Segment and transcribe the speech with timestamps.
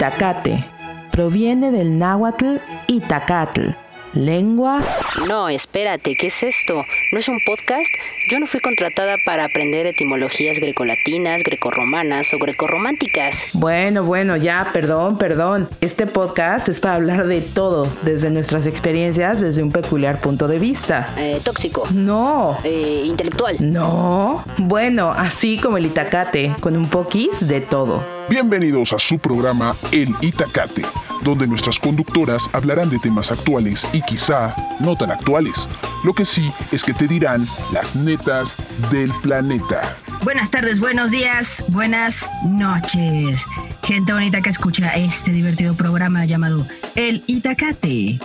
[0.00, 0.64] Itacate
[1.12, 3.72] proviene del náhuatl Itacatl,
[4.14, 4.82] lengua...
[5.28, 6.82] No, espérate, ¿qué es esto?
[7.12, 7.90] ¿No es un podcast?
[8.30, 13.48] Yo no fui contratada para aprender etimologías grecolatinas, grecorromanas o grecorrománticas.
[13.52, 15.68] Bueno, bueno, ya, perdón, perdón.
[15.82, 20.58] Este podcast es para hablar de todo, desde nuestras experiencias, desde un peculiar punto de
[20.58, 21.14] vista.
[21.18, 21.82] Eh, tóxico.
[21.92, 22.56] No.
[22.64, 23.56] Eh, intelectual.
[23.60, 24.42] No.
[24.56, 28.19] Bueno, así como el Itacate, con un poquis de todo.
[28.30, 30.82] Bienvenidos a su programa El Itacate,
[31.24, 35.68] donde nuestras conductoras hablarán de temas actuales y quizá no tan actuales.
[36.04, 38.54] Lo que sí es que te dirán las netas
[38.92, 39.96] del planeta.
[40.22, 43.46] Buenas tardes, buenos días, buenas noches.
[43.82, 48.20] Gente bonita que escucha este divertido programa llamado El Itacate.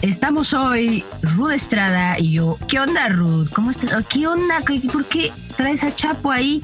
[0.00, 2.56] Estamos hoy Ruth Estrada y yo.
[2.68, 3.48] ¿Qué onda, Ruth?
[3.52, 4.06] ¿Cómo estás?
[4.06, 4.60] ¿Qué onda?
[4.92, 6.62] ¿Por qué traes a Chapo ahí?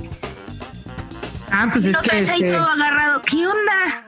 [1.53, 2.09] Ah, pues es ¿No que...
[2.09, 3.23] traes ahí este, todo agarrado?
[3.23, 4.05] ¿Qué onda?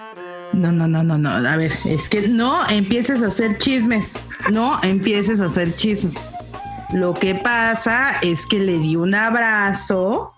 [0.52, 1.30] No, no, no, no, no.
[1.30, 4.18] A ver, es que no empieces a hacer chismes.
[4.50, 6.30] No empieces a hacer chismes.
[6.92, 10.34] Lo que pasa es que le di un abrazo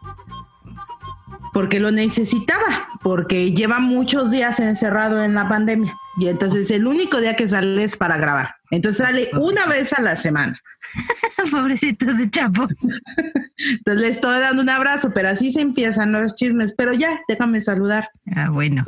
[1.53, 5.97] porque lo necesitaba, porque lleva muchos días encerrado en la pandemia.
[6.17, 8.57] Y entonces el único día que sale es para grabar.
[8.75, 10.61] Entonces sale una vez a la semana.
[11.53, 12.67] Pobrecito de Chapo.
[13.57, 16.75] Entonces le estoy dando un abrazo, pero así se empiezan los chismes.
[16.77, 18.11] Pero ya, déjame saludar.
[18.35, 18.85] Ah, bueno.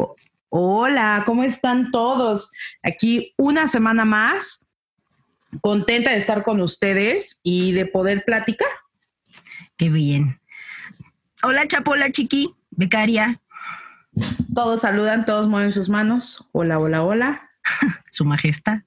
[0.49, 2.51] Hola, ¿cómo están todos?
[2.83, 4.67] Aquí una semana más,
[5.61, 8.69] contenta de estar con ustedes y de poder platicar.
[9.77, 10.41] Qué bien.
[11.45, 13.41] Hola, Chapo, hola, Chiqui, becaria,
[14.53, 16.49] Todos saludan, todos mueven sus manos.
[16.51, 17.51] Hola, hola, hola.
[18.11, 18.81] su majestad.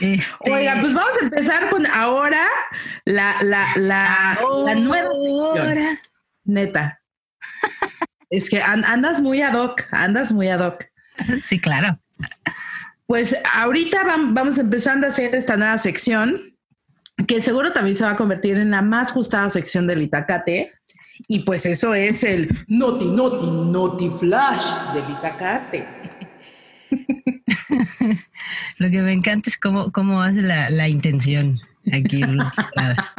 [0.00, 2.44] Este, Oiga, pues vamos a empezar con ahora
[3.04, 5.10] la, la, la, la nueva
[5.54, 5.98] sección.
[6.44, 7.00] Neta.
[8.30, 10.84] Es que an- andas muy ad hoc, andas muy ad hoc.
[11.44, 12.00] Sí, claro.
[13.06, 16.56] Pues ahorita vam- vamos empezando a hacer esta nueva sección,
[17.28, 20.72] que seguro también se va a convertir en la más gustada sección del Itacate.
[21.28, 25.86] Y pues eso es el Noti, Noti, Noti Flash del Itacate.
[28.78, 31.60] Lo que me encanta es cómo, cómo hace la, la intención
[31.92, 32.22] aquí.
[32.58, 33.14] Estrada.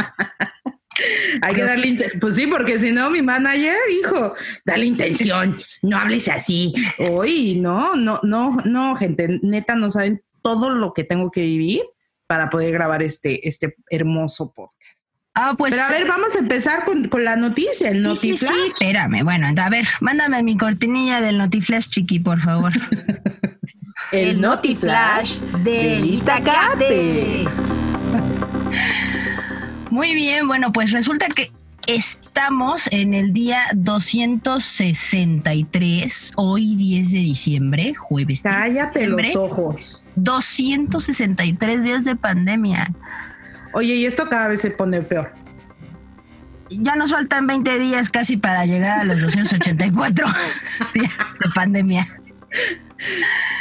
[1.42, 4.34] Hay que darle, pues sí, porque si no, mi manager, hijo,
[4.66, 6.74] dale intención, no hables así.
[7.10, 11.82] Hoy, no, no, no, no, gente, neta, no saben todo lo que tengo que vivir
[12.28, 14.81] para poder grabar este, este hermoso podcast.
[15.34, 15.74] Ah, pues.
[15.74, 18.52] Pero a ver, vamos a empezar con, con la noticia, el sí, sí, Notiflash.
[18.54, 19.24] sí, espérame.
[19.24, 22.74] Bueno, a ver, mándame mi cortinilla del Notiflash, Chiqui, por favor.
[24.12, 27.46] El Notiflash del Itacate.
[29.90, 31.50] Muy bien, bueno, pues resulta que
[31.88, 38.44] estamos en el día 263, hoy 10 de diciembre, jueves.
[38.44, 40.04] 10 de Cállate los diciembre, ojos.
[40.16, 42.92] 263 días de pandemia.
[43.74, 45.34] Oye, y esto cada vez se pone peor.
[46.70, 50.28] Ya nos faltan 20 días casi para llegar a los 284
[50.94, 52.08] días de pandemia.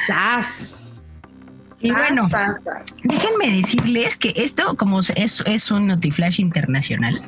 [0.06, 0.78] ¡Sas!
[1.80, 2.28] Y bueno,
[3.04, 7.20] déjenme decirles que esto, como es, es un Notiflash internacional,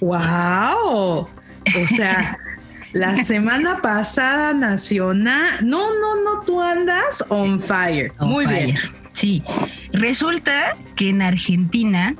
[0.00, 1.20] ¡Wow!
[1.20, 2.38] O sea,
[2.92, 5.58] la semana pasada nacional.
[5.62, 8.12] No, no, no, tú andas on fire.
[8.18, 8.66] on Muy fire.
[8.66, 8.78] bien.
[9.18, 9.42] Sí,
[9.92, 12.14] resulta que en Argentina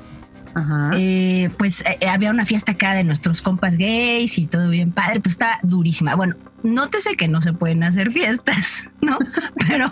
[0.53, 0.91] Ajá.
[0.97, 5.21] eh, pues eh, había una fiesta acá de nuestros compas gays y todo bien padre,
[5.21, 6.15] pues está durísima.
[6.15, 9.17] Bueno, nótese que no se pueden hacer fiestas, ¿no?
[9.65, 9.89] Pero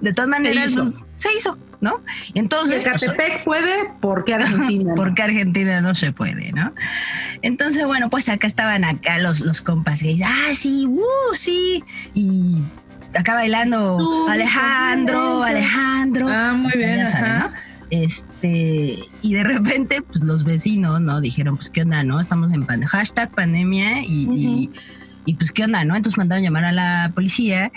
[0.00, 0.92] de todas maneras hizo.
[1.18, 2.02] se hizo, ¿no?
[2.34, 4.84] Entonces, Ecatepec puede, ¿por qué Argentina?
[4.90, 4.94] no?
[4.96, 6.74] porque Argentina no se puede, ¿no?
[7.42, 12.60] Entonces, bueno, pues acá estaban acá los, los compas gays, ah, sí, uh, sí, y
[13.14, 13.98] acá bailando
[14.28, 15.42] Alejandro.
[15.42, 16.28] Alejandro.
[16.28, 16.98] Ah, muy bien.
[16.98, 17.48] ya saben, ajá.
[17.48, 17.70] ¿no?
[17.90, 21.20] Este, y de repente, pues los vecinos, ¿no?
[21.20, 22.20] Dijeron, pues, ¿qué onda, no?
[22.20, 24.70] Estamos en pandemia, hashtag pandemia y, y,
[25.26, 25.94] y, pues, ¿qué onda, no?
[25.96, 27.70] Entonces mandaron llamar a la policía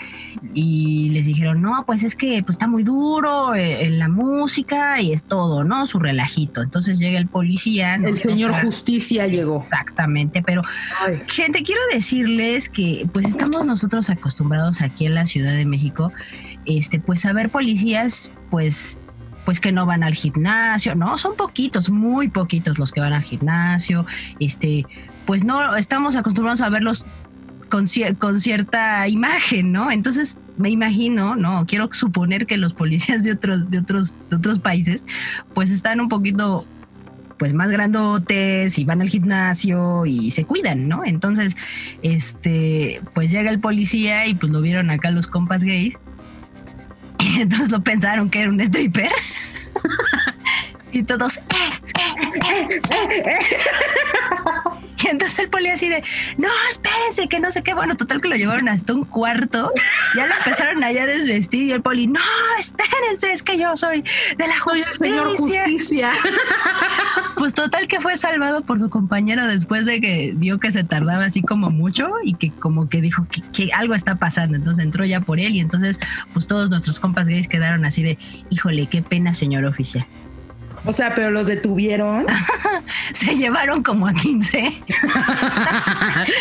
[0.54, 5.00] y les dijeron, no, pues es que pues está muy duro eh, en la música
[5.00, 5.84] y es todo, ¿no?
[5.86, 6.62] Su relajito.
[6.62, 7.94] Entonces llega el policía.
[7.96, 9.56] El señor toca- Justicia llegó.
[9.56, 10.62] Exactamente, pero
[11.06, 16.12] Ay, Gente, quiero decirles que pues estamos nosotros acostumbrados aquí en la Ciudad de México,
[16.66, 19.00] este, pues a ver policías, pues,
[19.44, 23.22] pues que no van al gimnasio, no, son poquitos, muy poquitos los que van al
[23.22, 24.06] gimnasio,
[24.40, 24.86] este,
[25.26, 27.06] pues no, estamos acostumbrados a verlos
[27.68, 27.86] con,
[28.18, 29.90] con cierta imagen, ¿no?
[29.90, 34.58] Entonces me imagino, no, quiero suponer que los policías de otros, de otros, de otros
[34.58, 35.04] países,
[35.54, 36.66] pues están un poquito
[37.38, 41.04] pues más grandotes y van al gimnasio y se cuidan, ¿no?
[41.04, 41.56] Entonces,
[42.02, 45.98] este, pues llega el policía y pues lo vieron acá los compas gays.
[47.18, 49.10] Y entonces lo pensaron que era un stripper.
[50.92, 51.40] y todos,
[55.04, 56.02] y entonces el poli así de,
[56.38, 57.74] no, espérense, que no sé qué.
[57.74, 59.70] Bueno, total que lo llevaron hasta un cuarto.
[60.16, 62.20] Ya lo empezaron allá a desvestir y el poli, no,
[62.58, 64.04] espérense, es que yo soy
[64.36, 66.12] de la justicia.
[67.36, 71.24] Pues total que fue salvado por su compañero después de que vio que se tardaba
[71.24, 74.56] así como mucho y que como que dijo que, que algo está pasando.
[74.56, 76.00] Entonces entró ya por él y entonces
[76.32, 78.18] pues todos nuestros compas gays quedaron así de,
[78.50, 80.06] híjole, qué pena, señor oficial.
[80.86, 82.26] O sea, pero los detuvieron.
[83.12, 84.82] Se llevaron como a 15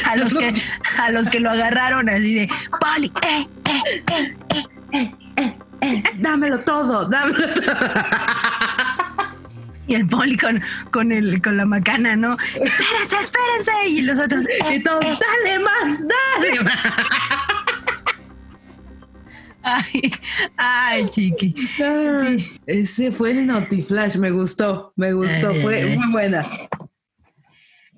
[0.05, 0.53] a los que
[0.97, 2.49] a los que lo agarraron así de
[2.79, 6.03] poli, eh, eh, eh, eh, eh, eh, eh".
[6.15, 7.73] dámelo todo, dámelo todo.
[9.85, 10.61] Y el poli con,
[10.91, 12.37] con el con la macana, ¿no?
[12.55, 13.71] Espérense, espérense.
[13.89, 15.17] Y los otros, eh, Y todos, eh.
[15.19, 16.77] dale más, dale más.
[19.63, 20.11] Ay,
[20.57, 21.55] ay, chiqui.
[21.83, 26.45] Ay, Ese fue el Notiflash, me gustó, me gustó, Ay, fue ay, muy buena.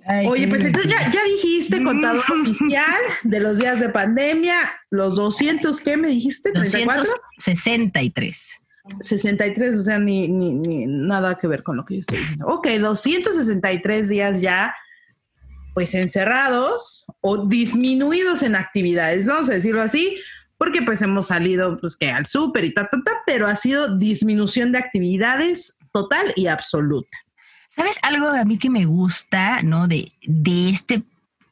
[0.07, 4.57] Ay, Oye, pues entonces ya, dijiste contador oficial de los días de pandemia,
[4.91, 6.53] los 200, ¿qué me dijiste?
[6.53, 6.85] ¿34?
[6.85, 8.61] 263.
[9.01, 12.45] 63, o sea, ni, ni, ni nada que ver con lo que yo estoy diciendo.
[12.47, 14.75] Ok, 263 días ya,
[15.73, 20.17] pues encerrados o disminuidos en actividades, vamos a decirlo así,
[20.57, 23.95] porque pues hemos salido pues que al súper y ta, ta, ta, pero ha sido
[23.97, 27.17] disminución de actividades total y absoluta.
[27.67, 29.87] ¿Sabes algo a mí que me gusta, no?
[29.87, 31.03] De, de este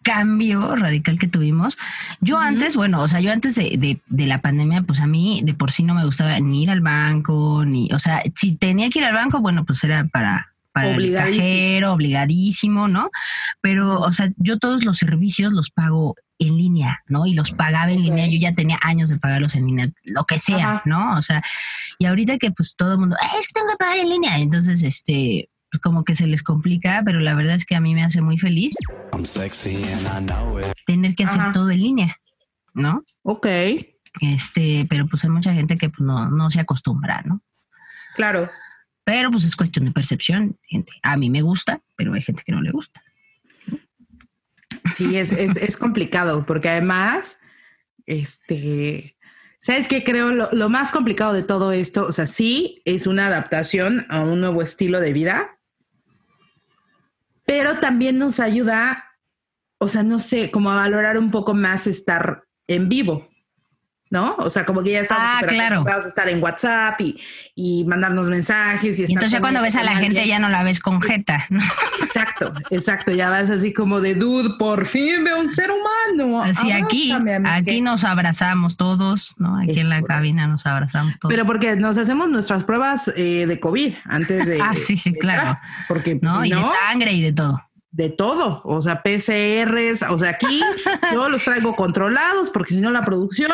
[0.03, 1.77] cambio radical que tuvimos.
[2.19, 5.41] Yo antes, bueno, o sea, yo antes de, de- de la pandemia, pues a mí
[5.45, 8.89] de por sí no me gustaba ni ir al banco, ni, o sea, si tenía
[8.89, 13.09] que ir al banco, bueno, pues era para, para el cajero, obligadísimo, ¿no?
[13.61, 16.15] Pero, o sea, yo todos los servicios los pago
[16.47, 17.25] en línea, ¿no?
[17.25, 20.37] Y los pagaba en línea, yo ya tenía años de pagarlos en línea, lo que
[20.39, 20.81] sea, Ajá.
[20.85, 21.15] ¿no?
[21.17, 21.41] O sea,
[21.99, 24.37] y ahorita que pues todo el mundo, "Ay, es que tengo que pagar en línea,
[24.39, 27.93] entonces, este, pues como que se les complica, pero la verdad es que a mí
[27.95, 28.75] me hace muy feliz
[29.13, 30.73] I'm sexy and I know it.
[30.85, 31.51] tener que hacer Ajá.
[31.51, 32.15] todo en línea,
[32.73, 33.03] ¿no?
[33.23, 33.47] Ok,
[34.21, 37.41] Este, pero pues hay mucha gente que pues, no, no se acostumbra, ¿no?
[38.15, 38.49] claro.
[39.05, 40.93] Pero pues es cuestión de percepción, gente.
[41.03, 43.01] A mí me gusta, pero hay gente que no le gusta.
[44.91, 47.39] Sí, es, es, es complicado porque además,
[48.05, 49.17] este,
[49.59, 50.03] ¿sabes qué?
[50.03, 54.21] Creo lo, lo más complicado de todo esto, o sea, sí es una adaptación a
[54.21, 55.57] un nuevo estilo de vida,
[57.45, 59.05] pero también nos ayuda,
[59.77, 63.32] o sea, no sé, como a valorar un poco más estar en vivo.
[64.13, 64.35] ¿No?
[64.37, 65.83] O sea, como que ya estamos Ah, claro.
[65.87, 67.19] a estar en WhatsApp y,
[67.55, 68.99] y mandarnos mensajes.
[68.99, 70.27] Y, Y entonces ya cuando ves a la gente alguien.
[70.27, 71.63] ya no la ves con jeta, ¿no?
[71.99, 73.11] Exacto, exacto.
[73.11, 76.43] Ya vas así como de dude, por fin veo un ser humano.
[76.43, 77.71] Así aquí, Abrázame, amigue".
[77.71, 79.57] aquí nos abrazamos todos, ¿no?
[79.57, 80.07] Aquí Es en la correcto.
[80.13, 81.33] cabina nos abrazamos todos.
[81.33, 84.61] Pero porque nos hacemos nuestras pruebas eh, de COVID antes de.
[84.61, 85.39] Ah, sí, sí, de claro.
[85.41, 86.41] entrar, Porque ¿no?
[86.43, 87.61] si y de no, sangre y de todo.
[87.89, 88.61] de todo.
[88.63, 90.03] O sea, PCRs.
[90.09, 90.61] O sea, aquí
[91.11, 93.51] yo los traigo controlados porque si no la producción,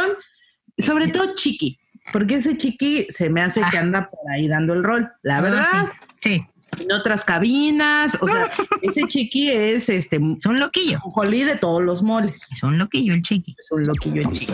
[0.80, 1.78] sobre todo Chiqui,
[2.14, 3.82] porque ese Chiqui se me hace que Ah.
[3.82, 5.12] anda por ahí dando el rol.
[5.22, 5.92] La verdad, Ah,
[6.22, 6.46] Sí,
[6.78, 6.82] sí.
[6.84, 8.18] en otras cabinas.
[8.22, 8.50] O sea,
[8.82, 10.18] ese Chiqui es este.
[10.38, 11.00] es un loquillo.
[11.02, 12.52] Jolí de todos los moles.
[12.54, 13.56] Es un loquillo el chiqui.
[13.58, 14.54] Es un loquillo el Chiqui.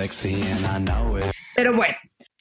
[1.55, 1.95] Pero bueno,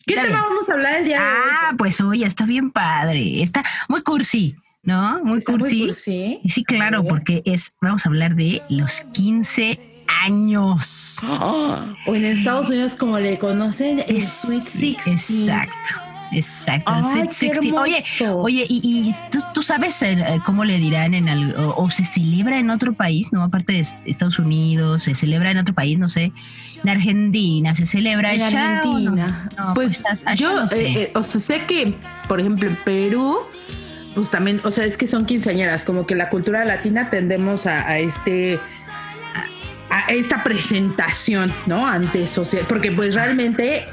[0.07, 0.49] ¿qué Está tema bien.
[0.51, 1.33] vamos a hablar el día de hoy?
[1.51, 3.43] Ah, pues oye, está bien padre.
[3.43, 5.23] Está muy cursi, ¿no?
[5.25, 5.87] Muy Está muy cursi.
[5.87, 6.41] cursi.
[6.49, 9.79] Sí, claro, porque es, vamos a hablar de los 15
[10.23, 11.21] años.
[12.07, 15.07] O en Estados Unidos, como le conocen, el Es- Sweet 16.
[15.49, 16.01] Exacto,
[16.33, 16.93] exacto.
[16.93, 17.73] el Ay, Sweet qué 16.
[17.75, 18.05] Oye,
[18.35, 22.05] oye, y, y tú, tú sabes eh, cómo le dirán en al- o, o se
[22.05, 23.43] celebra en otro país, ¿no?
[23.43, 26.33] Aparte de est- Estados Unidos, se celebra en otro país, no sé.
[26.83, 28.79] En Argentina se celebra En allá.
[28.79, 29.49] Argentina.
[29.57, 30.83] No, pues allá yo, no sé.
[30.87, 31.95] eh, eh, o sea, sé que,
[32.29, 33.39] por ejemplo, en Perú,
[34.15, 37.87] pues también, o sea, es que son quinceañeras, como que la cultura latina tendemos a,
[37.89, 38.61] a este
[39.91, 41.87] a, esta presentación, ¿no?
[41.87, 43.87] Ante sociedad, porque pues realmente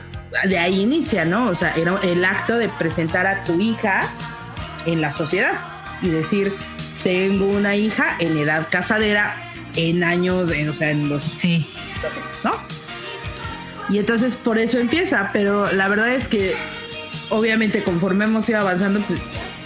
[0.46, 1.50] de ahí inicia, ¿no?
[1.50, 4.02] O sea, era el acto de presentar a tu hija
[4.86, 5.54] en la sociedad
[6.02, 6.54] y decir,
[7.04, 9.36] tengo una hija en edad casadera,
[9.76, 11.68] en años, en, o sea, en los Sí.
[12.02, 12.54] 200, ¿no?
[13.90, 16.56] Y entonces por eso empieza, pero la verdad es que
[17.30, 19.20] obviamente conforme hemos ido avanzando, pues,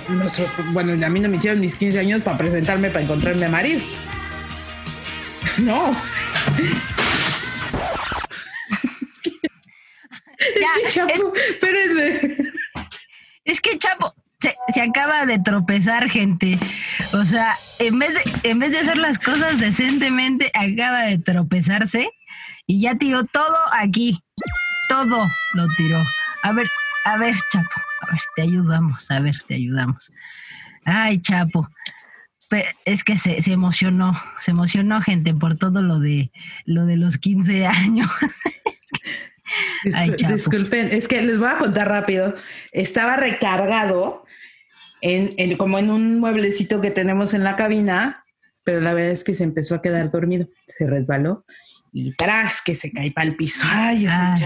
[0.10, 3.50] nuestros, bueno, a mí no me hicieron mis 15 años para presentarme, para encontrarme a
[3.50, 3.82] marido.
[5.60, 5.96] No.
[10.38, 12.38] Ya, Chapo, es, espérenme.
[13.46, 16.60] es que Chapo, se, se acaba de tropezar, gente.
[17.14, 22.10] O sea, en vez, de, en vez de hacer las cosas decentemente, acaba de tropezarse
[22.68, 24.22] y ya tiró todo aquí.
[24.90, 26.04] Todo lo tiró.
[26.44, 26.68] A ver,
[27.06, 27.82] a ver, Chapo.
[28.02, 29.10] A ver, te ayudamos.
[29.10, 30.12] A ver, te ayudamos.
[30.86, 31.68] Ay, Chapo.
[32.86, 36.32] Es que se, se emocionó, se emocionó gente por todo lo de
[36.66, 38.10] lo de los 15 años.
[39.94, 42.36] Ay, disculpen, es que les voy a contar rápido.
[42.72, 44.26] Estaba recargado
[45.02, 48.26] en, en- como en un mueblecito que tenemos en la cabina,
[48.64, 51.46] pero la verdad es que se empezó a quedar dormido, se resbaló
[51.94, 53.66] y tras que se cae para el piso.
[53.70, 54.44] Ay, Ay.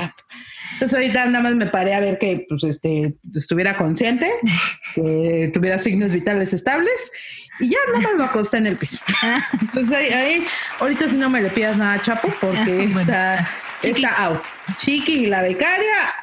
[0.74, 4.30] Entonces ahorita nada más me paré a ver que pues, este, estuviera consciente,
[4.96, 7.12] que tuviera signos vitales estables
[7.60, 9.00] y ya nada más lo acosté en el piso.
[9.62, 10.48] Entonces ahí, ahí,
[10.80, 13.00] ahorita si no me le pidas nada, Chapo, porque Bueno.
[13.00, 13.50] está,
[13.82, 14.04] Chiqui.
[14.04, 14.42] está out.
[14.78, 16.14] Chiqui y la becaria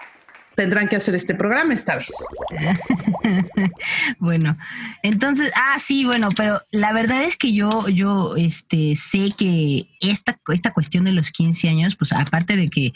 [0.54, 2.08] tendrán que hacer este programa esta vez.
[4.18, 4.56] Bueno,
[5.02, 10.38] entonces, ah, sí, bueno, pero la verdad es que yo, yo, este, sé que esta,
[10.48, 12.92] esta cuestión de los 15 años, pues aparte de que,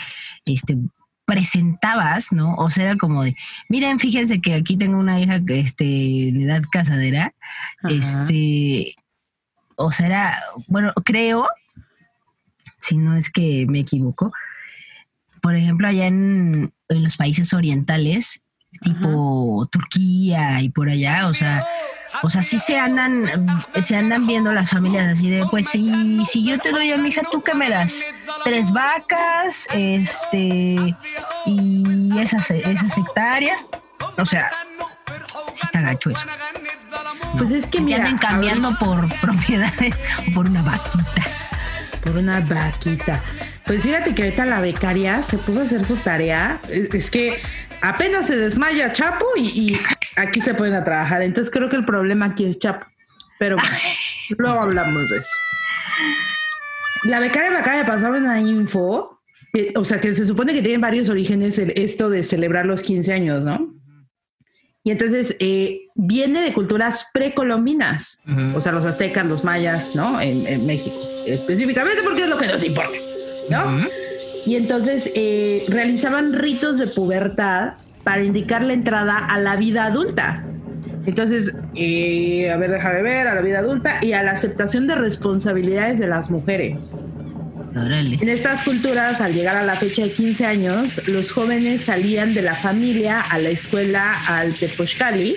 [0.46, 0.76] este,
[1.30, 2.54] presentabas, ¿no?
[2.56, 3.36] O sea, era como de,
[3.68, 7.32] miren, fíjense que aquí tengo una hija que, este, de edad casadera,
[7.84, 7.94] Ajá.
[7.94, 8.96] este,
[9.76, 11.48] o sea, era, bueno, creo,
[12.80, 14.32] si no es que me equivoco,
[15.40, 18.42] por ejemplo, allá en, en los países orientales,
[18.80, 21.64] tipo Turquía y por allá, o sea,
[22.22, 26.44] o sea, sí se andan, se andan viendo las familias así de, pues si, si
[26.46, 28.04] yo te doy a mi hija, ¿tú qué me das?
[28.44, 30.96] Tres vacas, este,
[31.46, 33.68] y esas, esas hectáreas.
[34.18, 34.50] O sea,
[35.52, 36.26] sí está gacho eso.
[37.38, 39.94] Pues es que mira, anden cambiando por propiedades
[40.28, 41.26] o por una vaquita.
[42.02, 43.22] por una vaquita.
[43.66, 46.60] Pues fíjate que ahorita la becaria se puso a hacer su tarea.
[46.68, 47.40] Es, es que
[47.80, 49.80] apenas se desmaya Chapo y, y
[50.16, 51.22] aquí se pueden a trabajar.
[51.22, 52.86] Entonces creo que el problema aquí es Chapo.
[53.38, 53.70] Pero bueno,
[54.38, 55.30] luego hablamos de eso.
[57.04, 59.16] La becaria me acaba de pasar una info.
[59.52, 62.82] que- o sea, que se supone que tiene varios orígenes el- esto de celebrar los
[62.84, 63.74] 15 años, ¿no?
[64.84, 68.22] Y entonces eh, viene de culturas precolombinas,
[68.54, 70.20] o sea, los aztecas, los mayas, ¿no?
[70.20, 72.96] En, en México, específicamente porque es lo que nos importa,
[73.50, 73.86] ¿no?
[74.46, 77.72] Y entonces eh, realizaban ritos de pubertad
[78.04, 80.44] para indicar la entrada a la vida adulta.
[81.06, 84.94] Entonces, eh, a ver, déjame ver, a la vida adulta y a la aceptación de
[84.94, 86.94] responsabilidades de las mujeres.
[87.74, 88.18] Órale.
[88.20, 92.42] En estas culturas, al llegar a la fecha de 15 años, los jóvenes salían de
[92.42, 95.36] la familia a la escuela al Tepochcali.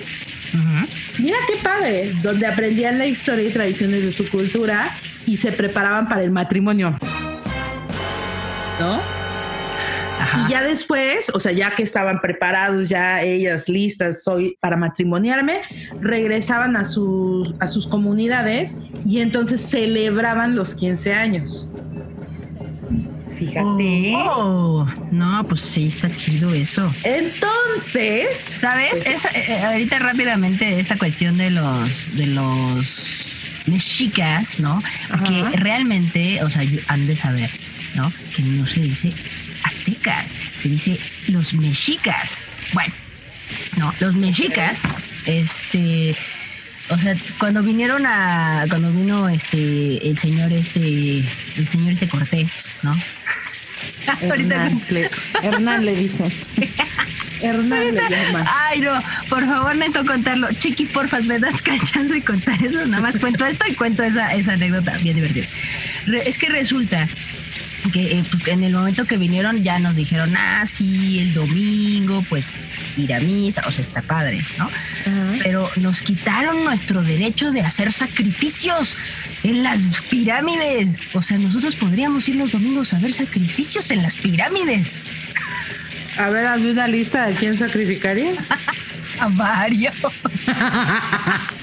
[0.53, 1.23] Ujú.
[1.23, 4.89] Mira qué padre, donde aprendían la historia y tradiciones de su cultura
[5.25, 6.95] y se preparaban para el matrimonio.
[10.43, 10.47] Ajá.
[10.47, 15.61] Y ya después, o sea, ya que estaban preparados, ya ellas listas soy para matrimoniarme,
[15.99, 21.69] regresaban a, sus a sus comunidades y entonces celebraban los 15 años.
[23.33, 24.13] Fíjate.
[24.15, 26.93] Oh, no, pues sí, está chido eso.
[27.03, 29.05] Entonces, ¿Sabes?
[29.05, 33.33] Esa, eh, eh, ahorita rápidamente esta cuestión de los de los
[33.65, 34.81] mexicas, ¿no?
[35.09, 37.49] Porque realmente, o sea, han de saber,
[37.95, 38.11] ¿no?
[38.35, 39.13] Que no se dice
[39.63, 42.41] aztecas, se dice los mexicas.
[42.73, 42.93] Bueno,
[43.77, 44.81] no, los mexicas,
[45.25, 46.15] este,
[46.89, 51.19] o sea, cuando vinieron a, cuando vino este, el señor este,
[51.57, 52.91] el señor este Cortés, ¿no?
[54.29, 55.09] Ahorita Hernán le,
[55.41, 56.23] Hernán le dice.
[57.41, 58.45] Hernán le llama.
[58.69, 58.93] Ay, no,
[59.29, 60.47] por favor, necesito contarlo.
[60.53, 62.85] Chiqui, porfas, ¿me das chance de contar eso?
[62.85, 65.45] Nada más cuento esto y cuento esa, esa anécdota bien divertida.
[66.05, 67.07] Re- es que resulta
[67.91, 72.23] que eh, pues, en el momento que vinieron ya nos dijeron, ah, sí, el domingo,
[72.29, 72.55] pues
[72.97, 74.69] ir a misa, o sea, está padre, ¿no?
[75.43, 78.95] Pero nos quitaron nuestro derecho de hacer sacrificios
[79.43, 80.89] en las pirámides.
[81.13, 84.95] O sea, nosotros podríamos ir los domingos a ver sacrificios en las pirámides.
[86.17, 88.37] A ver, hazme una lista de quién sacrificarías.
[89.19, 89.93] A varios.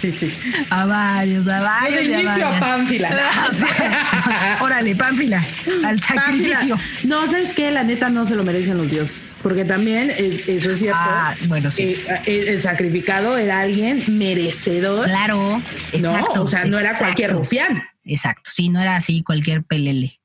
[0.00, 0.32] Sí, sí.
[0.70, 2.04] A varios, a varios.
[2.04, 2.60] De y a inicio a.
[2.60, 4.58] Pánfila.
[4.60, 5.44] Órale, Pánfila,
[5.84, 6.76] al sacrificio.
[6.76, 7.04] Pánfila.
[7.04, 7.70] No, ¿sabes qué?
[7.70, 9.34] La neta no se lo merecen los dioses.
[9.42, 10.98] Porque también, es, eso es cierto.
[11.00, 11.82] Ah, bueno, sí.
[11.82, 15.06] eh, el, el sacrificado era alguien merecedor.
[15.06, 15.60] Claro,
[16.00, 17.82] no, o sea, no era cualquier rufián.
[18.04, 20.20] Exacto, sí, no era así cualquier pelele.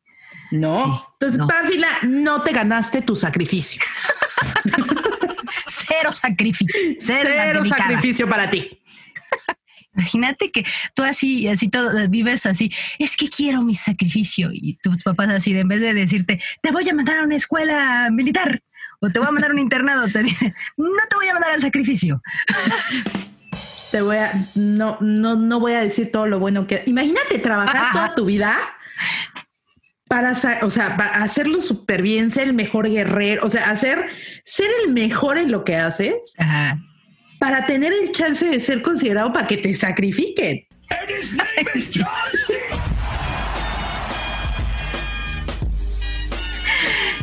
[0.51, 0.83] No.
[0.83, 1.47] Sí, Entonces, no.
[1.47, 3.81] Pánfila, no te ganaste tu sacrificio.
[5.67, 6.95] Cero sacrificio.
[6.99, 8.80] Cero, sacrificio para ti.
[9.93, 14.49] Imagínate que tú así, así todo, vives así, es que quiero mi sacrificio.
[14.51, 17.35] Y tus papás así, de en vez de decirte, te voy a mandar a una
[17.35, 18.61] escuela militar
[19.01, 21.51] o te voy a mandar a un internado, te dicen, no te voy a mandar
[21.51, 22.21] al sacrificio.
[23.91, 26.81] Te voy a, no, no, no voy a decir todo lo bueno que.
[26.85, 28.57] Imagínate trabajar toda tu vida
[30.07, 34.07] para, o sea, para hacerlo súper bien, ser el mejor guerrero, o sea, hacer,
[34.45, 36.79] ser el mejor en lo que haces Ajá.
[37.41, 40.67] Para tener el chance de ser considerado para que te sacrifiquen.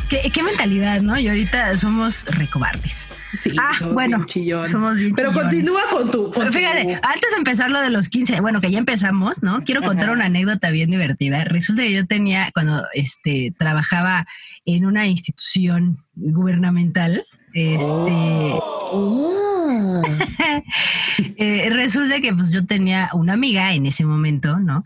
[0.09, 1.19] ¿Qué, qué mentalidad, ¿no?
[1.19, 3.07] Y ahorita somos recobardes.
[3.39, 4.71] Sí, Ah, somos bueno, bien chillones.
[4.71, 5.51] somos bien Pero chillones.
[5.51, 6.31] continúa con tu.
[6.31, 9.63] con tu- fíjate, antes de empezar lo de los 15, bueno, que ya empezamos, ¿no?
[9.63, 10.13] Quiero contar Ajá.
[10.13, 11.43] una anécdota bien divertida.
[11.43, 14.25] Resulta que yo tenía, cuando este, trabajaba
[14.65, 17.23] en una institución gubernamental,
[17.53, 18.55] este,
[18.91, 19.48] Oh.
[21.37, 24.83] eh, resulta que pues yo tenía una amiga en ese momento, ¿no?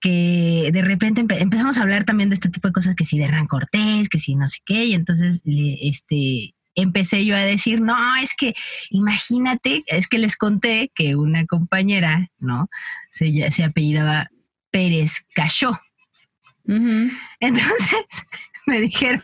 [0.00, 3.18] Que de repente empe- empezamos a hablar también de este tipo de cosas, que si
[3.18, 7.40] de Hernán Cortés, que si no sé qué, y entonces le- este, empecé yo a
[7.40, 8.54] decir, no, es que
[8.90, 12.68] imagínate, es que les conté que una compañera, ¿no?
[13.10, 14.28] Se, se apellidaba
[14.70, 15.78] Pérez Cayó.
[16.64, 17.10] Ujú.
[17.40, 18.06] Entonces
[18.66, 19.22] me dijeron,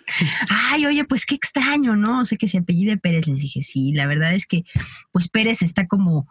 [0.50, 2.20] ay, oye, pues qué extraño, ¿no?
[2.20, 3.26] O sea, que se apellide Pérez.
[3.26, 4.64] Les dije, sí, la verdad es que,
[5.12, 6.28] pues Pérez está como,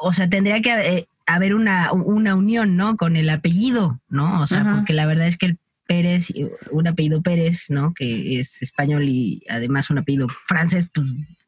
[0.00, 2.96] o sea, tendría que eh, haber una, una unión, ¿no?
[2.96, 4.42] Con el apellido, ¿no?
[4.42, 4.76] O sea, Ajá.
[4.76, 6.32] porque la verdad es que el Pérez,
[6.70, 7.94] un apellido Pérez, ¿no?
[7.94, 11.06] Que es español y además un apellido francés, pues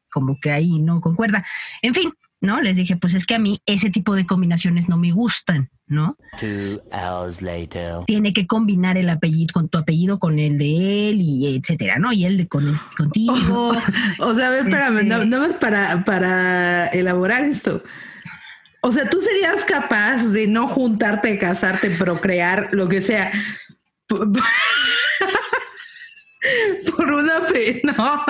[0.09, 1.45] como que ahí no concuerda.
[1.81, 2.59] En fin, ¿no?
[2.61, 6.17] Les dije, pues es que a mí ese tipo de combinaciones no me gustan, ¿no?
[6.39, 7.97] Two hours later.
[8.07, 12.11] tiene que combinar el apellido con tu apellido con el de él y etcétera, ¿no?
[12.11, 13.71] Y él de con el contigo.
[14.19, 17.83] O sea, a ver, espérame, Este- no- nada más para, para elaborar esto.
[18.81, 23.31] O sea, tú serías capaz de no juntarte, casarte, procrear, lo que sea.
[24.07, 24.31] Por,
[26.97, 27.93] por una pena.
[27.97, 28.25] No.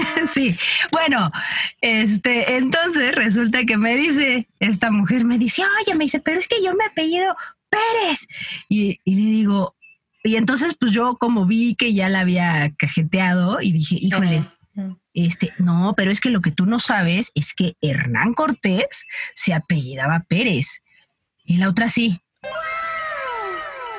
[0.26, 0.56] sí.
[0.92, 1.30] Bueno,
[1.80, 6.48] este, entonces resulta que me dice esta mujer, me dice, oye, me dice, pero es
[6.48, 7.36] que yo me apellido
[7.68, 8.26] Pérez.
[8.68, 9.76] Y, y le digo,
[10.22, 14.46] y entonces pues yo como vi que ya la había cajeteado y dije, híjole.
[15.12, 19.52] Este, no, pero es que lo que tú no sabes es que Hernán Cortés se
[19.52, 20.82] apellidaba Pérez.
[21.44, 22.20] Y la otra sí.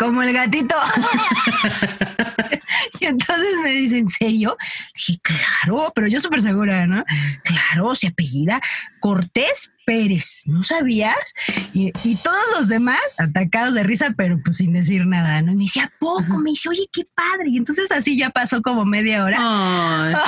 [0.02, 0.76] Como el gatito.
[3.00, 4.58] y entonces me dice, ¿en serio?
[4.96, 7.04] Dije, claro, pero yo súper segura, ¿no?
[7.44, 8.60] Claro, se apellida
[9.00, 10.42] Cortés Pérez.
[10.46, 11.36] ¿No sabías?
[11.72, 15.52] Y, y todos los demás atacados de risa, pero pues sin decir nada, ¿no?
[15.52, 16.40] Y me decía, ¿a poco?
[16.40, 17.50] Me dice, oye, qué padre.
[17.50, 19.38] Y entonces así ya pasó como media hora.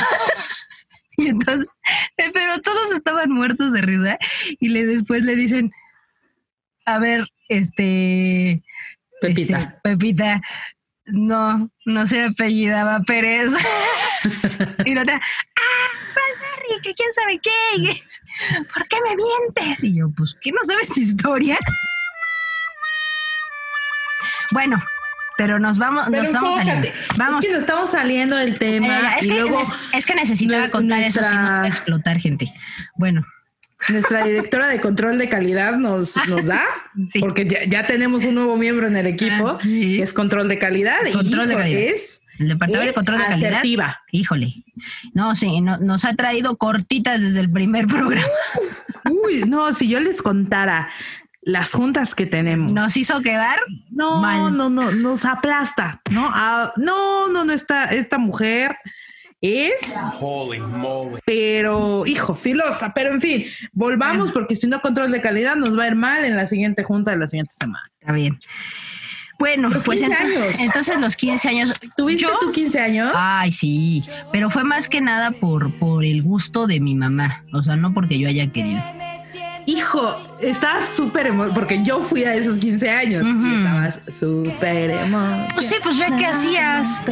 [1.16, 1.68] Y entonces,
[2.16, 4.18] pero todos estaban muertos de risa
[4.60, 5.72] y le después le dicen,
[6.86, 8.64] a ver, este,
[9.28, 9.60] Pepita.
[9.60, 10.42] este, Pepita,
[11.06, 13.52] no, no se apellidaba Pérez.
[14.86, 15.94] y la otra, ah,
[16.82, 18.02] que quién sabe qué,
[18.74, 19.84] ¿por qué me mientes?
[19.84, 21.58] Y yo, pues, ¿qué no sabes historia?
[24.52, 24.84] Bueno,
[25.38, 26.88] pero nos vamos, Pero nos estamos saliendo.
[27.18, 27.40] Vamos.
[27.40, 28.88] Es que nos estamos saliendo del tema.
[28.88, 29.14] Ya.
[29.16, 29.62] Es, y que, luego
[29.94, 32.54] es, que necesitaba contar eso, si no nuestra- va a explotar gente.
[32.96, 33.26] Bueno,
[33.90, 36.62] nuestra directora de control de calidad nos, nos da,
[37.10, 37.20] Sí.
[37.20, 39.98] porque ya, ya tenemos un nuevo miembro en el equipo, Ah, sí.
[39.98, 40.98] que es control de calidad.
[41.08, 41.82] y, Control de calidad.
[41.82, 43.50] Es, el departamento de control de calidad.
[43.52, 44.02] asertiva.
[44.12, 44.64] Híjole.
[45.14, 48.28] No, sí, no- nos ha traído cortitas desde el primer programa.
[49.26, 50.90] Uy, no, si yo les contara
[51.42, 52.72] las juntas que tenemos.
[52.72, 53.60] Nos hizo quedar
[53.92, 54.56] No, Mal.
[54.56, 56.30] no, no, nos aplasta, ¿no?
[56.34, 58.78] Ah, no, no, no, esta, esta mujer
[59.44, 60.02] es,
[61.26, 65.84] pero, hijo, filosa, pero en fin, volvamos porque si no control de calidad nos va
[65.84, 67.92] a ir mal en la siguiente junta de la siguiente semana.
[68.00, 68.40] Está bien.
[69.40, 70.60] Bueno, Los pues 15 entonces, años.
[70.60, 71.74] entonces los 15 años.
[71.98, 73.12] ¿Tuviste yo- tu 15 años?
[73.14, 77.62] Ay, sí, pero fue más que nada por, por el gusto de mi mamá, o
[77.64, 78.82] sea, no porque yo haya querido.
[79.66, 85.48] Hijo, estabas súper emocionado, porque yo fui a esos 15 años y estabas súper emocionado.
[85.56, 87.04] Pues sí, pues ya que hacías,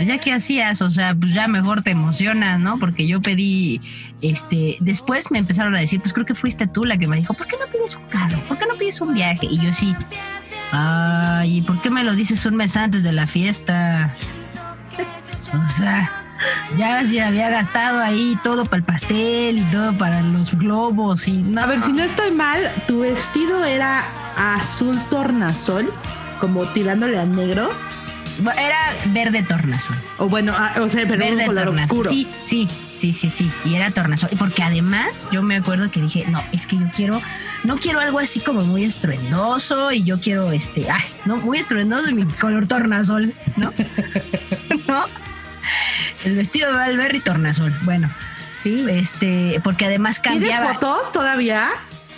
[0.00, 2.78] ya que hacías, o sea, pues ya mejor te emocionas, ¿no?
[2.78, 3.80] Porque yo pedí,
[4.20, 7.32] este, después me empezaron a decir, pues creo que fuiste tú la que me dijo,
[7.32, 8.42] ¿por qué no pides un carro?
[8.46, 9.46] ¿Por qué no pides un viaje?
[9.50, 9.94] Y yo sí,
[10.72, 14.14] ay, ¿y por qué me lo dices un mes antes de la fiesta?
[15.64, 16.23] O sea,
[16.76, 21.42] ya se había gastado ahí todo para el pastel y todo para los globos y
[21.42, 21.62] no.
[21.62, 24.04] A ver, si no estoy mal, tu vestido era
[24.36, 25.92] azul tornasol,
[26.40, 27.70] como tirándole a negro.
[28.40, 28.76] Era
[29.12, 29.96] verde tornasol.
[30.18, 31.98] O bueno, ah, o sea, pero un Verde color tornasol.
[31.98, 32.10] oscuro.
[32.10, 33.48] Sí, sí, sí, sí, sí.
[33.64, 34.28] Y era tornasol.
[34.32, 37.22] Y porque además yo me acuerdo que dije, no, es que yo quiero,
[37.62, 42.10] no quiero algo así como muy estruendoso y yo quiero este, ay, no, muy estruendoso
[42.10, 43.72] y mi color tornasol, ¿no?
[44.88, 45.04] ¿No?
[46.24, 47.76] El vestido de Valverde y tornasol.
[47.82, 48.10] Bueno,
[48.62, 48.84] Sí.
[48.88, 50.74] este, porque además ¿Tienes cambiaba.
[50.74, 51.70] fotos todavía?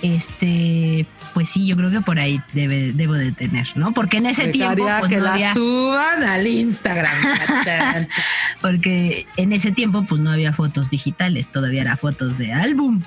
[0.02, 3.92] Este, pues sí, yo creo que por ahí debe, debo de tener, ¿no?
[3.92, 7.14] Porque en ese tiempo, pues que no la había, suban al Instagram.
[8.60, 13.02] porque en ese tiempo, pues no había fotos digitales, todavía era fotos de álbum.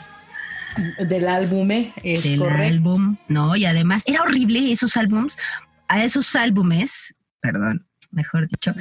[1.00, 1.94] Del álbum, ¿eh?
[2.04, 2.64] es del correcto.
[2.64, 3.56] álbum, ¿no?
[3.56, 5.38] Y además era horrible esos álbums,
[5.88, 8.74] a esos álbumes, perdón, mejor dicho,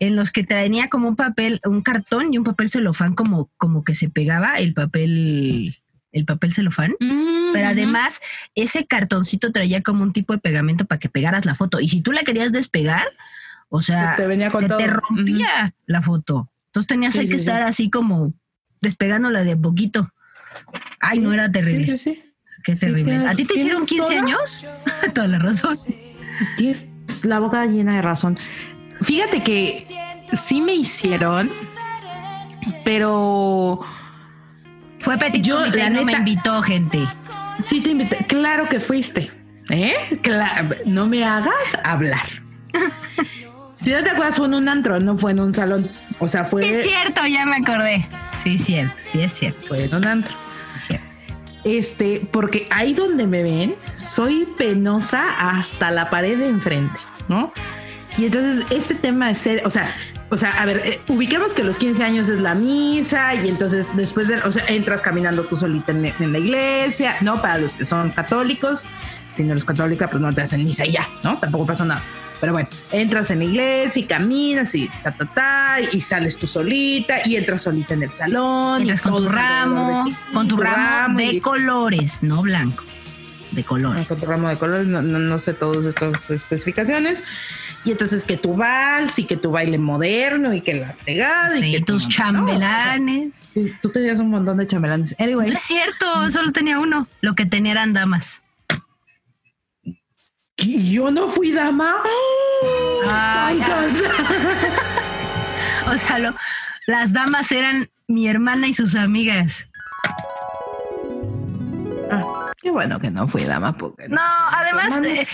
[0.00, 3.84] en los que traía como un papel, un cartón y un papel celofán como, como
[3.84, 5.78] que se pegaba el papel,
[6.12, 6.92] el papel celofán.
[7.00, 7.72] Mm, Pero ujú.
[7.72, 8.20] además,
[8.54, 11.80] ese cartoncito traía como un tipo de pegamento para que pegaras la foto.
[11.80, 13.06] Y si tú la querías despegar,
[13.68, 14.86] o sea, Se te venía con se te todo.
[15.08, 16.50] rompía la foto.
[16.66, 17.36] Entonces tenías Sí, que sí, sí.
[17.36, 18.34] estar así como
[18.80, 20.10] despegándola de poquito.
[21.00, 21.98] Ay, no era terrible.
[22.64, 23.16] Qué terrible.
[23.26, 24.20] ¿A ti te hicieron ¿tienes 15 toda?
[24.22, 24.66] años?
[25.14, 25.78] Toda la razón.
[26.56, 26.92] Tienes
[27.22, 28.38] la boca llena de razón.
[29.02, 29.86] Fíjate que
[30.32, 31.50] sí me hicieron,
[32.84, 33.80] pero
[35.00, 37.00] Fue Petit Yo, Comité la no me invitó, gente.
[37.58, 38.24] sí te invité.
[38.28, 39.30] Claro que fuiste.
[39.70, 39.94] ¿Eh?
[40.22, 42.26] Cla- no me hagas hablar.
[43.74, 45.90] Si no te acuerdas, fue en un antro, no fue en un salón.
[46.20, 48.06] O sea, fue, Es cierto, ya me acordé.
[48.40, 49.66] Sí, es cierto, sí es cierto.
[49.66, 50.32] fue en un antro.
[50.76, 51.06] es cierto.
[51.64, 57.52] Este, porque ahí donde me ven, soy penosa hasta la pared de enfrente, ¿no?
[58.18, 59.90] Y entonces este tema de ser, o sea,
[60.30, 63.94] o sea, a ver, eh, ubiquemos que los 15 años es la misa y entonces
[63.96, 67.40] después de, o sea, entras caminando tú solita en, en la iglesia, ¿no?
[67.42, 68.84] Para los que son católicos,
[69.30, 71.38] si no eres católica, pues no te hacen misa y ya, ¿no?
[71.38, 72.02] Tampoco pasa nada.
[72.40, 76.46] Pero bueno, entras en la iglesia y caminas y ta, ta, ta, y sales tú
[76.46, 78.78] solita y entras solita en el salón.
[78.80, 82.82] y Entras con tu ramo, ti, con tu ramo de y- colores, no blanco,
[83.52, 84.08] de colores.
[84.08, 87.22] con tu ramo de colores, no, no, no sé todas estas especificaciones.
[87.84, 91.72] Y entonces que tu vals y que tu baile moderno y que la fregada y
[91.72, 92.44] que tu tus mamá, ¿no?
[92.44, 93.42] O sea, chambelanes.
[93.82, 95.16] tú tenías un montón de chambelanes.
[95.18, 97.08] Anyway, No es cierto, solo tenía uno.
[97.20, 98.42] Lo que tenía eran damas.
[100.56, 101.96] ¿y yo no fui dama.
[103.08, 103.60] Ay,
[105.88, 106.36] O sea, lo-
[106.86, 109.66] las damas eran mi hermana y sus amigas.
[112.62, 115.26] Qué bueno que no fui dama porque No, además eh,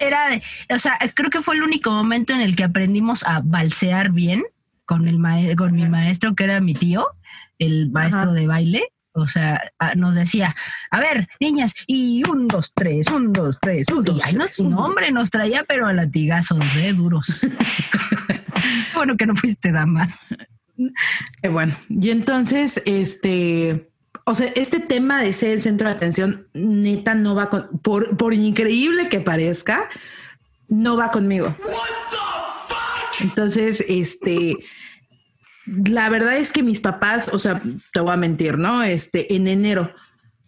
[0.00, 0.42] era de,
[0.74, 4.42] o sea, creo que fue el único momento en el que aprendimos a balsear bien
[4.84, 7.06] con el mae- con mi maestro que era mi tío,
[7.58, 8.32] el maestro Ajá.
[8.32, 8.82] de baile.
[9.14, 9.60] O sea,
[9.94, 10.56] nos decía,
[10.90, 14.58] a ver, niñas, y un, dos, tres, un, dos, tres, un, dos, y ahí nos,
[14.58, 17.46] no, hombre, nos traía, pero a latigazos, eh, duros.
[18.94, 20.18] bueno, que no fuiste dama.
[21.42, 21.76] Qué bueno.
[21.90, 23.90] Y entonces, este,
[24.24, 28.16] o sea, este tema de ser el centro de atención, neta, no va con, por,
[28.16, 29.88] por increíble que parezca,
[30.68, 31.56] no va conmigo.
[33.20, 34.56] Entonces, este,
[35.66, 37.60] la verdad es que mis papás, o sea,
[37.92, 38.82] te voy a mentir, ¿no?
[38.82, 39.92] Este, en enero,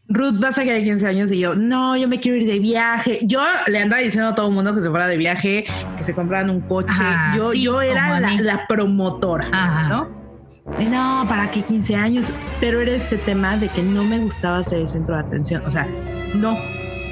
[0.08, 3.20] Ruth, vas a quedar 15 años y yo, no, yo me quiero ir de viaje.
[3.22, 5.64] Yo le andaba diciendo a todo el mundo que se fuera de viaje,
[5.96, 6.90] que se compraran un coche.
[6.90, 9.88] Ajá, yo, sí, yo era la, promotora, Ajá.
[9.88, 10.23] ¿no?
[10.66, 12.32] No, ¿para qué 15 años?
[12.60, 15.64] Pero era este tema de que no me gustaba ser el centro de atención.
[15.66, 15.86] O sea,
[16.34, 16.54] no.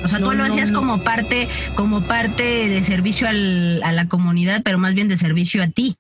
[0.05, 0.81] O sea, No, tú lo no, hacías no.
[0.81, 5.63] como parte, como parte de servicio al- a la comunidad, pero más bien de servicio
[5.63, 5.97] a ti.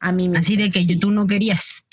[0.00, 1.84] A mí me Así de que sí, tú no querías.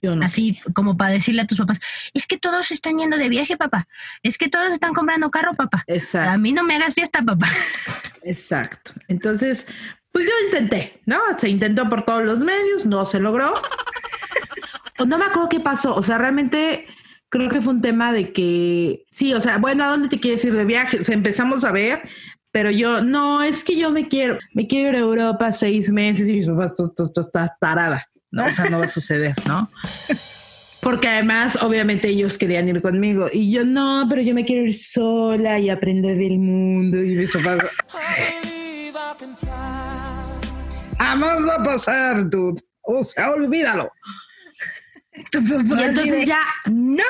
[0.00, 0.24] yo no.
[0.24, 1.80] Así como para decirle a tus papás,
[2.14, 3.88] es que todos están yendo de viaje, papá.
[4.22, 5.82] Es que todos están comprando carro, papá.
[5.88, 6.30] Exacto.
[6.30, 7.48] A mí no me hagas fiesta, papá.
[8.22, 8.92] Exacto.
[9.08, 9.66] Entonces,
[10.12, 11.18] pues yo intenté, ¿no?
[11.38, 13.54] Se intentó por todos los medios, no se logró.
[14.98, 15.94] o no me acuerdo qué pasó.
[15.94, 16.86] O sea, realmente
[17.28, 20.44] creo que fue un tema de que, sí, o sea, bueno, ¿a dónde te quieres
[20.44, 20.98] ir de viaje?
[21.00, 22.02] O sea, empezamos a ver,
[22.50, 26.28] pero yo, no, es que yo me quiero, me quiero ir a Europa seis meses
[26.28, 28.06] y mis papás, tú, tú- tú estás tarada.
[28.30, 29.70] No, o sea, no va a suceder, ¿no?
[30.80, 33.28] Porque además, obviamente, ellos querían ir conmigo.
[33.32, 37.02] Y yo, no, pero yo me quiero ir sola y aprender del mundo.
[37.02, 37.58] Y mis papás,
[40.98, 42.60] Jamás va a pasar, dude.
[42.82, 43.90] O sea, olvídalo.
[45.30, 46.40] Tu papá Y entonces ya,
[46.70, 47.04] no,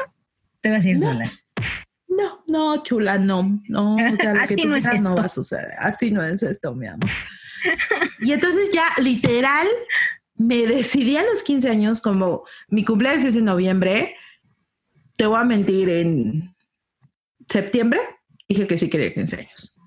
[0.61, 1.03] te vas a ir No.
[1.03, 1.31] sola.
[2.09, 3.97] no, no, chula, no, no.
[3.97, 5.75] O sea, lo Así que tú no es no va a suceder.
[5.79, 7.09] Así no es esto, mi amor.
[8.21, 9.67] Y entonces ya, literal,
[10.37, 14.17] me decidí a los 15 años, como mi cumpleaños es en noviembre,
[15.17, 16.55] te voy a mentir, en
[17.49, 18.01] septiembre,
[18.49, 19.78] dije que sí quería 15 años.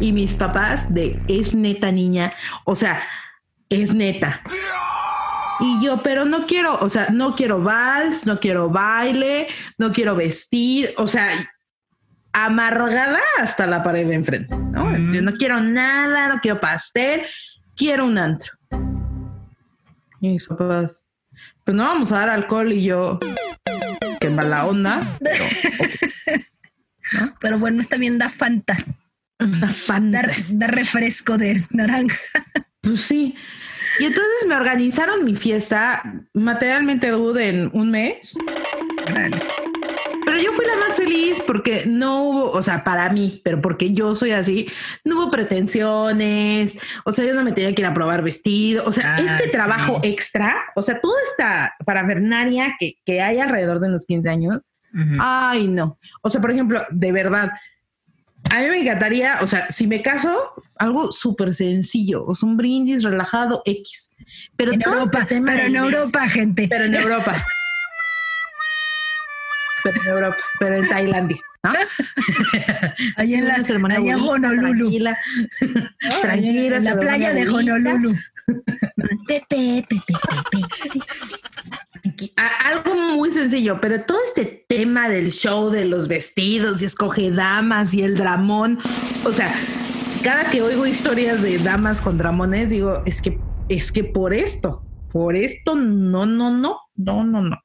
[0.00, 2.32] Y mis papás de, es neta niña,
[2.64, 3.02] o sea,
[3.68, 4.42] es neta.
[5.60, 10.14] Y yo, pero no quiero, o sea, no quiero vals, no quiero baile, no quiero
[10.14, 11.28] vestir, o sea,
[12.32, 14.84] amargada hasta la pared de enfrente, ¿no?
[14.84, 15.12] Mm.
[15.12, 17.22] Yo no quiero nada, no quiero pastel,
[17.76, 18.52] quiero un antro.
[20.20, 21.04] Y mis papás,
[21.64, 23.18] pues no vamos a dar alcohol y yo,
[24.20, 25.18] qué mala onda.
[27.40, 28.76] Pero bueno, está bien, da Fanta.
[29.38, 30.22] Da Fanta.
[30.22, 32.16] Da, da refresco de naranja.
[32.80, 33.34] Pues sí.
[34.00, 36.02] Y entonces me organizaron mi fiesta
[36.34, 38.36] materialmente dude en un mes.
[40.24, 43.92] Pero yo fui la más feliz porque no hubo, o sea, para mí, pero porque
[43.94, 44.68] yo soy así,
[45.04, 48.92] no hubo pretensiones, o sea, yo no me tenía que ir a probar vestido, o
[48.92, 49.50] sea, Ah, este sí.
[49.50, 54.66] trabajo extra, o sea, toda esta parafernaria que, que hay alrededor de los 15 años,
[54.94, 55.16] Ujú.
[55.18, 55.98] ay, no.
[56.22, 57.50] O sea, por ejemplo, de verdad,
[58.50, 62.56] a mí me encantaría, o sea, si me caso, algo súper sencillo, o sea, un
[62.56, 64.14] brindis relajado X.
[64.56, 66.66] Pero En Europa, este tema pero en Europa, gente.
[66.68, 67.44] pero en Europa.
[69.84, 71.72] pero en Europa, pero en Tailandia, ¿no?
[73.16, 74.90] Allá en la, ceremonia en Honolulu.
[76.22, 77.48] Tranquila, en la playa de.
[77.48, 78.16] Honolulu.
[79.26, 80.66] Pepe, pepe, pepe.
[82.06, 86.86] Aquí- a- algo muy sencillo, pero todo este tema del show de los vestidos y
[86.86, 88.78] escoge damas y el dramón,
[89.24, 89.54] o sea,
[90.22, 94.82] cada que oigo historias de damas con dramones, digo, es que, es que por esto,
[95.12, 97.58] por esto, no, no, no, no, no, no.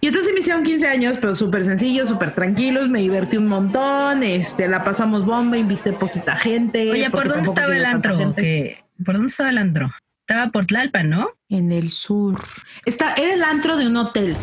[0.00, 4.22] Y entonces me hicieron 15 años, pero súper sencillos, súper tranquilos, me divertí un montón,
[4.22, 6.90] este, la pasamos bomba, invité poquita gente.
[6.92, 8.16] Oye, ¿por dónde estaba el antro?
[8.16, 8.84] gente.
[9.04, 9.90] ¿Por dónde estaba el antro?
[10.28, 11.30] Estaba por Tlalpan, ¿no?
[11.48, 12.42] En el sur.
[12.84, 14.36] Está, era el antro de un hotel.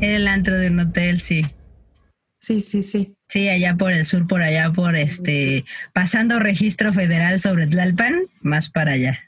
[0.00, 1.44] Era el antro de un hotel, sí.
[2.40, 3.14] Sí, sí, sí.
[3.28, 8.70] Sí, allá por el sur, por allá, por este, pasando registro federal sobre Tlalpan, más
[8.70, 9.18] para allá.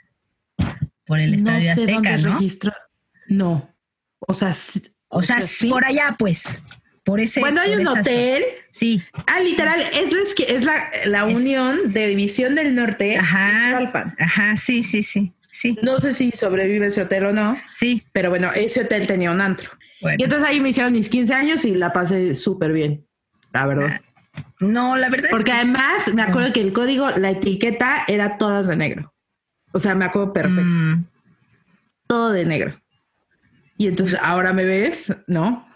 [1.04, 2.38] Por el Estadio sé dónde Azteca, ¿no?
[2.38, 2.74] registro-
[3.28, 3.74] No.
[4.20, 5.68] O sea, sí- O sea, sí.
[5.68, 6.62] por allá, pues.
[7.04, 7.40] Por ese.
[7.40, 8.67] Cuando hay un hotel, zona.
[8.78, 9.02] Sí.
[9.26, 10.20] ah, literal, es, la
[10.56, 13.68] es la, la Es- unión de División del Norte Ajá.
[13.68, 14.14] y Tlalpan.
[14.20, 15.32] Ajá, sí, sí, sí.
[15.50, 18.04] Sí, No sé si sobrevive ese hotel o no, sí.
[18.12, 19.70] pero bueno, ese hotel tenía un antro.
[20.00, 20.16] Bueno.
[20.20, 23.04] Y entonces ahí me hicieron mis 15 años y la pasé súper bien,
[23.52, 24.00] la verdad.
[24.60, 25.60] No, la verdad Porque es que.
[25.62, 29.12] además me acuerdo que el código, la etiqueta era todas de negro.
[29.72, 30.62] O sea, me acuerdo perfecto.
[30.62, 31.04] Mm,
[32.06, 32.80] todo de negro.
[33.76, 35.66] Y entonces ahora me ves, ¿no?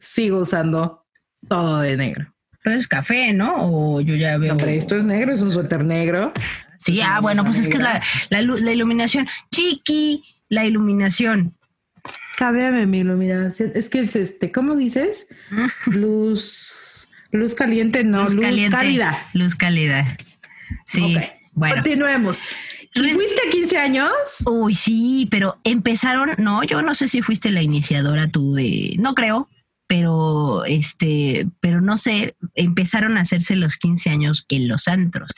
[0.00, 1.06] Sigo usando
[1.48, 2.34] todo de negro.
[2.62, 3.54] Pero es café, ¿no?
[3.58, 4.52] O yo ya veo.
[4.52, 6.32] Hombre, esto es negro, es un suéter negro.
[6.78, 9.26] Sí, ah, bueno, pues es que es la, la, la iluminación.
[9.50, 11.54] Chiqui, la iluminación.
[12.36, 13.72] Cámbiame mi iluminación.
[13.74, 15.28] Es que es este, ¿cómo dices?
[15.86, 18.76] Luz, luz caliente, no, luz, caliente.
[18.76, 19.18] cálida.
[19.34, 20.16] Luz cálida.
[20.86, 21.16] Sí,
[21.52, 21.76] bueno.
[21.76, 22.44] Continuemos.
[22.94, 24.10] ¿Y fuiste a 15 años?
[24.46, 29.14] Uy, sí, pero empezaron, no, yo no sé si fuiste la iniciadora tú de, no
[29.14, 29.48] creo,
[29.88, 35.32] pero este, pero no sé, empezaron a hacerse los 15 años en los antros.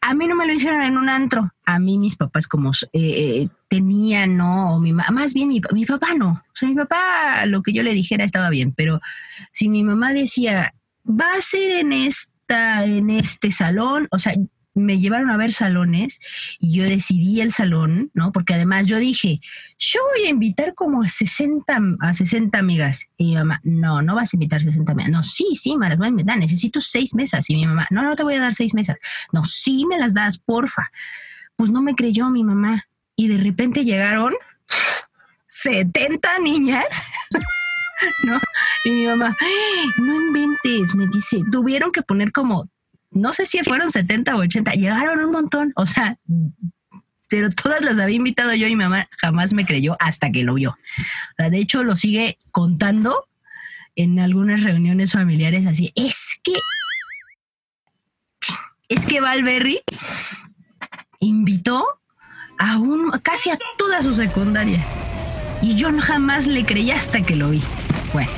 [0.00, 1.52] A mí no me lo hicieron en un antro.
[1.64, 4.74] A mí mis papás como eh, eh, tenían, ¿no?
[4.74, 6.30] O mi más bien mi, mi papá no.
[6.30, 9.00] O sea, mi papá lo que yo le dijera estaba bien, pero
[9.52, 10.74] si mi mamá decía,
[11.08, 14.34] va a ser en esta, en este salón, o sea,
[14.78, 16.20] me llevaron a ver salones
[16.58, 18.32] y yo decidí el salón, ¿no?
[18.32, 19.40] Porque además yo dije,
[19.78, 23.06] yo voy a invitar como a 60, a 60 amigas.
[23.16, 25.10] Y mi mamá, no, no vas a invitar 60 amigas.
[25.10, 27.48] No, sí, sí, me las voy a invitar, necesito seis mesas.
[27.50, 28.96] Y mi mamá, no, no te voy a dar seis mesas.
[29.32, 30.90] No, sí me las das, porfa.
[31.56, 32.86] Pues no me creyó mi mamá.
[33.16, 34.34] Y de repente llegaron
[35.46, 36.86] 70 niñas.
[38.24, 38.38] ¿No?
[38.84, 42.70] Y mi mamá, "Ay, no inventes, me dice, tuvieron que poner como
[43.20, 46.18] no sé si fueron 70 o 80, llegaron un montón, o sea,
[47.28, 50.54] pero todas las había invitado yo y mi mamá jamás me creyó hasta que lo
[50.54, 50.78] vio.
[51.36, 53.28] De hecho, lo sigue contando
[53.96, 55.92] en algunas reuniones familiares así.
[55.94, 56.54] Es que,
[58.88, 59.80] es que Valberry
[61.20, 61.84] invitó
[62.58, 64.86] a un, casi a toda su secundaria.
[65.60, 67.62] Y yo jamás le creí hasta que lo vi.
[68.12, 68.30] Bueno,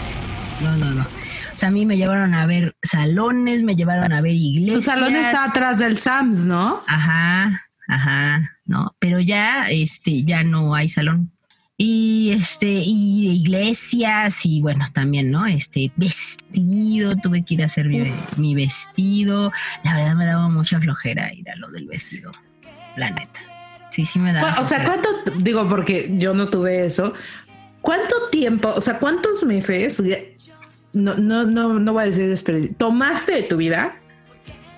[0.61, 1.20] no, no, no.
[1.53, 4.85] O sea, a mí me llevaron a ver salones, me llevaron a ver iglesias.
[4.85, 6.83] Tu salón está atrás del Sams, ¿no?
[6.87, 11.33] Ajá, ajá, no, pero ya, este, ya no hay salón.
[11.77, 15.47] Y este, y iglesias, y bueno, también, ¿no?
[15.47, 18.03] Este, vestido, tuve que ir a hacer mi,
[18.37, 19.51] mi vestido.
[19.83, 22.31] La verdad me daba mucha flojera ir a lo del vestido,
[22.97, 23.41] la neta.
[23.91, 24.61] Sí, sí me daba.
[24.61, 25.03] O sea, flojera.
[25.03, 25.31] ¿cuánto?
[25.43, 27.15] Digo, porque yo no tuve eso.
[27.81, 30.03] ¿Cuánto tiempo, o sea, cuántos meses,
[30.93, 33.97] no, no, no, no voy a decir desperdicio, tomaste de tu vida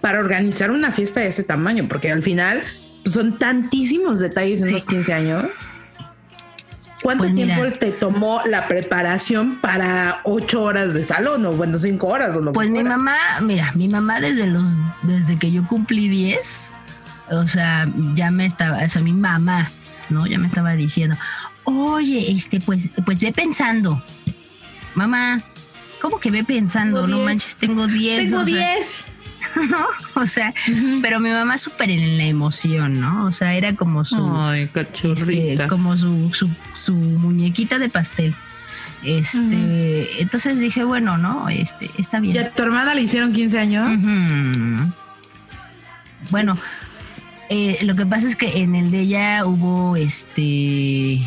[0.01, 1.87] para organizar una fiesta de ese tamaño?
[1.89, 2.63] Porque al final
[3.03, 4.75] pues, son tantísimos detalles en Sí.
[4.75, 5.45] los 15 años.
[7.03, 7.57] ¿Cuánto Pues mira.
[7.57, 12.41] tiempo te tomó la preparación para ocho horas de salón o bueno, cinco horas o
[12.41, 12.97] lo Pues que mi fuera?
[12.97, 14.65] mamá, mira, mi mamá desde los,
[15.03, 16.71] desde que yo cumplí 10,
[17.33, 19.69] o sea, ya me estaba, o sea, mi mamá,
[20.11, 20.29] ¿no?
[20.29, 21.17] Ya me estaba diciendo,
[21.65, 24.01] oye, este, pues, pues ve pensando.
[24.95, 25.43] Mamá,
[26.03, 27.03] ¿cómo que ve pensando?
[27.03, 27.25] Tengo no diez.
[27.27, 28.31] manches, tengo 10.
[28.31, 29.07] Tengo o sea, 10.
[29.71, 29.87] ¿no?
[30.21, 30.53] O sea,
[31.01, 33.27] pero mi mamá súper en la emoción, ¿no?
[33.27, 38.35] O sea, era como su, Ay, este, como su, su, su muñequita de pastel.
[39.05, 42.37] Este, entonces dije, bueno, no, este, está bien.
[42.37, 43.89] ¿Y a tu hermana le hicieron 15 años?
[43.89, 44.93] Ujú.
[46.31, 46.57] Bueno,
[47.49, 51.21] eh, lo que pasa es que en el de ella hubo este.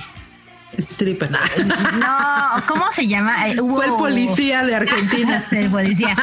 [0.78, 1.32] Stripper.
[2.00, 3.48] No, ¿cómo se llama?
[3.48, 5.46] Eh, hubo- Fue el policía de Argentina.
[5.52, 6.16] del policía.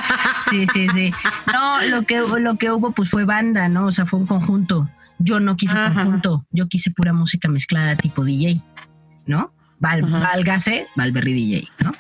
[0.51, 1.13] Sí, sí, sí.
[1.53, 3.87] No, lo que, lo que hubo pues fue banda, ¿no?
[3.87, 4.89] O sea, fue un conjunto.
[5.19, 5.95] Yo no quise Ajá.
[6.03, 8.61] conjunto, yo quise pura música mezclada tipo DJ,
[9.27, 9.53] ¿no?
[9.79, 11.93] Val, válgase, Valberry DJ, ¿no?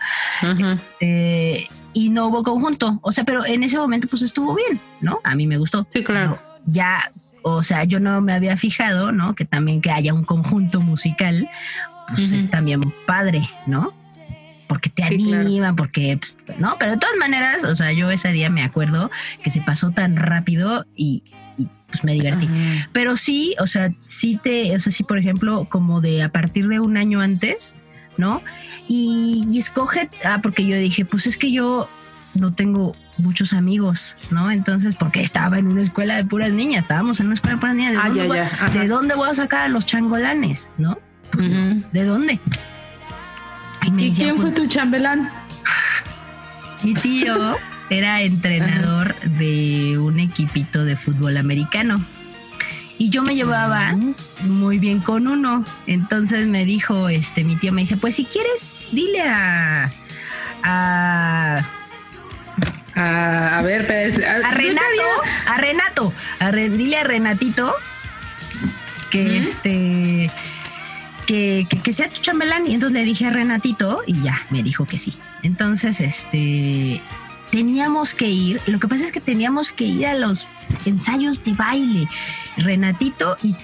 [1.01, 2.99] Eh, y no hubo conjunto.
[3.03, 5.21] O sea, pero en ese momento pues estuvo bien, ¿no?
[5.25, 5.87] A mí me gustó.
[5.93, 6.38] Sí, claro.
[6.41, 7.11] Pero ya,
[7.43, 9.35] o sea, yo no me había fijado, ¿no?
[9.35, 11.49] Que también que haya un conjunto musical,
[12.09, 13.95] pues es también padre, ¿no?
[14.69, 15.43] Porque te Sí, claro.
[15.43, 16.77] anima, porque, pues, ¿no?
[16.79, 19.11] Pero de todas maneras, o sea, yo ese día me acuerdo
[19.43, 21.25] que se pasó tan rápido y,
[21.59, 22.49] y, pues me divertí.
[22.93, 26.69] Pero sí, o sea, sí te, o sea, sí, por ejemplo, como de a partir
[26.69, 27.77] de un año antes,
[28.17, 28.43] ¿no?
[28.88, 31.88] Y, y escoge, ah, porque yo dije, pues es que yo
[32.35, 34.51] no tengo muchos amigos, ¿no?
[34.51, 37.77] Entonces, porque estaba en una escuela de puras niñas, estábamos en una escuela de puras
[37.77, 38.45] niñas, ¿de, Ah, dónde, ya, voy, ya.
[38.47, 38.69] Ajá.
[38.71, 40.99] ¿de dónde voy a sacar a los changolanes, no?
[41.33, 41.49] Pues.
[41.92, 42.38] ¿De dónde?
[43.85, 45.31] Y me ¿Y decía, quién fue tu chambelán?
[46.83, 47.57] mi tío
[47.90, 52.05] era entrenador de un equipito de fútbol americano.
[52.99, 53.97] Y yo me llevaba
[54.42, 55.64] muy bien con uno.
[55.87, 59.92] Entonces me dijo, este, mi tío me dice, pues si quieres, dile a,
[60.62, 61.64] a,
[62.95, 63.83] a ver,
[64.25, 64.83] a Renato,
[65.47, 67.75] a Renato, a dile a Renatito
[69.11, 70.31] que este
[71.27, 72.67] que, que, que sea tu chambelán.
[72.67, 75.15] Y entonces le dije a Renatito y ya, me dijo que sí.
[75.43, 77.01] Entonces, este
[77.53, 78.61] teníamos que ir.
[78.67, 80.49] Lo que pasa es que teníamos que ir a los
[80.87, 82.09] ensayos de baile.
[82.57, 83.55] Renatito y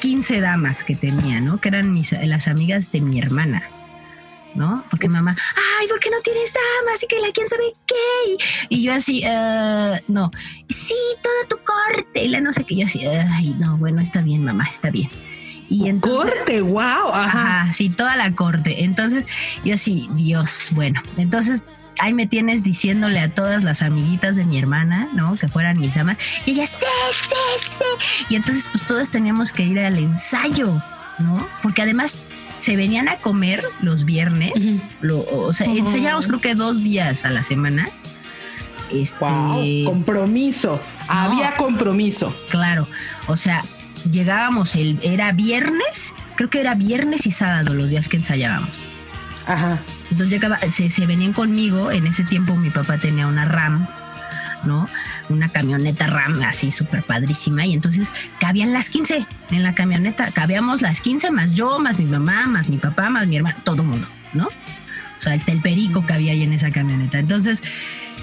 [0.00, 1.60] 15 damas que tenía, ¿no?
[1.60, 3.62] Que eran mis, las amigas de mi hermana.
[4.54, 4.82] ¿No?
[4.90, 5.36] Porque mamá,
[5.78, 7.00] ay, ¿por qué no tienes damas?
[7.02, 8.44] Y que la quién sabe qué.
[8.70, 10.32] Y yo así, "Ah, no,
[10.68, 12.24] sí, todo tu corte.
[12.24, 12.74] Y la no sé qué.
[12.74, 15.10] Yo así, ay, no, bueno, está bien, mamá, está bien.
[15.68, 16.80] Y entonces, Corte, wow.
[17.12, 17.60] Ajá.
[17.62, 18.84] Ajá, sí, toda la corte.
[18.84, 19.24] Entonces,
[19.64, 21.64] yo así, Dios, bueno, entonces
[22.00, 25.36] ahí me tienes diciéndole a todas las amiguitas de mi hermana, ¿no?
[25.36, 26.16] Que fueran mis amas.
[26.46, 26.78] Y ella, sí,
[27.12, 27.34] sí,
[27.78, 27.84] sí.
[28.30, 30.80] Y entonces, pues todos teníamos que ir al ensayo,
[31.18, 31.46] ¿no?
[31.62, 32.24] Porque además
[32.58, 34.52] se venían a comer los viernes.
[35.00, 35.78] Lo- o sea, Ujú.
[35.78, 37.90] ensayábamos creo que dos días a la semana.
[38.92, 40.80] Este, Wow, compromiso.
[41.08, 42.34] Había compromiso.
[42.48, 42.88] Claro,
[43.26, 43.64] o sea,
[44.10, 48.82] llegábamos el era viernes, creo que era viernes y sábado los días que ensayábamos.
[49.46, 49.78] Ajá.
[50.10, 53.88] Entonces llegaba, se, se venían conmigo, en ese tiempo mi papá tenía una RAM,
[54.64, 54.88] ¿no?
[55.28, 60.82] Una camioneta RAM así súper padrísima y entonces cabían las 15 en la camioneta, cabíamos
[60.82, 63.88] las 15 más yo, más mi mamá, más mi papá, más mi hermano, todo el
[63.88, 64.46] mundo, ¿no?
[64.46, 67.18] O sea, el, el perico que había ahí en esa camioneta.
[67.18, 67.62] Entonces,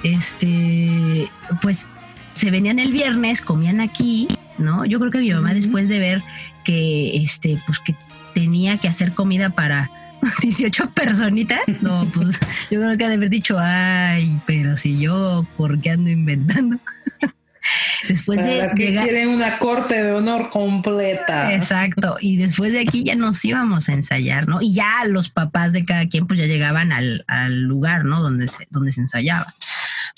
[0.04, 1.30] este,
[1.62, 1.88] pues
[2.36, 4.28] se venían el viernes, comían aquí,
[4.58, 4.86] ¿no?
[4.86, 6.24] Yo creo que mi mamá después de ver
[6.64, 7.96] que, este, pues que
[8.34, 9.90] tenía que hacer comida para
[10.42, 12.40] 18 personitas, no, pues
[12.72, 16.78] yo creo que ha de haber dicho, ay, pero si yo, ¿por qué ando inventando?
[18.08, 19.04] después de Para que llegar...
[19.06, 21.54] quieren una corte de honor completa.
[21.54, 24.62] Exacto, y después de aquí ya nos íbamos a ensayar, ¿no?
[24.62, 28.22] Y ya los papás de cada quien pues ya llegaban al, al lugar, ¿no?
[28.22, 29.54] Donde se, donde se ensayaba.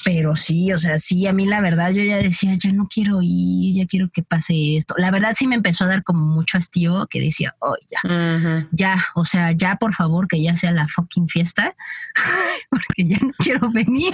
[0.03, 3.19] Pero sí, o sea, sí, a mí la verdad yo ya decía, ya no quiero
[3.21, 4.93] ir, ya quiero que pase esto.
[4.97, 9.03] La verdad sí me empezó a dar como mucho hastío que decía, oh, ya, ya,
[9.15, 11.75] o sea, ya por favor que ya sea la fucking fiesta,
[12.69, 14.13] porque ya no quiero venir.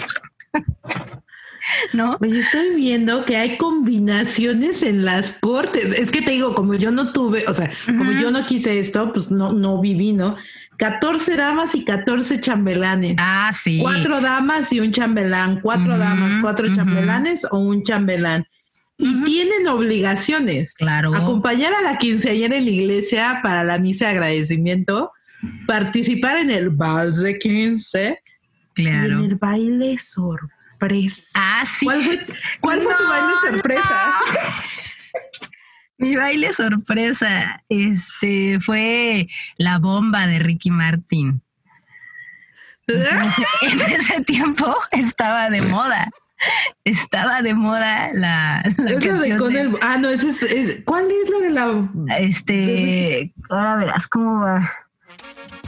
[1.94, 2.18] ¿No?
[2.20, 5.92] Oye, estoy viendo que hay combinaciones en las cortes.
[5.92, 9.14] Es que te digo, como yo no tuve, o sea, como yo no quise esto,
[9.14, 10.36] pues no, no viví, ¿no?
[10.78, 13.16] 14 damas y 14 chambelanes.
[13.20, 13.80] Ah, sí.
[13.82, 18.46] Cuatro damas y un chambelán, cuatro damas, cuatro chambelanes o un chambelán.
[18.98, 20.74] Y tienen obligaciones.
[20.74, 21.16] Claro.
[21.16, 25.12] Acompañar a la quinceañera en la iglesia para la misa de agradecimiento,
[25.68, 28.20] participar en el vals de quince
[28.76, 29.24] y en Claro.
[29.24, 30.53] el baile sorpresa.
[31.36, 31.86] Ah, sí.
[31.86, 32.20] ¿Cuál fue,
[32.60, 34.14] cuál fue tu baile sorpresa?
[35.98, 39.28] Mi baile sorpresa, este, fue
[39.58, 41.42] la bomba de Ricky Martin.
[42.88, 46.10] En ese, en ese tiempo estaba de moda.
[46.84, 49.78] Estaba de moda la, la Es la de con de- el.
[49.82, 51.90] Ah, no, ese es, es- ¿Cuál es la de la.?
[52.20, 54.70] Este, ahora verás cómo va.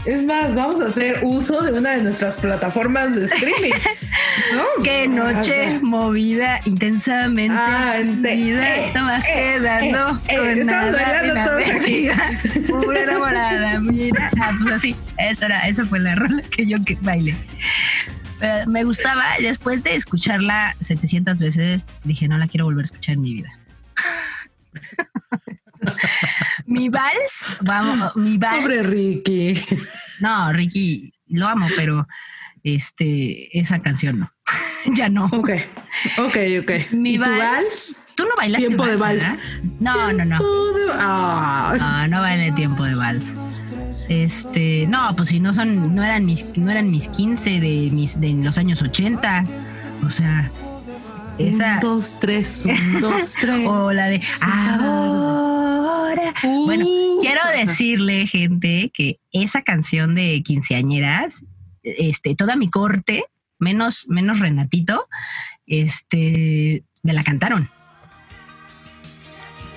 [0.05, 3.71] Es más, vamos a hacer uso de una de nuestras plataformas de streaming.
[4.53, 4.83] ¿no?
[4.83, 10.65] Qué noche movida, intensamente Ah, movida, eh, no vas eh, quedando eh, eh, con estamos
[10.91, 11.71] nada en la todos aquí.
[11.71, 12.39] vejiga.
[12.67, 14.31] Pura enamorada, mira.
[14.39, 17.35] Ah, pues así, esa, era, esa fue la rola que yo que bailé.
[18.39, 23.15] Pero me gustaba, después de escucharla 700 veces, dije, no la quiero volver a escuchar
[23.15, 23.49] en mi vida.
[26.65, 28.61] Mi vals, vamos, mi vals.
[28.63, 29.61] Pobre Ricky.
[30.19, 32.07] No, Ricky, lo amo, pero
[32.63, 34.31] este, esa canción no.
[34.95, 35.25] ya no.
[35.25, 35.49] Ok,
[36.17, 36.71] ok, ok.
[36.91, 37.37] Mi ¿Y tu vals?
[37.39, 38.01] vals?
[38.15, 39.23] Tú no bailaste Tiempo de vals.
[39.23, 39.39] ¿verdad?
[39.79, 40.39] No, no, no.
[40.93, 43.33] Ah, No, no bailé tiempo de vals.
[44.07, 48.19] Este, no, pues si no son, no eran mis, no eran mis 15 de mis,
[48.19, 49.45] de los años 80.
[50.05, 50.49] O sea,
[51.37, 51.75] esa.
[51.75, 53.67] Un, dos, tres, un, dos, tres.
[53.67, 56.33] O la de ahora.
[56.65, 57.19] Bueno, Uh.
[57.21, 61.43] quiero decirle, gente, que esa canción de quinceañeras,
[61.83, 63.25] este, toda mi corte,
[63.59, 65.07] menos, menos Renatito,
[65.65, 67.69] este, me la cantaron.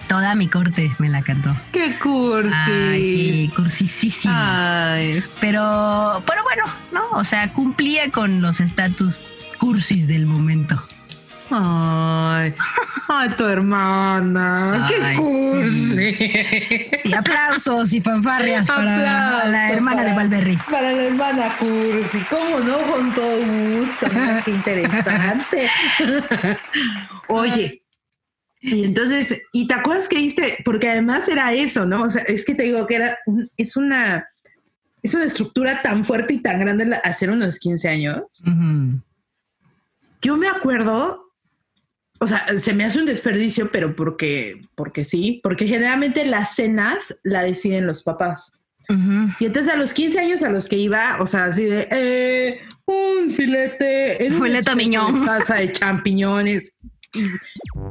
[0.09, 1.55] Toda mi corte me la cantó.
[1.71, 2.51] Qué cursi.
[2.71, 4.33] Ay, sí, cursisísimo.
[4.35, 7.19] Ay, Pero, pero bueno, ¿no?
[7.19, 9.23] O sea, cumplía con los estatus
[9.59, 10.83] cursis del momento.
[11.51, 12.55] Ay,
[13.09, 14.87] ay, tu hermana.
[14.87, 16.15] Ay, Qué cursi.
[17.03, 20.57] Sí, aplausos y fanfarrias para Aplausos la hermana de Valverri.
[20.71, 22.79] Para la hermana Cursi, ¿cómo no?
[22.93, 24.07] Con todo gusto.
[24.11, 25.69] Mira qué interesante.
[27.29, 27.83] Oye,
[28.61, 30.59] y entonces, ¿y te acuerdas que viste?
[30.65, 32.03] Porque además era eso, ¿no?
[32.03, 34.27] O sea, es que te digo que era, un- es una,
[35.03, 38.23] es una estructura tan fuerte y tan grande hacer unos 15 años.
[40.21, 41.28] Yo me acuerdo,
[42.21, 47.19] o sea, se me hace un desperdicio, pero porque, porque sí, porque generalmente las cenas
[47.23, 48.53] la deciden los papás.
[49.39, 52.61] Y entonces a los 15 años a los que iba, o sea, así de eh,
[52.87, 55.27] un filete, en Filete miñón.
[55.27, 56.75] salsa de champiñones.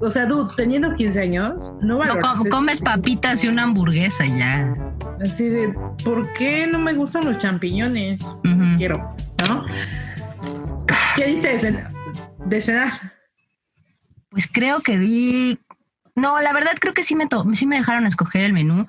[0.01, 2.49] O sea, dude, teniendo 15 años, no No, com- eso.
[2.49, 4.73] comes papitas y una hamburguesa ya.
[5.23, 5.71] Así de,
[6.03, 8.19] ¿por qué no me gustan los champiñones?
[8.77, 9.15] Quiero,
[9.47, 9.65] ¿no?
[11.15, 11.49] ¿Qué diste
[12.45, 13.13] de cenar?
[14.37, 15.57] Pues creo que vi.
[16.13, 18.85] No, la verdad creo que sí me, to- sí me dejaron escoger el menú.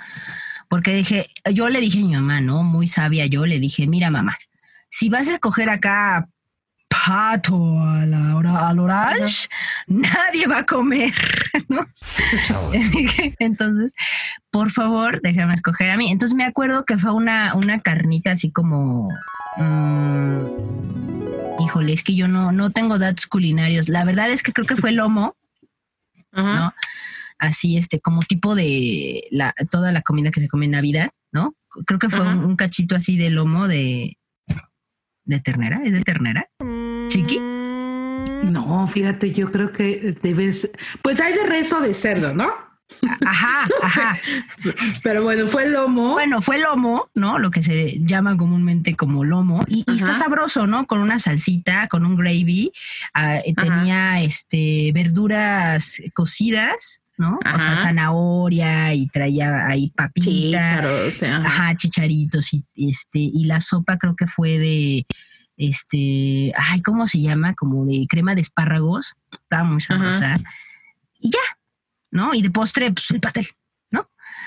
[0.68, 2.64] Porque dije, yo le dije a mi mamá, ¿no?
[2.64, 4.36] Muy sabia yo, le dije, mira mamá,
[4.90, 6.28] si vas a escoger acá
[6.90, 9.48] pato a la hora, al orange,
[9.86, 11.14] nadie va a comer,
[11.70, 11.86] ¿no?
[13.38, 13.94] Entonces,
[14.50, 16.10] por favor, déjame escoger a mí.
[16.10, 19.08] Entonces me acuerdo que fue una, una carnita así como.
[19.56, 20.44] mm,
[21.64, 23.88] híjole, es que yo no, no tengo datos culinarios.
[23.88, 25.34] La verdad es que creo que fue lomo,
[26.32, 26.54] Ajá.
[26.54, 26.74] ¿no?
[27.38, 31.54] Así, este, como tipo de la, toda la comida que se come en Navidad, ¿no?
[31.86, 34.18] Creo que fue un cachito así de lomo de,
[35.24, 36.48] de ternera, ¿es de ternera?
[37.08, 37.38] Chiqui.
[37.38, 40.70] No, fíjate, yo creo que debes.
[41.02, 42.67] Pues hay de rezo de cerdo, ¿no?
[43.24, 44.20] Ajá, ajá.
[45.02, 46.12] Pero bueno, fue lomo.
[46.12, 47.38] Bueno, fue lomo, ¿no?
[47.38, 49.60] Lo que se llama comúnmente como lomo.
[49.66, 50.24] Y, y está Ajá.
[50.24, 50.86] sabroso, ¿no?
[50.86, 52.72] Con una salsita, con un gravy.
[53.14, 53.66] Ah, eh, Ajá.
[53.66, 57.36] tenía este verduras cocidas, ¿no?
[57.36, 57.76] O sea, Ajá.
[57.76, 60.80] zanahoria y traía ahí papita.
[60.80, 61.36] claro, o sea.
[61.36, 65.06] Ajá, chicharitos y este, y la sopa creo que fue de
[65.58, 67.54] este, ay, ¿cómo se llama?
[67.54, 69.14] Como de crema de espárragos.
[69.32, 70.36] Estaba muy sabrosa.
[71.20, 71.40] Y ya,
[72.10, 72.34] ¿no?
[72.34, 73.48] Y de postre, pues el pastel.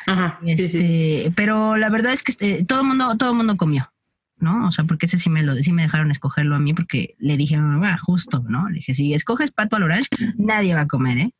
[0.05, 0.63] Ajá, sí, sí.
[0.63, 3.91] Este, pero la verdad es que este, todo el mundo, todo el mundo comió,
[4.37, 4.67] ¿no?
[4.67, 7.37] O sea, porque ese sí me lo, sí me dejaron escogerlo a mí porque le
[7.37, 8.69] dije a mi mamá, justo, ¿no?
[8.69, 11.31] Le dije, si escoges pato al orange, nadie va a comer, ¿eh?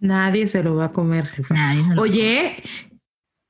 [0.00, 1.54] Nadie se lo va a comer, jefa.
[1.54, 2.62] Nadie se lo Oye,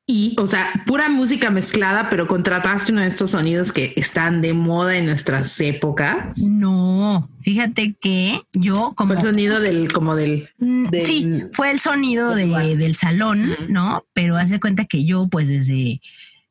[0.09, 4.53] y, o sea, pura música mezclada, pero contrataste uno de estos sonidos que están de
[4.55, 6.39] moda en nuestras épocas.
[6.39, 10.49] No, fíjate que yo como Fue el sonido del, como del.
[10.59, 13.51] Mm, del- sí, fue el sonido del de- del salón.
[13.69, 14.05] ¿no?
[14.13, 16.01] Pero haz de cuenta que yo, pues desde,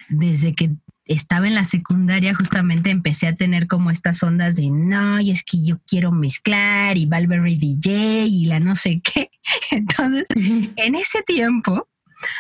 [0.10, 0.72] desde que
[1.06, 5.43] estaba en la secundaria, justamente empecé a tener como estas ondas de no, y es
[5.43, 9.30] que yo quiero mezclar y Valverde DJ y la no sé qué.
[9.72, 11.88] Entonces, en ese tiempo,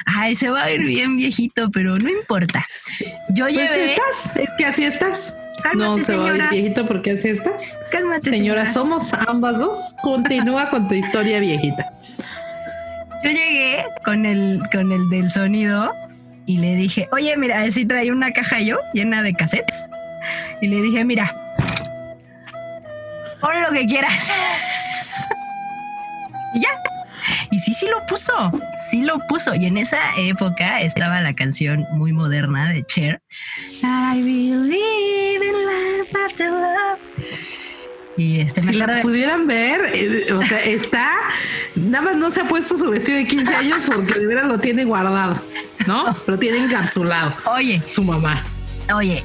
[0.05, 2.65] ay, se va a ir bien viejito, pero no importa.
[3.29, 3.93] Yo Pues llevé.
[3.93, 5.39] estás, es que así estás.
[5.63, 7.77] Cálmate, no se va a ir viejito porque así estás.
[7.91, 8.67] Cálmate, Señora, señora.
[8.67, 9.95] somos ambas dos.
[10.03, 11.91] Continúa con tu historia viejita.
[13.23, 15.91] Yo llegué con el, con el del sonido
[16.45, 19.87] y le dije, oye, mira, así traía una caja yo llena de cassettes.
[20.61, 21.33] Y le dije, mira,
[23.41, 24.31] pon lo que quieras.
[26.53, 26.69] y ya.
[27.51, 28.33] Y sí, sí lo puso,
[28.89, 29.53] sí lo puso.
[29.55, 33.21] Y en esa época estaba la canción muy moderna de Cher.
[33.83, 36.99] I believe in life after love.
[38.17, 41.09] Y este Si la de- pudieran ver, eh, o sea, está,
[41.75, 44.57] nada más no se ha puesto su vestido de 15 años porque de veras lo
[44.59, 45.41] tiene guardado,
[45.85, 46.15] ¿no?
[46.27, 48.41] Lo tiene encapsulado Oye, su mamá.
[48.93, 49.21] Oye,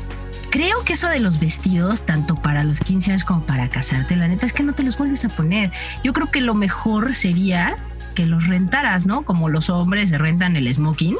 [0.50, 4.26] creo que eso de los vestidos, tanto para los 15 años como para casarte, la
[4.26, 5.70] neta es que no te los vuelves a poner.
[6.02, 7.76] Yo creo que lo mejor sería
[8.20, 9.24] que los rentaras, ¿no?
[9.24, 11.16] Como los hombres se rentan el smoking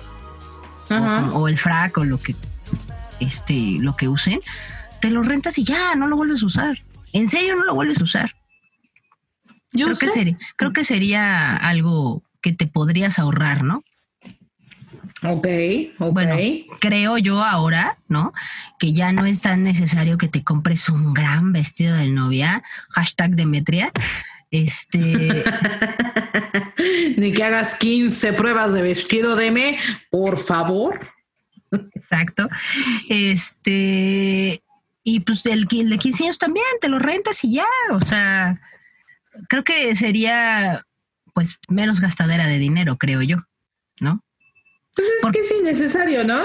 [0.91, 2.37] o, o el frac o lo que
[3.21, 4.41] este lo que usen,
[5.01, 6.83] te lo rentas y ya, no lo vuelves a usar.
[7.15, 8.37] En serio no lo vuelves a usar.
[9.73, 10.07] Yo creo sé.
[10.07, 13.83] que sería, creo que sería algo que te podrías ahorrar, ¿no?
[15.23, 15.47] Ok,
[16.01, 16.13] ok.
[16.13, 16.37] Bueno,
[16.81, 18.35] creo yo ahora, ¿no?
[18.79, 23.37] Que ya no es tan necesario que te compres un gran vestido de novia, hashtag
[23.37, 23.91] Demetria.
[24.51, 24.99] Este,
[27.17, 29.79] Ni que hagas 15 pruebas de vestido de me,
[30.11, 31.13] por favor.
[31.95, 32.49] exacto.
[33.09, 34.63] Este,
[35.05, 38.61] y pues el, el de 15 años también, te lo rentas y ya, o sea,
[39.49, 40.85] creo que sería
[41.35, 43.37] pues menos gastadera de dinero, creo yo,
[44.01, 44.25] ¿no?
[44.95, 46.43] Pues es que es innecesario, ¿no?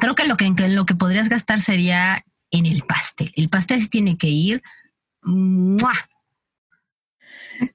[0.00, 3.32] Creo que lo que, lo que podrías gastar sería en el pastel.
[3.36, 4.62] El pastel tiene que ir
[5.22, 5.92] ¡mua!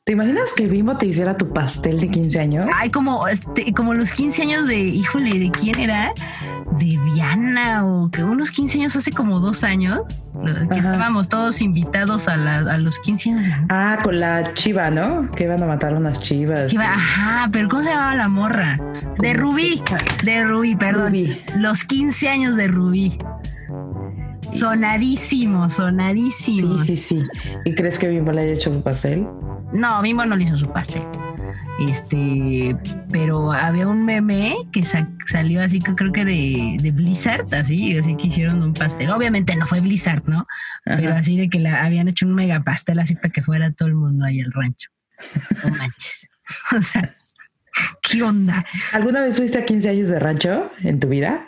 [0.03, 2.67] ¿Te imaginas que Bimbo te hiciera tu pastel de 15 años?
[2.75, 6.11] Ay, como, este, como los 15 años de, híjole, ¿de quién era?
[6.79, 10.01] De Diana o que unos 15 años hace como dos años,
[10.71, 13.53] que estábamos todos invitados a, la- a los 15 años de...
[13.69, 15.29] Ah, con la chiva, ¿no?
[15.31, 16.73] Que iban a matar unas chivas.
[16.73, 18.79] iba- ajá, pero ¿cómo se llamaba la morra?
[19.19, 19.81] De Rubí,
[20.23, 21.07] de Rubí, perdón.
[21.09, 21.37] Rubí.
[21.57, 23.17] Los 15 años de Rubí.
[24.51, 26.77] Sonadísimo, sonadísimo.
[26.79, 27.25] Sí, sí, sí.
[27.63, 29.25] ¿Y crees que Bimbo le haya hecho su pastel?
[29.73, 31.03] No, Bimbo no le hizo su pastel.
[31.79, 32.75] Este,
[33.11, 37.97] pero había un meme que sa- salió así que creo que de, de Blizzard, así,
[37.97, 39.09] así que hicieron un pastel.
[39.09, 40.45] Obviamente no fue Blizzard, ¿no?
[40.85, 43.87] Pero así de que la, habían hecho un mega pastel así para que fuera todo
[43.87, 44.89] el mundo ahí al rancho.
[45.63, 46.27] No manches.
[46.77, 47.15] O sea,
[48.01, 48.65] ¿qué onda?
[48.91, 51.47] ¿Alguna vez fuiste a 15 años de rancho en tu vida?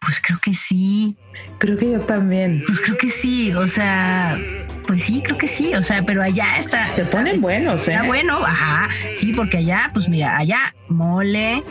[0.00, 1.16] Pues creo que sí.
[1.58, 2.62] Creo que yo también.
[2.66, 3.52] Pues creo que sí.
[3.54, 4.38] O sea,
[4.86, 5.74] pues sí, creo que sí.
[5.74, 6.86] O sea, pero allá está.
[6.94, 7.92] Se está- ponen está- buenos, ¿eh?
[7.92, 8.88] Está bueno, ajá.
[9.14, 10.58] Sí, porque allá, pues mira, allá
[10.88, 11.62] mole,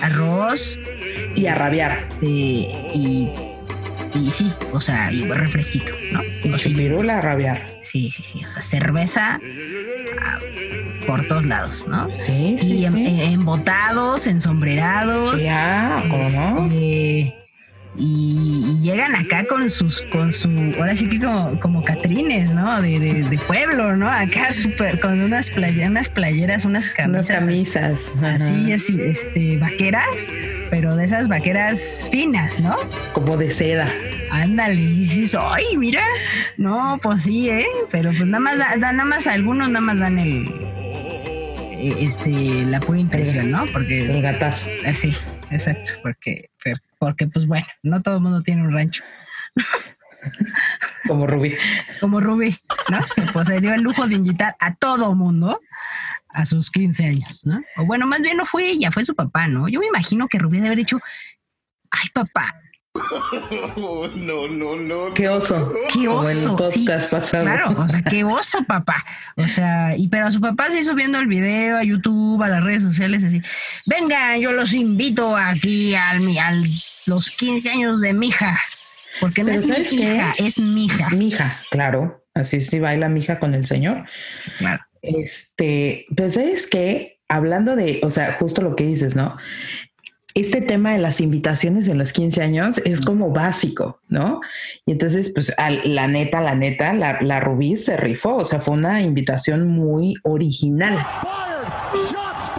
[0.00, 0.78] arroz
[1.36, 2.08] Y a rabiar.
[2.14, 3.30] este, y,
[4.14, 6.20] y sí, o sea, y refresquito, ¿no?
[6.42, 7.78] Y O sea, a rabiar.
[7.82, 8.44] sí, sí, sí.
[8.44, 9.38] O sea, cerveza
[10.22, 10.38] ah,
[11.06, 12.08] por todos lados, ¿no?
[12.16, 13.06] Sí, sí, y em- sí.
[13.22, 15.42] em- embotados, ensombrerados.
[15.42, 16.64] Ya, ¿cómo no?
[16.66, 17.36] este,
[17.96, 22.82] y, y llegan acá con sus, con su, ahora sí que como, como catrines, ¿no?
[22.82, 24.10] De, de, de pueblo, ¿no?
[24.10, 27.38] Acá súper, con unas playeras, unas playeras, unas Unas camisas.
[27.44, 28.12] camisas.
[28.16, 28.26] ajá.
[28.34, 30.26] Así, así, este, vaqueras,
[30.70, 32.76] pero de esas vaqueras finas, ¿no?
[33.12, 33.88] Como de seda.
[34.32, 36.02] Ándale, y dices, ay, mira,
[36.56, 37.64] no, pues sí, ¿eh?
[37.92, 40.48] Pero pues nada más, da- da- nada más algunos nada más dan el,
[41.72, 43.64] eh, este, la pura impresión, ¿no?
[43.72, 44.70] Porque El gatazo.
[44.84, 45.12] Así,
[45.52, 46.48] exacto, porque,
[47.04, 49.04] porque pues bueno, no todo el mundo tiene un rancho,
[51.06, 51.54] Como Rubí.
[52.00, 52.56] como Rubí,
[52.90, 52.98] ¿no?
[53.14, 55.60] Que, Pues se dio el lujo de invitar a todo mundo
[56.30, 57.60] a sus 15 años, ¿no?
[57.76, 59.68] O bueno, más bien no fue ella, fue su papá, ¿no?
[59.68, 60.98] Yo me imagino que Rubí debe haber dicho,
[61.90, 62.58] ay papá,
[65.14, 65.72] Qué oso.
[65.92, 66.84] qué Como en el oso, sí,
[67.30, 69.04] claro, o sea, qué oso papá,
[69.36, 72.48] o sea, y pero a su papá se hizo viendo el video a YouTube, a
[72.48, 73.40] las redes sociales, así,
[73.86, 76.64] vengan, yo los invito aquí al, mi- al
[77.06, 78.58] los 15 años de mi hija,
[79.20, 79.96] porque no Pero es mi ¿sabes qué?
[79.96, 81.10] hija, es mi hija.
[81.10, 82.20] Mija, claro.
[82.34, 84.06] Así sí baila mija con el señor.
[84.34, 84.82] Sí, claro.
[85.02, 89.36] Este, pues es que hablando de, o sea, justo lo que dices, ¿no?
[90.34, 94.40] Este tema de las invitaciones en los 15 años es como básico, ¿no?
[94.84, 98.58] Y entonces, pues al- la neta, la neta, la, la Rubí se rifó, o sea,
[98.58, 101.06] fue una invitación muy original.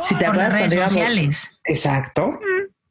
[0.02, 1.52] Si te acuerdas redes cuando íbamos- sociales.
[1.66, 2.40] Exacto,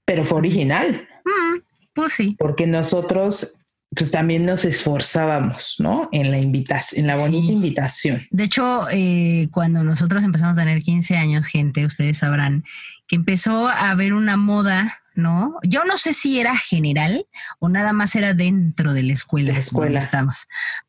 [0.04, 1.60] pero fue original, Mm,
[1.94, 2.34] pues sí.
[2.38, 3.60] porque nosotros
[3.96, 6.08] pues también nos esforzábamos, ¿no?
[6.10, 7.52] En la invitación, en la bonita Sí.
[7.52, 8.22] invitación.
[8.32, 12.64] De hecho, eh, cuando nosotros empezamos a tener 15 años, gente, ustedes sabrán
[13.06, 15.56] que empezó a haber una moda, ¿no?
[15.62, 17.26] Yo no sé si era general
[17.58, 19.48] o nada más era dentro de la escuela.
[19.48, 20.00] De la escuela.
[20.00, 20.34] donde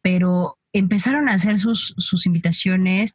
[0.02, 3.14] pero empezaron a hacer sus, sus invitaciones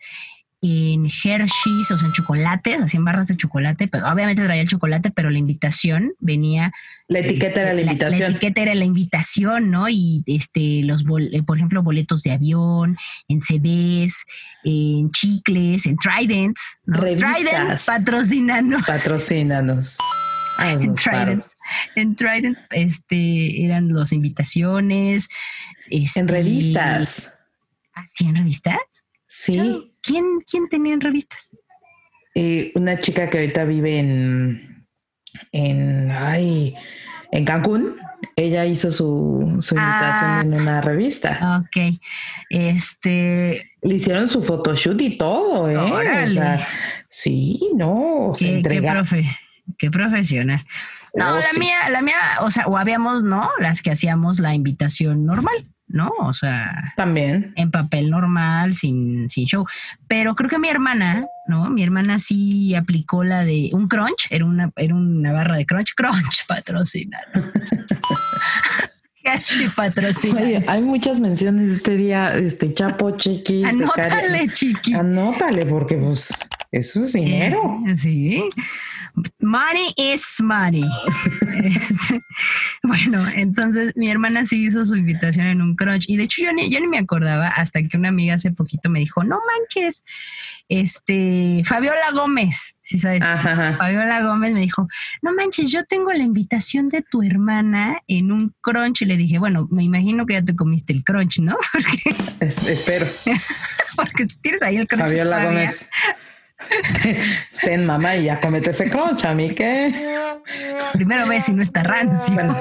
[0.63, 4.69] en Hershey's, o sea, en chocolates, así en barras de chocolate, pero obviamente traía el
[4.69, 6.73] chocolate, pero la invitación venía.
[7.09, 8.21] La etiqueta este, era la invitación.
[8.21, 9.89] La, etiqueta era la invitación, ¿no?
[9.89, 12.99] Y este, los, bol- eh, por ejemplo, boletos de avión,
[13.29, 14.25] en CDs,
[14.65, 17.01] en chicles, en Tridents, ¿no?
[17.01, 17.37] Revistas.
[17.39, 18.83] Trident patrocinanos.
[18.87, 19.97] Patrocínanos.
[20.59, 21.19] En Haznos paro.
[21.25, 21.45] Trident,
[21.97, 25.31] en Trident, este, eran las invitaciones.
[25.89, 27.33] este, En revistas.
[27.95, 28.77] ¿Ah, sí, en revistas?
[29.27, 29.90] Sí.
[30.03, 31.55] ¿Quién, quién tenía en revistas?
[32.35, 34.87] Eh, una chica que ahorita vive en,
[35.53, 36.75] en, ay,
[37.33, 37.97] en Cancún.
[38.37, 40.41] Ella hizo su, su invitación Ah.
[40.43, 41.61] en una revista.
[41.61, 41.99] Ok.
[42.51, 45.77] Este, Le hicieron su photoshoot y todo, ¿eh?
[45.77, 46.25] Órale.
[46.25, 46.69] O sea,
[47.09, 48.93] sí, no, se qué, qué entrega.
[48.93, 49.25] profe,
[49.79, 50.65] qué profesional.
[51.15, 51.59] No, Oh, la sí.
[51.61, 53.49] mía, la mía, o sea, o habíamos, ¿no?
[53.59, 56.11] Las que hacíamos la invitación normal, ¿no?
[56.21, 57.53] O sea, También.
[57.57, 59.67] en papel normal, sin, sin show.
[60.09, 61.71] Pero creo que mi hermana, ¿no?
[61.71, 65.95] Mi hermana sí aplicó la de un crunch, era una, era una barra de crunch,
[65.95, 67.19] crunch patrocina.
[69.23, 70.41] Hershey patrocina.
[70.41, 73.65] Oye, hay muchas menciones este día, este Chapo, Chiqui.
[73.65, 74.95] Anótale, chiqui.
[74.95, 76.33] Anótale, porque pues
[76.71, 77.79] eso es dinero.
[77.89, 78.45] Eh, sí.
[79.41, 80.85] Money is money.
[82.83, 86.53] Bueno, entonces mi hermana sí hizo su invitación en un crunch y de hecho yo
[86.53, 90.05] ni, yo ni me acordaba hasta que una amiga hace poquito me dijo, no manches,
[90.69, 93.77] este, Fabiola Gómez, si sabes, Ajá, ajá.
[93.77, 94.89] Fabiola Gómez me dijo,
[95.23, 99.39] no manches, yo tengo la invitación de tu hermana en un crunch y le dije,
[99.39, 101.57] bueno, me imagino que ya te comiste el crunch, ¿no?
[101.73, 103.07] Porque, Es- espero.
[103.97, 105.07] porque tienes ahí el crunch.
[105.09, 105.45] Fabiola.
[105.45, 105.91] Gómez.
[107.63, 110.35] Ten mamá y ya comete ese crunch, a mí qué.
[110.93, 112.35] Primero ve si no está rancio.
[112.35, 112.57] Bueno,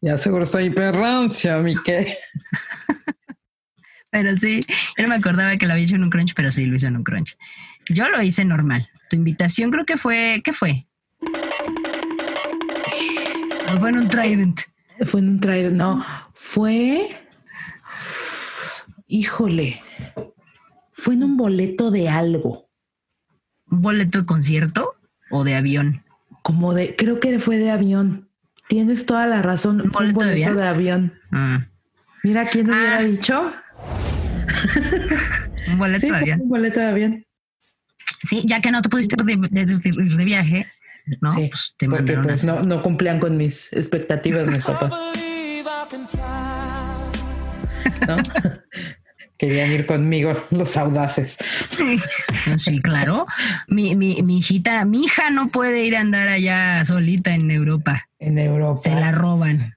[0.00, 2.18] ya seguro estoy hiperrancia, a mí qué.
[4.10, 4.60] Pero sí,
[4.96, 6.86] yo no me acordaba que lo había hecho en un crunch, pero sí lo hizo
[6.86, 7.36] en un crunch.
[7.88, 8.88] Yo lo hice normal.
[9.10, 10.84] Tu invitación creo que fue, ¿qué fue?
[13.74, 14.60] ¿O fue en un Trident?
[15.04, 16.04] Fue en un trailer, no,
[16.34, 17.20] fue.
[19.08, 19.82] Híjole,
[20.92, 22.63] fue en un boleto de algo, ¿Un
[23.82, 24.90] boleto de concierto
[25.30, 26.02] o de avión?
[26.42, 28.28] como de, creo que fue de avión.
[28.68, 29.80] Tienes toda la razón.
[29.80, 30.56] ¿Un boleto de avión?
[30.58, 31.14] de avión.
[31.32, 31.66] Ah,
[32.22, 33.02] Mira quién hubiera Ah.
[33.02, 33.52] dicho.
[35.68, 36.40] un boleto Sí, de avión.
[36.42, 37.26] un boleto de avión.
[38.22, 40.66] Sí, ya que no te pudiste ir de, de- de- ir de viaje,
[41.20, 41.32] ¿no?
[41.32, 44.90] sí, pues te porque pues, no, no cumplían con mis expectativas mis papás.
[48.06, 48.16] ¿no?
[49.36, 51.38] Querían ir conmigo los audaces.
[52.58, 53.26] Sí, claro.
[53.66, 58.08] Mi, mi, mi hijita, mi hija no puede ir a andar allá solita en Europa.
[58.18, 58.76] En Europa.
[58.78, 59.76] Se la roban.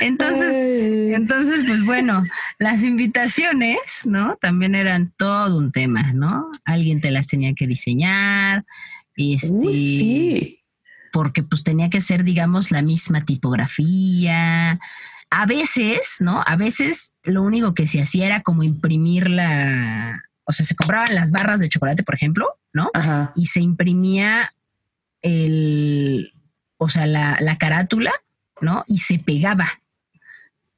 [0.00, 1.14] Entonces, Ay.
[1.14, 2.24] entonces, pues bueno,
[2.58, 4.36] las invitaciones, ¿no?
[4.36, 6.50] También eran todo un tema, ¿no?
[6.64, 8.64] Alguien te las tenía que diseñar,
[9.16, 10.64] este, Uy, sí.
[11.12, 14.78] porque pues tenía que ser, digamos, la misma tipografía.
[15.30, 16.42] A veces, ¿no?
[16.46, 21.14] A veces lo único que se hacía era como imprimir la, o sea, se compraban
[21.14, 22.90] las barras de chocolate, por ejemplo, ¿no?
[22.94, 23.32] Ajá.
[23.36, 24.50] y se imprimía
[25.22, 26.32] el,
[26.78, 28.12] o sea, la, la carátula,
[28.60, 28.84] ¿no?
[28.86, 29.68] Y se pegaba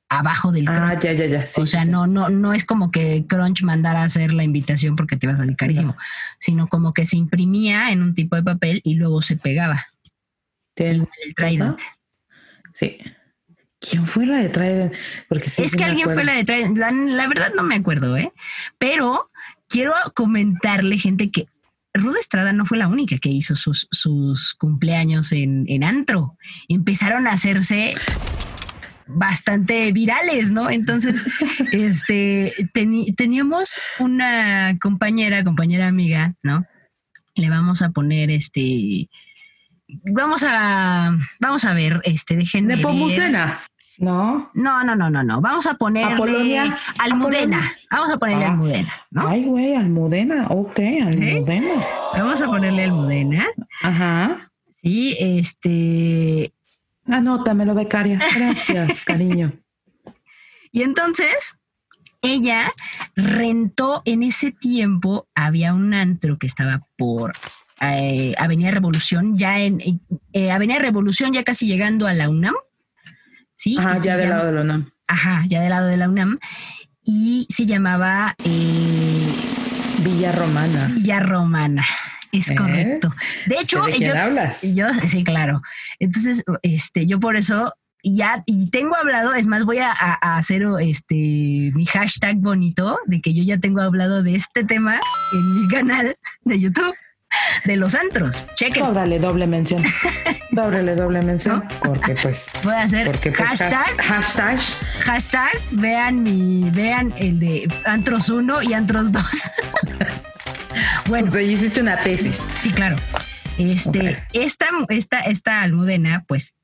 [0.08, 1.02] abajo del Ah, crunch.
[1.04, 1.46] ya, ya, ya.
[1.46, 4.42] sí, o sea, sí, no, no, no es como que Crunch mandara a hacer la
[4.42, 5.96] invitación porque te iba a salir carísimo,
[6.40, 9.86] sino como que se imprimía en un tipo de papel y luego se pegaba.
[10.74, 11.78] Igual el Trident.
[12.74, 12.98] Sí.
[13.80, 14.94] ¿Quién fue la de Trident?
[15.28, 16.76] Porque sí, es sí que alguien fue la de Trident.
[16.76, 18.32] La, la verdad no me acuerdo, ¿eh?
[18.78, 19.28] Pero
[19.68, 21.46] quiero comentarle, gente, que
[21.94, 26.36] Ruda Estrada no fue la única que hizo sus, sus cumpleaños en, en antro.
[26.68, 27.94] Empezaron a hacerse
[29.06, 30.70] bastante virales, ¿no?
[30.70, 31.24] Entonces,
[31.72, 32.54] este,
[33.16, 36.64] teníamos una compañera, compañera amiga, ¿no?
[37.34, 39.08] Le vamos a poner este,
[40.04, 42.78] vamos a, vamos a ver, este, déjenme ver.
[42.78, 43.60] Nepomucena.
[44.00, 44.50] No.
[44.54, 45.42] No, no, no, no, no.
[45.42, 46.74] Vamos a ponerle Apolonia.
[46.98, 47.58] Almudena.
[47.58, 47.72] Apolonia.
[47.90, 48.50] Vamos a ponerle Ah.
[48.50, 49.28] Almudena, ¿no?
[49.28, 50.46] Ay, güey, Almudena.
[50.48, 51.74] Ok, Almudena.
[52.16, 53.46] Vamos a ponerle Almudena.
[53.82, 54.50] Ajá.
[54.70, 56.54] Sí, este.
[57.06, 58.18] Anótamelo, becaria.
[58.34, 59.52] Gracias, cariño.
[60.72, 61.58] Y entonces,
[62.22, 62.72] ella
[63.16, 67.34] rentó en ese tiempo, había un antro que estaba por
[67.82, 70.00] eh, Avenida Revolución, ya en
[70.32, 72.54] eh, Avenida Revolución, ya casi llegando a la UNAM.
[73.62, 74.90] Sí, Ajá, ya del llama- lado de la UNAM.
[75.06, 76.38] Ajá, ya del lado de la UNAM.
[77.04, 79.34] Y se llamaba eh,
[80.02, 80.86] Villa Romana.
[80.86, 81.84] Villa Romana.
[82.32, 82.54] Es ¿Eh?
[82.54, 83.12] correcto.
[83.46, 84.62] De hecho, ¿De quién yo, hablas?
[84.62, 85.60] yo, sí, claro.
[85.98, 90.38] Entonces, este, yo por eso ya, y tengo hablado, es más, voy a, a- a
[90.38, 94.98] hacer este mi hashtag bonito de que yo ya tengo hablado de este tema
[95.34, 96.94] en mi canal de YouTube
[97.64, 98.44] de los antros.
[98.54, 98.84] Chequen.
[98.84, 99.84] Cóbrale doble mención.
[100.54, 101.64] Cóbrale doble mención.
[101.82, 102.48] Porque pues.
[102.62, 104.58] Voy a hacer Porque pues, hashtag, hashtag.
[105.00, 109.22] hashtag, vean mi, vean el de Antros 1 y Antros 2.
[111.08, 112.46] bueno, Pues hiciste una tesis.
[112.54, 112.96] Sí, claro.
[113.58, 114.18] Este, Ok.
[114.32, 116.54] esta, esta, esta almudena, pues,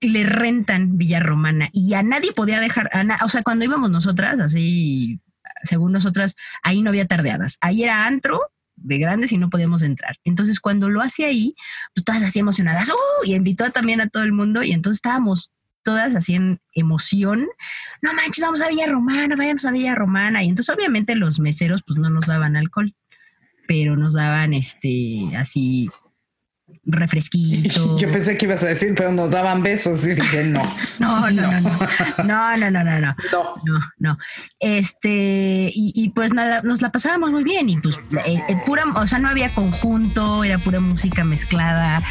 [0.00, 3.90] le rentan Villa Romana y a nadie podía dejar, a na- o sea, cuando íbamos
[3.90, 5.20] nosotras, así,
[5.62, 7.56] según nosotras, ahí no había tardeadas.
[7.62, 8.40] Ahí era antro
[8.76, 10.16] de grandes y no podíamos entrar.
[10.24, 11.52] Entonces, cuando lo hace ahí,
[11.94, 13.24] pues todas así emocionadas, ¡uh!
[13.24, 15.50] y invitó también a todo el mundo y entonces estábamos
[15.82, 17.46] todas así en emoción.
[18.02, 20.42] No manches, vamos a Villa Romana, vayamos a Villa Romana.
[20.42, 22.92] Y entonces, obviamente, los meseros, pues no nos daban alcohol
[23.66, 25.90] pero nos daban este así
[26.86, 27.96] refresquito.
[27.98, 30.06] Yo pensé que ibas a decir, pero nos daban besos.
[30.06, 30.62] Y dije, no.
[30.98, 31.78] no, no, no, no,
[32.24, 33.54] no, no, no, no, no, No.
[33.64, 34.18] no, no.
[34.60, 38.84] Este, y, y pues nada, nos la pasábamos muy bien y pues eh, eh, pura,
[38.94, 42.02] o sea, no había conjunto, era pura música mezclada,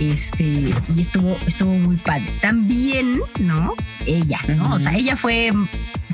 [0.00, 2.30] este, y estuvo, estuvo muy padre.
[2.42, 3.74] También, ¿no?
[4.06, 4.74] Ella, ¿no?
[4.74, 5.52] O sea, ella fue,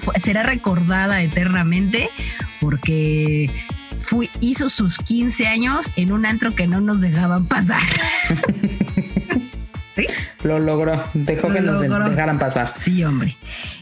[0.03, 2.09] fue- será recordada eternamente
[2.61, 3.51] porque
[4.01, 7.81] fui, hizo sus 15 años en un antro que no nos dejaban pasar.
[10.43, 11.05] Lo logró.
[11.13, 12.09] Dejó Lo que nos logró.
[12.09, 12.73] dejaran pasar.
[12.75, 13.37] Sí, hombre.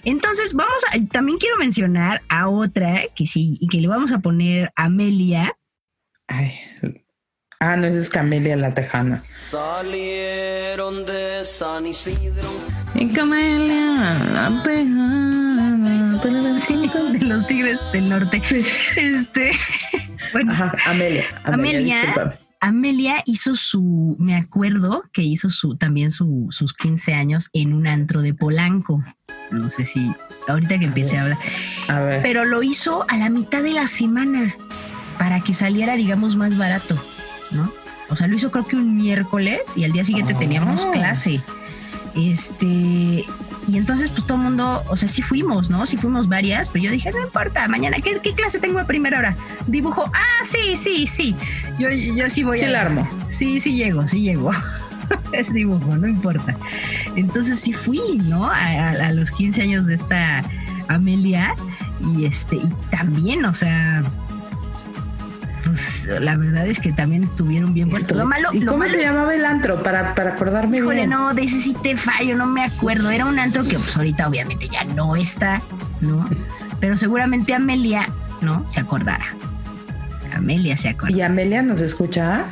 [0.04, 4.18] Entonces, vamos a, también quiero mencionar a otra que sí, y que le vamos a
[4.18, 5.52] poner Amelia.
[6.26, 6.54] Ay.
[7.60, 9.22] Ah, no, esa es Camelia la Tejana.
[9.50, 12.48] Salieron de San Isidro.
[12.94, 15.47] Y Camelia la Tejana.
[16.60, 16.76] Sí,
[17.12, 18.42] de los Tigres del Norte.
[18.96, 19.52] Este,
[20.32, 21.24] bueno, Ajá, Amelia.
[21.44, 22.38] Amelia.
[22.60, 27.86] Amelia hizo su, me acuerdo que hizo su también su, sus 15 años en un
[27.86, 28.98] antro de Polanco.
[29.52, 30.12] No sé si
[30.48, 31.38] ahorita que empiece a hablar.
[31.86, 32.22] A ver.
[32.22, 34.56] Pero lo hizo a la mitad de la semana
[35.18, 37.00] para que saliera, digamos, más barato,
[37.52, 37.72] ¿no?
[38.10, 40.38] O sea, lo hizo creo que un miércoles y al día siguiente Ah.
[40.40, 41.40] teníamos clase.
[42.16, 43.24] Este,
[43.68, 45.84] y entonces, pues todo el mundo, o sea, sí fuimos, ¿no?
[45.86, 49.18] Sí fuimos varias, pero yo dije, no importa, mañana, ¿qué, qué clase tengo a primera
[49.18, 49.36] hora?
[49.66, 51.36] Dibujo, ah, sí, sí, sí.
[51.78, 52.70] Yo, yo sí voy Sí a.
[52.70, 53.08] la armo.
[53.28, 54.50] Sí, sí llego, sí llego.
[55.32, 56.56] es dibujo, no importa.
[57.14, 58.44] Entonces sí fui, ¿no?
[58.46, 60.44] A, a- a los 15 años de esta
[60.88, 61.54] Amelia
[62.00, 64.02] y este, y también, o sea,
[65.68, 68.10] pues la verdad es que también estuvieron bien buenos.
[68.12, 69.82] Lo malo, ¿Y lo cómo malo se es- llamaba el antro?
[69.82, 71.10] Para, para acordarme Híjole, bien.
[71.10, 73.10] no, de ese sí te fallo, no me acuerdo.
[73.10, 75.62] Era un antro que pues ahorita obviamente ya no está,
[76.00, 76.28] ¿no?
[76.80, 78.08] Pero seguramente Amelia,
[78.40, 78.66] ¿no?
[78.68, 79.26] Se acordará.
[80.34, 81.16] Amelia se acuerda.
[81.16, 82.46] ¿Y Amelia nos escucha?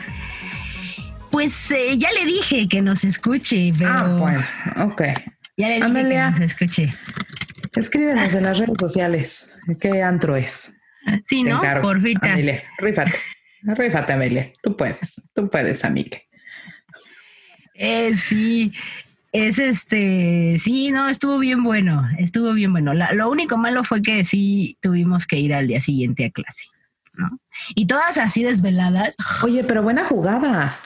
[1.31, 4.45] Pues eh, ya le dije que nos escuche, pero Ah, bueno,
[4.93, 5.03] ok.
[5.57, 6.25] ya le dije Amelia.
[6.33, 6.91] que nos escuche.
[7.75, 10.73] Escríbenos en las redes sociales qué antro es.
[11.25, 11.57] Sí, Te ¿no?
[11.59, 11.83] encargo.
[11.89, 12.33] Porfita.
[12.33, 13.13] Amelia, rífate.
[13.63, 14.53] Rífate, Amelia.
[14.63, 15.23] Tú puedes.
[15.35, 16.19] Tú puedes, amiga.
[17.75, 18.73] Eh, sí,
[19.33, 22.95] es este, sí, no, estuvo bien bueno, estuvo bien bueno.
[22.95, 26.65] La- lo único malo fue que sí tuvimos que ir al día siguiente a clase,
[27.15, 27.39] ¿no?
[27.75, 29.17] Y todas así desveladas.
[29.43, 30.79] Oye, pero buena jugada.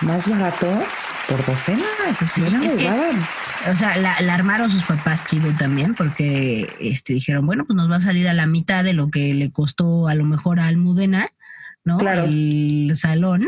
[0.00, 0.82] Más barato
[1.28, 1.84] por docena.
[2.18, 2.90] Pues sí, es que-.
[3.70, 7.90] O sea, la, la armaron sus papás chido también, porque este dijeron, bueno, pues nos
[7.90, 10.66] va a salir a la mitad de lo que le costó a lo mejor a
[10.66, 11.28] Almudena,
[11.84, 11.98] ¿no?
[11.98, 12.24] Claro.
[12.24, 13.46] El salón.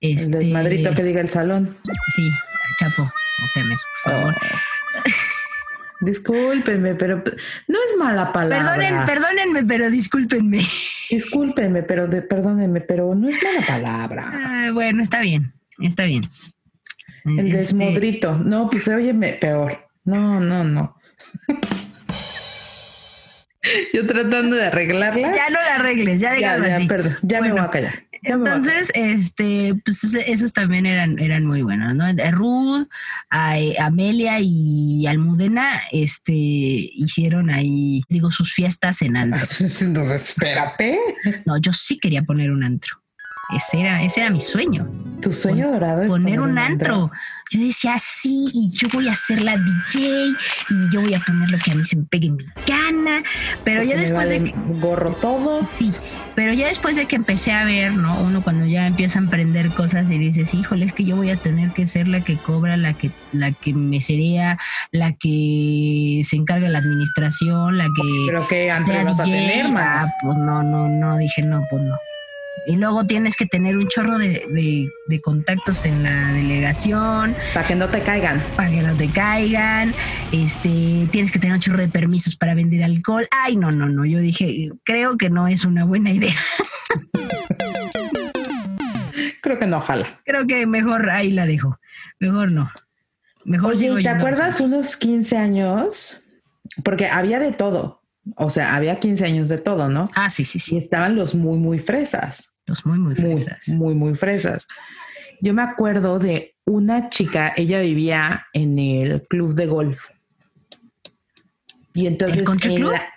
[0.00, 1.78] El Este, desmadrito que diga el salón.
[2.16, 2.30] Sí,
[2.78, 4.34] Chapo, no temes, por favor.
[4.34, 5.02] Oh.
[6.00, 7.22] Discúlpenme, pero
[7.68, 8.74] no es mala palabra.
[8.74, 10.66] Perdonen, perdónenme, pero discúlpenme.
[11.08, 14.30] Discúlpenme, pero de, perdónenme, pero no es mala palabra.
[14.34, 16.24] Ah, bueno, está bien, está bien.
[17.24, 18.36] El Este, desmodrito.
[18.36, 19.88] No, pues oye peor.
[20.04, 20.96] No, no, no.
[23.94, 25.34] Yo tratando de arreglarla.
[25.34, 26.86] Ya no la arregles, ya ya, déjalo ya, así.
[26.88, 27.16] perdón.
[27.22, 28.04] Ya me voy a callar.
[28.24, 32.04] Ya Entonces, este, pues esos también eran, eran muy buenos, ¿no?
[32.30, 32.86] Ruth,
[33.30, 39.40] a, Amelia y Almudena, este, hicieron ahí, digo, sus fiestas en antro.
[39.80, 39.82] Entonces,
[40.28, 40.98] espérate.
[41.46, 43.01] No, yo sí quería poner un antro.
[43.54, 44.88] Ese era, ese era mi sueño,
[45.20, 47.10] Tu sueño dorado poner un antro.
[47.50, 50.00] Yo decía, sí, y yo voy a ser la DJ,
[50.70, 53.22] y yo voy a poner lo que a mí se me pegue en mi gana.
[53.62, 55.62] Pero ya después de que, gorro todo.
[55.66, 55.92] Sí,
[56.34, 58.22] pero ya después de que empecé a ver, ¿no?
[58.22, 61.36] Uno cuando ya empieza a emprender cosas y dices, híjole, es que yo voy a
[61.36, 64.56] tener que ser la que cobra, la que, la que me sería,
[64.90, 69.24] la que se encarga de la administración, la que Pero qué antro sea vas a
[69.24, 69.36] DJ.
[69.38, 70.02] tener, ma?
[70.04, 71.96] Ah, pues no, no, no, dije, no, pues no.
[72.66, 77.66] Y luego tienes que tener un chorro de, de- de contactos en la delegación Para
[77.66, 78.42] que no te caigan.
[78.56, 79.94] para que no te caigan.
[80.30, 83.26] Este, tienes que tener un chorro de permisos para vender alcohol.
[83.30, 84.04] Ay, no, no, no.
[84.04, 86.34] Yo dije, creo que no es una buena idea.
[89.42, 90.20] Creo que no jala.
[90.24, 91.78] Creo que mejor ahí la dejo.
[92.20, 92.70] Mejor no.
[93.44, 96.20] Mejor Oye, ¿te a acuerdas unos 15 años?
[96.84, 98.02] Porque había de todo.
[98.36, 100.08] O sea, había 15 años de todo, ¿no?
[100.14, 100.76] Ah, sí, sí, Y sí.
[100.76, 102.51] estaban los muy, muy fresas.
[102.66, 103.68] Los muy, muy fresas.
[103.68, 104.68] muy, muy fresas.
[105.40, 110.08] Yo me acuerdo de una chica, ella vivía en el club de golf.
[111.94, 112.38] Y entonces.
[112.38, 112.92] ¿El country en club?
[112.92, 113.08] la-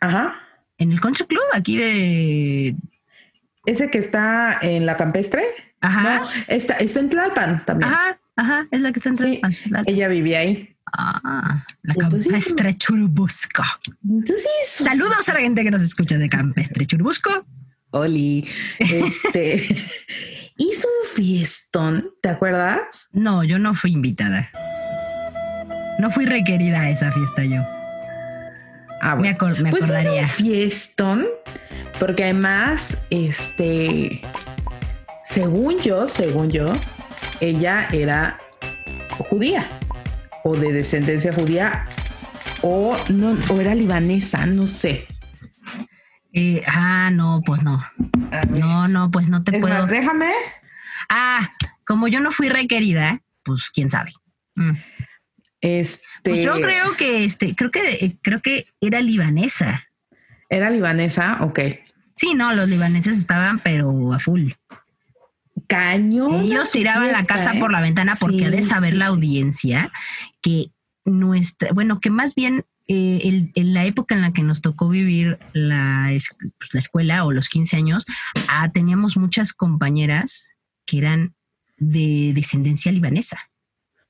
[0.00, 0.34] Ajá.
[0.78, 2.76] En el country club, aquí de.
[3.66, 5.44] Ese que está en la campestre.
[5.80, 6.20] Ajá.
[6.20, 7.90] No, está, está en Tlalpan también.
[7.92, 8.66] Ajá, ajá.
[8.70, 9.40] Es la que está en Sí.
[9.40, 10.74] Tlalpan, Ella vivía ahí.
[10.92, 13.62] Ah, la Entonces- campestre Churubusco.
[14.08, 17.30] Entonces, Saludos a la gente que nos escucha de campestre Churubusco.
[17.92, 18.46] Oli,
[18.78, 19.76] este,
[20.56, 23.08] hizo un fiestón, ¿te acuerdas?
[23.12, 24.50] No, yo no fui invitada.
[25.98, 27.60] No fui requerida a esa fiesta yo.
[29.02, 30.22] Ah, Me, acor- me Pues hizo acordaría.
[30.22, 31.26] un fiestón,
[31.98, 34.22] porque además, este,
[35.24, 36.72] según yo, según yo,
[37.40, 38.38] ella era
[39.30, 39.68] judía
[40.44, 41.86] o de descendencia judía
[42.62, 45.06] o no, o era libanesa, no sé.
[46.32, 47.84] Eh, ah, no, pues no.
[48.58, 49.74] No, no, pues no te Es puedo.
[49.74, 50.30] más, déjame.
[51.08, 51.50] Ah,
[51.84, 54.12] como yo no fui requerida, pues quién sabe.
[54.54, 54.72] Mm.
[55.62, 59.84] Este, Pues yo creo que este, creo que eh, creo que era libanesa.
[60.48, 61.58] era libanesa, ok.
[62.16, 64.52] Sí, no, los libaneses estaban, pero a full.
[65.66, 66.42] Cañón.
[66.42, 69.92] Ellos tiraban la casa por la ventana porque ha de saber la audiencia
[70.42, 70.66] que
[71.04, 74.88] nuestra, bueno, que más bien eh, el- en la época en la que nos tocó
[74.88, 76.28] vivir la, es-
[76.58, 78.04] pues, la escuela o los 15 años,
[78.48, 80.54] ah, teníamos muchas compañeras
[80.86, 81.28] que eran
[81.78, 83.38] de descendencia libanesa.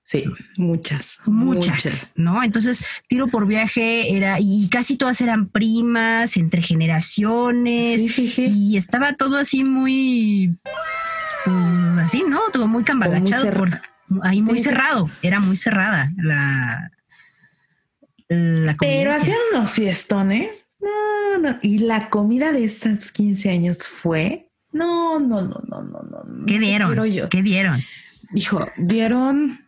[0.03, 0.25] Sí,
[0.57, 2.43] muchas, Muchas, ¿no?
[2.43, 8.45] Entonces, tiro por viaje era, y casi todas eran primas, entre generaciones, Sí, sí, sí.
[8.47, 10.57] y estaba todo así muy,
[11.45, 11.57] pues
[12.07, 12.41] así, ¿no?
[12.53, 13.71] Todo muy cambalachado, por,
[14.23, 14.71] ahí muy Sí, sí.
[14.71, 16.91] cerrado, era muy cerrada la,
[18.31, 20.65] la Pero hacían unos fiestones.
[20.81, 21.59] No, no.
[21.63, 24.49] Y la comida de esos 15 años fue.
[24.73, 26.47] No, no, no, no, no, no.
[26.47, 26.95] ¿Qué dieron?
[27.07, 27.29] yo.
[27.29, 27.81] ¿Qué dieron?
[28.35, 29.67] Hijo, dieron.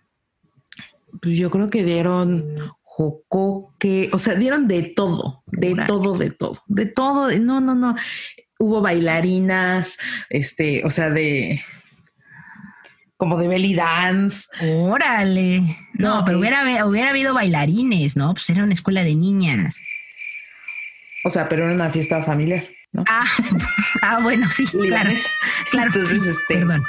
[1.21, 6.63] Pues yo creo que dieron jocoque, o sea, dieron de todo, de todo, de todo,
[6.67, 7.39] de todo.
[7.39, 7.97] No, no, no.
[8.59, 9.99] Hubo bailarinas,
[10.31, 11.63] este, o sea, de.
[13.23, 14.49] Como de belly dance.
[14.61, 15.61] Órale.
[15.95, 18.33] No, No, pero hubiera, hubiera habido bailarines, ¿no?
[18.35, 19.81] Pues era una escuela de niñas.
[21.25, 23.05] O sea, pero era una fiesta familiar, ¿no?
[23.07, 23.25] Ah,
[24.03, 25.11] ah bueno, sí, claro.
[25.71, 26.83] Claro, Entonces, sí, este, perdón.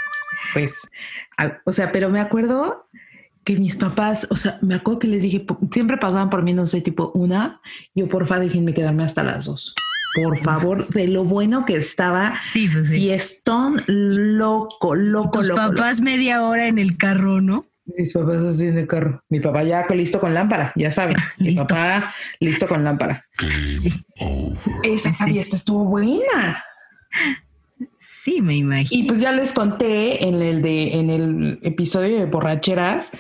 [0.54, 0.90] pues,
[1.38, 2.90] a- o sea, pero me acuerdo
[3.44, 6.66] que mis papás, o sea, me acuerdo que les dije, siempre pasaban por mí, no
[6.66, 7.62] sé, tipo una,
[7.94, 9.76] yo porfa, déjenme quedarme hasta las dos.
[10.16, 12.96] Por favor, de lo bueno que estaba, Sí, pues sí.
[12.98, 15.60] fiestón loco, loco, Tus loco.
[15.62, 17.64] papás media hora en el carro, ¿no?
[17.98, 19.24] Mis papás así en el carro.
[19.30, 21.16] Mi papá ya listo con lámpara, ya saben.
[21.40, 21.68] Mi Listo.
[21.68, 23.26] papá listo con lámpara.
[24.84, 25.24] Esa Sí.
[25.34, 26.64] fiesta estuvo buena.
[27.98, 29.08] Sí, me Y imagino.
[29.08, 33.12] pues ya les conté en el de en el episodio de borracheras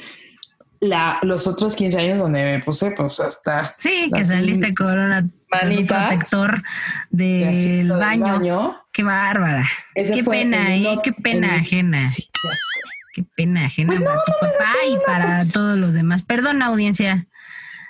[0.83, 5.27] la, los otros 15 años donde me puse pues hasta Sí, que saliste con, una,
[5.51, 6.63] manitas, protector
[7.09, 8.77] de del todo el baño.
[8.91, 9.67] Qué bárbara.
[9.95, 10.95] Ese Qué pena, el ¿eh?
[10.95, 12.09] no- Qué pena el- ajena.
[12.09, 12.79] Sí, ya sé.
[13.15, 16.23] Qué pena ajena Pues no, para tu papá y para todos los demás.
[16.23, 17.27] Perdón, audiencia.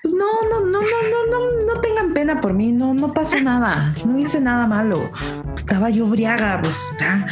[0.01, 3.39] Pues no, no, no, no, no, no, no tengan pena por mí, no, no pasó
[3.39, 5.09] nada, no hice nada malo.
[5.55, 7.25] Estaba yo briaga, pues ya.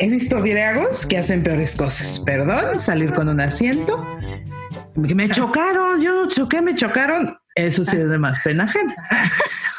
[0.00, 2.18] He visto briagos que hacen peores cosas.
[2.20, 4.06] Perdón, salir con un asiento.
[4.94, 7.38] Que me chocaron, yo no choqué, me chocaron.
[7.54, 8.94] Eso sí es de más pena ajena.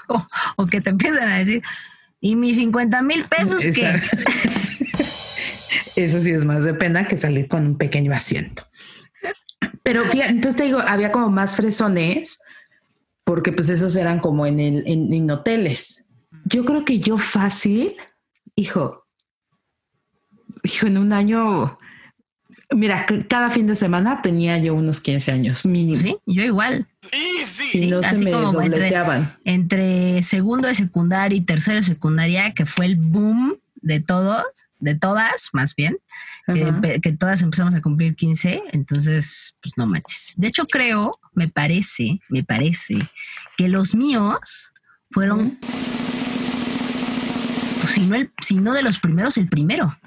[0.09, 1.63] O, o que te empiezan a decir,
[2.19, 4.01] ¿y mis 50 mil pesos qué?
[5.95, 8.63] Eso sí es más de pena que salir con un pequeño asiento.
[9.83, 12.41] Pero fíjate, entonces te digo, había como más fresones,
[13.23, 16.09] porque pues esos eran como en el en, en hoteles.
[16.45, 17.95] Yo creo que yo fácil,
[18.55, 19.05] hijo,
[20.63, 21.77] hijo, en un año,
[22.71, 25.97] mira, cada fin de semana tenía yo unos 15 años mínimo.
[25.99, 26.87] Sí, yo igual.
[27.51, 29.37] Si sí, no se así me como entre- dobleteaban.
[29.45, 34.43] Entre segundo de secundaria y tercero de secundaria, que fue el boom de todos,
[34.79, 35.97] de todas, más bien,
[36.47, 40.33] que, que todas empezamos a cumplir 15, entonces, pues no manches.
[40.37, 42.95] De hecho, creo, me parece, me parece
[43.57, 44.71] que los míos
[45.11, 45.59] fueron,
[47.79, 49.97] pues si no, el, si no de los primeros, el primero.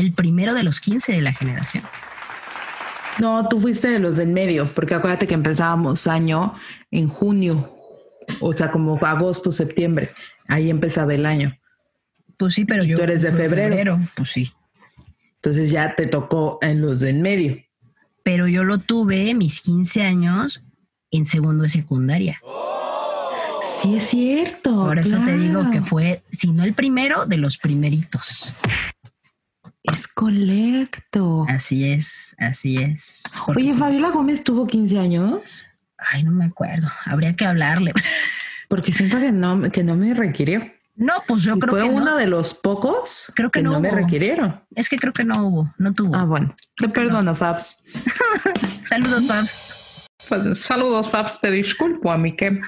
[0.00, 1.84] El primero de los 15 de la generación.
[3.18, 6.54] No, tú fuiste de los del medio, porque acuérdate que empezábamos año
[6.90, 7.76] en junio,
[8.40, 10.10] o sea, como agosto, septiembre.
[10.48, 11.56] Ahí empezaba el año.
[12.38, 12.96] Pues sí, pero Y yo.
[12.96, 13.98] tú eres de febrero.
[14.14, 14.50] Pues sí.
[15.36, 17.58] Entonces ya te tocó en los del medio.
[18.22, 20.64] Pero yo lo tuve mis 15 años
[21.10, 22.40] en segundo de secundaria.
[23.80, 24.74] Sí, es cierto.
[24.74, 28.52] Por eso te digo que fue, si no el primero, de los primeritos.
[29.84, 31.46] Es correcto.
[31.48, 33.22] Así es, así es.
[33.46, 35.64] Porque- Oye, Fabiola Gómez tuvo 15 años,
[36.02, 36.88] Ay, no me acuerdo.
[37.04, 37.92] Habría que hablarle.
[38.68, 40.66] porque siento que no, que no me requirió.
[40.96, 42.16] No, pues yo Y creo fue que uno no.
[42.16, 43.96] de los pocos Creo que no me hubo.
[43.96, 44.60] requirieron.
[44.74, 46.14] Es que creo que no hubo, no tuvo.
[46.16, 46.54] Ah, bueno.
[46.76, 47.84] Te perdono, Fabs.
[48.86, 49.58] Saludos, Pabs.
[50.58, 51.40] Saludos, Fabs.
[51.40, 52.60] Te disculpo a mí que.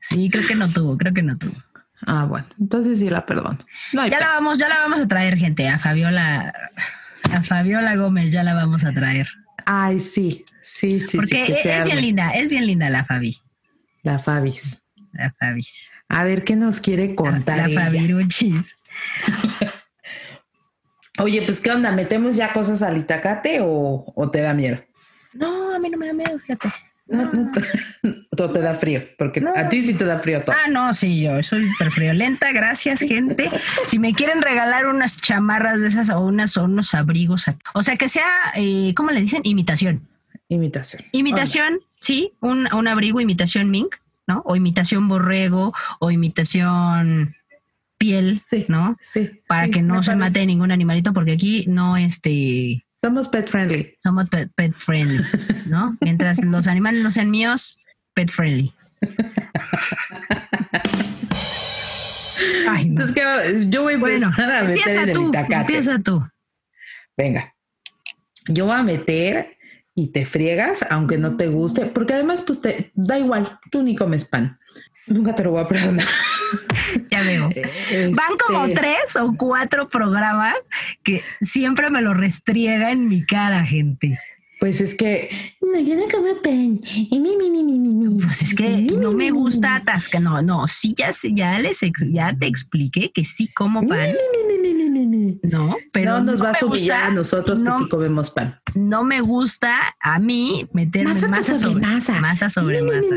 [0.00, 1.54] Sí, creo que no tuvo, creo que no tuvo.
[2.06, 2.46] Ah, bueno.
[2.58, 3.58] Entonces sí la perdono.
[3.92, 5.68] No Ya la vamos, ya la vamos a traer, gente.
[5.68, 6.52] A Fabiola,
[7.32, 9.28] a Fabiola Gómez ya la vamos a traer.
[9.66, 10.44] Ay, sí.
[10.62, 11.52] Sí, sí, Porque sí.
[11.52, 13.36] es, es bien linda, es bien linda la Fabi.
[14.02, 14.82] La Fabis.
[15.12, 15.90] La Fabis.
[16.08, 17.56] A ver qué nos quiere La, contar.
[17.58, 17.80] la ella?
[17.82, 18.74] Fabiruchis.
[21.18, 24.82] Oye, pues qué onda, ¿metemos ya cosas al Itacate o, o te da miedo?
[25.34, 26.68] No, a mí no me da miedo, fíjate.
[27.10, 27.60] No, no te,
[28.42, 29.52] o te da frío, porque No.
[29.56, 30.54] a ti sí te da frío todo.
[30.56, 33.50] Ah, no, sí, yo soy súper friolenta, gracias, gente.
[33.88, 37.96] Si me quieren regalar unas chamarras de esas o unas o unos abrigos, o sea,
[37.96, 38.24] que sea,
[38.56, 39.40] eh, ¿cómo le dicen?
[39.44, 40.06] Imitación.
[40.48, 41.02] Imitación.
[41.12, 43.96] Imitación, sí, un, un abrigo imitación mink,
[44.26, 44.42] ¿no?
[44.46, 47.34] O imitación borrego, o imitación
[47.98, 48.64] piel, Sí.
[48.68, 48.96] ¿no?
[49.00, 49.30] Sí.
[49.46, 50.18] Para sí, que no se parece.
[50.18, 53.96] mate ningún animalito, porque aquí no, este, Somos pet friendly.
[54.02, 55.24] somos pet, pet friendly,
[55.66, 55.96] ¿no?
[56.02, 57.80] Mientras los animales no sean míos,
[58.14, 58.74] pet friendly.
[62.68, 63.02] Ay, no.
[63.02, 65.54] Entonces, que yo voy a Bueno, empezar a meter empieza el tú, Itacate.
[65.56, 66.24] empieza tú.
[67.16, 67.54] Venga.
[68.48, 69.56] Yo voy a meter
[69.94, 73.94] y te friegas, aunque no te guste, porque además, pues te da igual, tú ni
[73.96, 74.58] comes pan.
[75.06, 76.04] Nunca te lo voy a perdonar.
[77.10, 77.50] Ya veo.
[78.14, 80.54] Van como Este, tres o cuatro programas
[81.02, 84.18] que siempre me lo restriega en mi cara, gente.
[84.60, 85.30] Pues es que
[85.62, 86.80] no, yo no como pan.
[86.84, 88.20] Y mi, mi, mi, mi, mi, mi.
[88.22, 90.20] Pues es que no me gusta atascar.
[90.20, 91.80] No, no, sí, ya, ya, les,
[92.10, 94.10] ya te expliqué que sí como pan.
[95.42, 98.60] No, pero no nos no vas a humillar a nosotros no, que sí comemos pan.
[98.74, 102.20] no me gusta a mí meterme Masa masa, sobre sobre masa.
[102.20, 102.48] masa.
[102.50, 103.14] sobre Mi, mi, masa.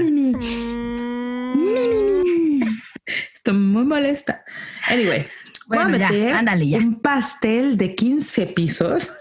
[3.46, 4.46] Estoy muy molesta.
[4.88, 5.28] Anyway,
[5.68, 6.78] Bueno, voy a ya, meter ándale, ya.
[6.78, 9.12] un pastel de 15 pisos.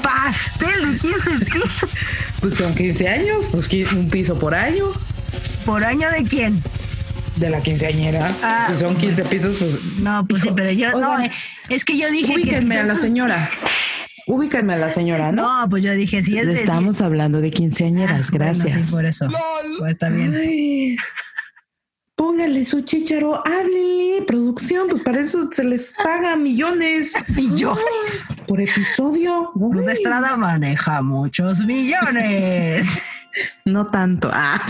[0.00, 1.90] Pastel de 15 pisos.
[2.40, 4.92] Pues son 15 años, pues un piso por año
[5.64, 6.62] ¿Por año de quién?
[7.34, 8.36] de la quinceañera.
[8.44, 11.28] Ah, si son 15 pisos, pues No, pues sí, pero yo, no, eh,
[11.68, 12.34] es que yo dije que.
[12.34, 13.50] si ubíquenme a la señora.
[14.28, 15.62] Ubíquenme a la señora, ¿no?
[15.62, 16.54] No, pues yo dije, si es de.
[16.60, 18.86] Estamos hablando de quinceañeras, Ah, bueno, gracias.
[18.86, 19.26] sí, por eso.
[19.80, 20.34] Pues está bien.
[20.36, 20.96] Ay,
[22.16, 27.14] póngale su chicharo, háblenle, producción, pues para eso se les paga millones.
[27.28, 28.22] Millones.
[28.48, 29.52] Por episodio.
[29.54, 33.02] Uy, Estrada maneja muchos millones.
[33.64, 34.30] no tanto.
[34.32, 34.60] Ah.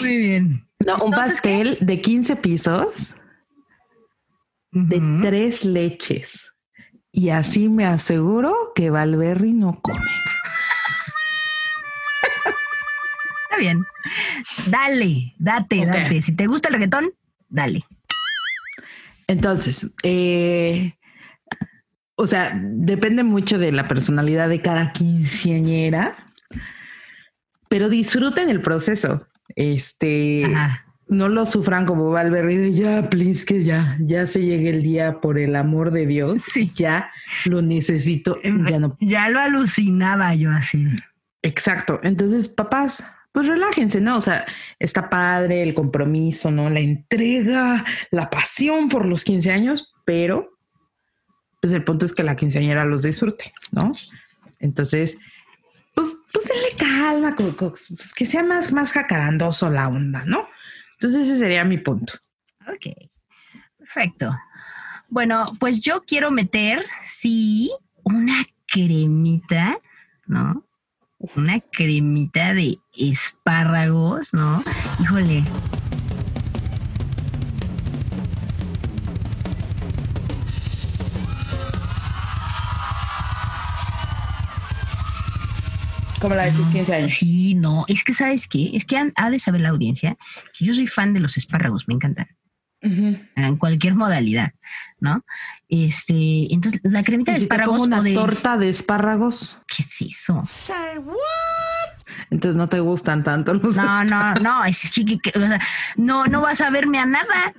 [0.00, 0.66] Muy bien.
[0.84, 3.16] No, un Entonces, pastel de 15 pisos
[4.72, 6.52] de tres leches.
[7.12, 10.00] Y así me aseguro que Valverri no come.
[13.50, 13.84] Está bien.
[14.66, 16.22] Dale, date, date.
[16.22, 17.10] Si te gusta el reggaetón,
[17.48, 17.84] dale.
[19.26, 20.94] Entonces, eh,
[22.16, 26.16] o sea, depende mucho de la personalidad de cada quinceañera,
[27.68, 29.26] pero disfruten el proceso.
[29.56, 30.84] Este, Ajá.
[31.08, 35.20] no lo sufran como Valverde de ya, please, que ya, ya se llegue el día
[35.20, 36.42] por el amor de Dios.
[36.42, 36.72] Sí.
[36.74, 37.10] Ya
[37.46, 38.38] lo necesito.
[38.42, 38.96] Ya no.
[39.00, 40.88] Ya lo alucinaba yo así.
[41.42, 42.00] Exacto.
[42.02, 44.16] Entonces, papás, pues relájense, ¿no?
[44.16, 44.44] O sea,
[44.78, 46.68] está padre el compromiso, ¿no?
[46.70, 50.50] La entrega, la pasión por los 15 años, pero
[51.60, 53.92] pues el punto es que la quinceañera los disfrute, ¿no?
[54.58, 55.18] Entonces,
[55.94, 60.48] pues, pues denle calma, pues, que sea más, más jacarandoso la onda, ¿no?
[60.94, 62.14] Entonces ese sería mi punto.
[62.66, 62.94] Ok.
[63.78, 64.36] Perfecto.
[65.08, 67.70] Bueno, pues yo quiero meter, sí,
[68.04, 69.76] una cremita,
[70.26, 70.64] ¿no?
[71.20, 74.64] Una cremita de espárragos, ¿no?
[74.98, 75.44] Híjole.
[86.22, 87.12] Como la de tus 15 años.
[87.12, 90.16] Sí, no, es que sabes qué, es que ha de saber la audiencia
[90.58, 92.28] que yo soy fan de los espárragos, me encantan.
[92.82, 94.52] En cualquier modalidad,
[95.00, 95.24] ¿no?
[95.68, 99.58] Este, entonces la cremita ¿Y de te como espárragos una o de torta de espárragos,
[99.66, 100.42] ¿qué es eso?
[102.30, 105.60] entonces no te gustan tanto los No, no, no, es que, que- que, o sea,
[105.96, 107.52] no, no vas a verme a nada.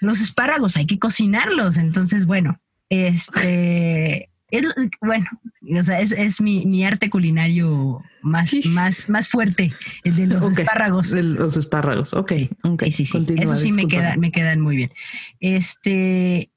[0.00, 2.56] Los espárragos hay que cocinarlos, entonces bueno,
[2.88, 4.64] este, es,
[5.00, 5.26] bueno,
[5.80, 8.62] o sea, es, es mi, mi arte culinario más, Sí.
[8.68, 9.74] más, más fuerte,
[10.04, 11.10] el de los espárragos.
[11.10, 12.32] de Los espárragos, ok.
[12.32, 14.92] Sí, ok, sí, sí, continúa, Eso sí me, queda, me quedan muy bien.
[15.40, 16.50] Este.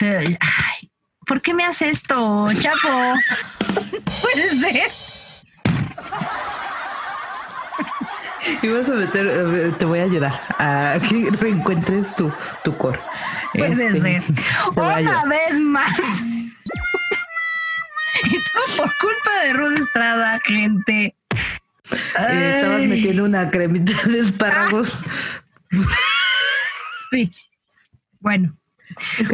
[0.00, 0.90] ay,
[1.26, 2.88] ¿Por qué me hace esto, Chapo?
[4.22, 4.90] Puede ser.
[8.62, 12.32] Y vas a meter, te voy a ayudar a que reencuentres tu,
[12.64, 12.98] tu core.
[13.52, 14.22] Puede Este, ser.
[14.74, 15.96] Una vez más.
[18.24, 21.14] y todo por culpa de Ruth Estrada, gente.
[22.18, 25.02] Eh, estabas metiendo una cremita de espárragos.
[27.12, 27.28] Sí.
[28.20, 28.56] Bueno,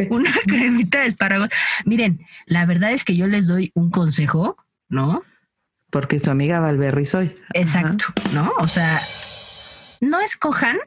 [0.09, 1.49] una cremita de espárragos.
[1.85, 4.57] Miren, la verdad es que yo les doy un consejo,
[4.89, 5.23] ¿no?
[5.91, 7.35] Porque su amiga Valverri soy.
[7.53, 8.51] Exacto, ¿no?
[8.59, 8.99] O sea,
[10.01, 10.77] no escojan,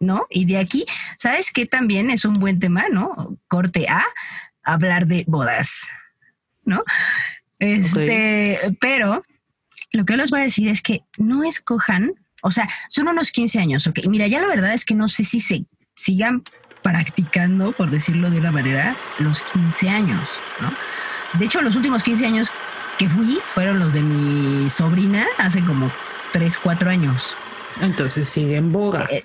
[0.00, 0.26] ¿no?
[0.30, 0.86] Y de aquí,
[1.18, 3.36] ¿sabes qué también es un buen tema, ¿no?
[3.48, 4.04] Corte A,
[4.66, 5.88] hablar de bodas,
[6.64, 6.84] ¿no?
[7.58, 9.22] Este, pero
[9.92, 12.12] lo que yo les voy a decir es que no escojan,
[12.42, 14.00] o sea, son unos 15 años, ok.
[14.08, 15.64] Mira, ya la verdad es que no sé si se
[15.94, 16.42] sigan
[16.82, 20.72] practicando, por decirlo de una manera, los 15 años, ¿no?
[21.38, 22.52] De hecho, los últimos 15 años
[22.98, 25.90] que fui fueron los de mi sobrina hace como
[26.32, 27.36] 3, 4 años.
[27.80, 29.06] Entonces sigue en boga.
[29.10, 29.24] Eh,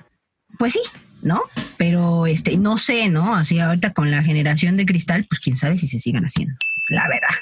[0.57, 0.81] pues sí,
[1.21, 1.41] ¿no?
[1.77, 3.35] Pero este, no sé, ¿no?
[3.35, 6.55] Así ahorita con la generación de cristal, pues quién sabe si se sigan haciendo,
[6.89, 7.35] la verdad.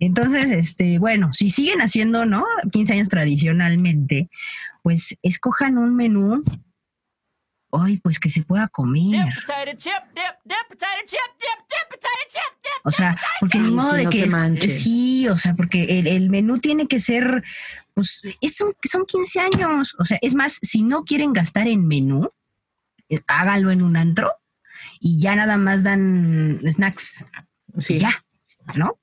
[0.00, 2.44] Entonces, este, bueno, si siguen haciendo, ¿no?
[2.72, 4.28] 15 años tradicionalmente,
[4.82, 6.44] pues escojan un menú,
[7.72, 9.28] ay, pues que se pueda comer.
[12.84, 16.06] O sea, porque ni modo de no que se es- sí, o sea, porque el,
[16.06, 17.42] el menú tiene que ser,
[17.94, 19.94] pues, es un- son 15 años.
[19.98, 22.30] O sea, es más, si no quieren gastar en menú,
[23.26, 24.32] háganlo en un antro
[25.00, 27.24] y ya nada más dan snacks.
[27.80, 28.24] Sí, y ya,
[28.74, 28.98] ¿no?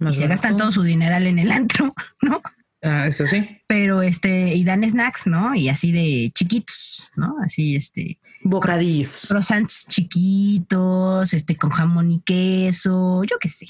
[0.00, 0.28] Y más se barato.
[0.42, 1.90] gastan todo su dineral en el antro,
[2.22, 2.40] ¿no?
[2.82, 3.60] Ah, eso sí.
[3.66, 5.54] Pero este, y dan snacks, ¿no?
[5.54, 7.34] Y así de chiquitos, ¿no?
[7.44, 9.26] Así, este, Bocadillos.
[9.28, 13.66] croissants chiquitos, este, con jamón y queso, yo qué sé.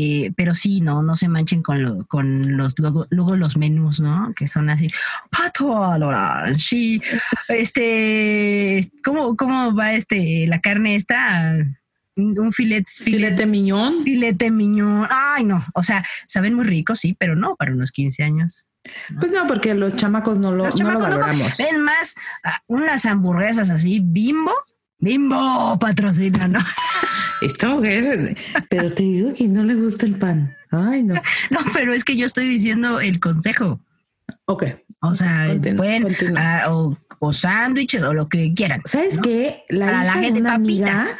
[0.00, 3.98] Eh, pero sí, no, no se manchen con, lo, con los, luego, luego los menús,
[3.98, 4.32] ¿no?
[4.36, 4.88] Que son así,
[5.28, 7.00] pato al orange,
[7.48, 11.56] este, ¿cómo, ¿cómo va este, la carne esta?
[12.14, 14.04] Un filet, filet, Filete miñón.
[14.04, 15.08] filete miñón.
[15.10, 18.66] Ay, no, o sea, saben muy ricos, sí, pero no para unos 15 años.
[19.18, 21.38] Pues no, porque los chamacos no lo, Los no lo chamacos no comen.
[21.38, 21.60] valoramos.
[21.60, 24.52] Es más, ah, unas hamburguesas así, bimbo,
[24.98, 26.60] bimbo patrocina, ¿no?
[27.42, 28.36] Esta mujer,
[28.68, 30.54] pero te digo que no le gusta el pan.
[30.70, 31.14] Ay, no.
[31.50, 33.80] No, pero es que yo estoy diciendo el consejo.
[34.46, 34.64] Ok.
[35.00, 36.40] O sea, Continúa, pueden, continúa.
[36.64, 38.82] ah, o, o sándwiches o lo que quieran.
[38.84, 39.22] ¿Sabes ¿no?
[39.22, 39.62] qué?
[39.68, 40.54] La Para la gente, papitas.
[40.54, 41.18] amiga-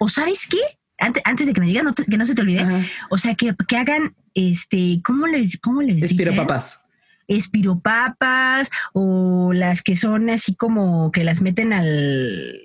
[0.00, 0.58] O sabes qué?
[0.98, 2.60] Antes, antes de que me digas, no te- que no se te olvide.
[2.60, 2.80] Ajá.
[3.10, 6.46] O sea, que, que hagan, este, ¿cómo les, cómo les Espiro dicen?
[6.46, 6.84] papás.
[7.28, 12.60] espiropapas o las que son así como que las meten al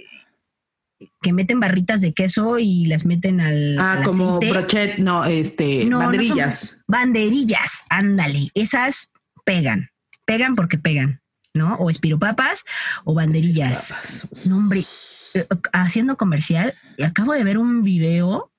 [1.23, 4.51] que meten barritas de queso y las meten al, Ah, al como aceite.
[4.51, 6.83] brochet, no, este, No, banderillas.
[6.87, 9.09] banderillas, ándale, esas
[9.45, 9.89] pegan,
[10.25, 11.21] pegan porque pegan,
[11.55, 11.73] ¿no?
[11.75, 12.63] O espiropapas
[13.05, 13.89] o banderillas.
[13.93, 14.27] Papas.
[14.45, 14.85] No, hombre,
[15.33, 18.51] eh, haciendo comercial, acabo de ver un video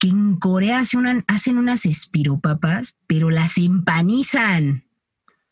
[0.00, 4.84] que en Corea hace una- hacen unas espiropapas, pero las empanizan.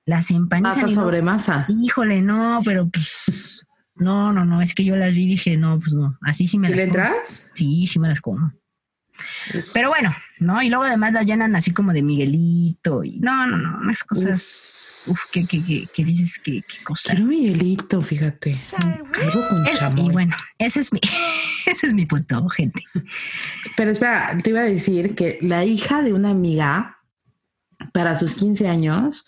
[0.05, 0.83] Las empanizan.
[0.83, 1.66] Masa no- sobre masa.
[1.68, 3.64] Híjole, no, pero pues.
[3.97, 6.59] No, no, no, es que yo las vi y dije, no, pues no, así sí
[6.59, 7.05] me ¿Y las le como.
[7.05, 7.51] entras?
[7.55, 8.52] Sí, sí me las como.
[9.74, 10.10] Pero bueno,
[10.40, 10.62] ¿no?
[10.62, 14.94] Y luego además las llenan así como de Miguelito y no, no, no, unas cosas.
[15.06, 17.10] Uf, que, que, que, que dices que qué cosa.
[17.10, 18.56] Quiero Miguelito, fíjate.
[19.23, 20.06] Algo con El- chamoy.
[20.06, 20.98] y bueno, ese es mi,
[21.66, 22.82] ese es mi punto, gente.
[23.77, 26.97] Pero espera, te iba a decir que la hija de una amiga,
[27.93, 29.27] para sus 15 años,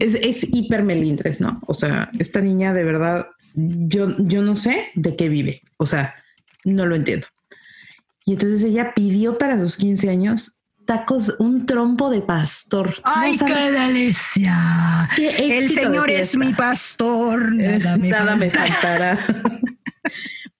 [0.00, 1.60] es, es hiper melindres, ¿no?
[1.66, 5.60] O sea, esta niña de verdad, yo, yo no sé de qué vive.
[5.76, 6.14] O sea,
[6.64, 7.26] no lo entiendo.
[8.26, 12.94] Y entonces ella pidió para sus 15 años tacos, un trompo de pastor.
[13.04, 15.08] No sabes delicia!
[15.16, 18.72] qué El Señor es mi pastor, Eh, nada me Nada me falta.
[18.74, 19.18] faltará.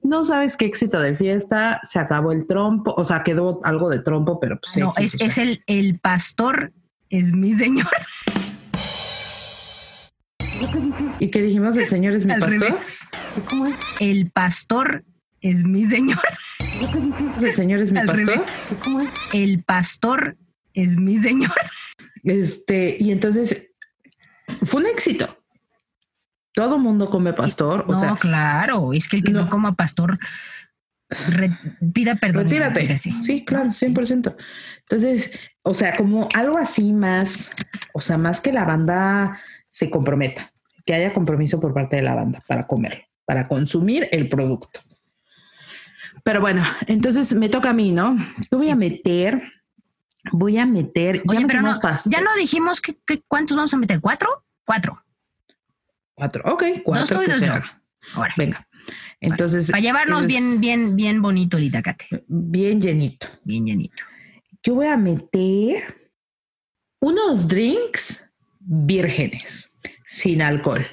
[0.03, 3.99] no sabes qué éxito de fiesta, se acabó el trompo, o sea, quedó algo de
[4.01, 6.73] trompo, pero pues No, es, es el, el pastor,
[7.11, 7.87] es mi señor.
[11.19, 11.77] ¿Y qué dijimos?
[11.77, 12.61] ¿El señor es mi Al pastor?
[12.61, 13.01] revés.
[14.01, 15.05] El pastor
[15.41, 16.19] es mi señor.
[17.43, 18.27] ¿El señor es mi Al pastor?
[18.27, 18.77] revés.
[19.33, 20.37] El pastor
[20.73, 21.51] es mi señor.
[22.23, 23.69] Este, y entonces
[24.63, 25.39] fue un éxito.
[26.55, 29.51] Todo mundo come pastor, o no, sea, claro, es que el que no, no.
[29.51, 30.19] coma pastor
[31.29, 31.51] re-
[31.93, 32.45] pida perdón.
[32.45, 32.97] retírate.
[32.97, 34.37] Sí, claro, 100%.
[34.81, 35.33] Entonces,
[35.63, 37.53] o sea, como algo así más,
[37.93, 39.41] o sea, más que la banda
[39.75, 40.53] se comprometa,
[40.87, 44.79] que haya compromiso por parte de la banda para comer, para consumir el producto.
[46.23, 48.17] Pero bueno, entonces me toca a mí, ¿no?
[48.53, 49.43] Yo voy a meter,
[50.31, 53.77] voy a meter, Oye, ya pero no, ya no dijimos que, que- cuántos vamos a
[53.77, 54.01] meter.
[54.01, 54.45] ¿Cuatro?
[54.65, 54.95] Cuatro.
[56.15, 57.17] Cuatro, ok, cuatro.
[57.17, 57.63] tú y que dos.
[58.15, 58.33] Ahora.
[58.37, 58.69] Venga.
[59.19, 59.73] Entonces.
[59.73, 62.07] Para llevarnos es bien, bien, bien bonito el itacate.
[62.29, 63.27] Bien llenito.
[63.43, 64.05] Bien llenito.
[64.63, 66.13] Yo voy a meter
[67.01, 68.31] unos drinks
[68.67, 70.87] vírgenes, sin alcohol.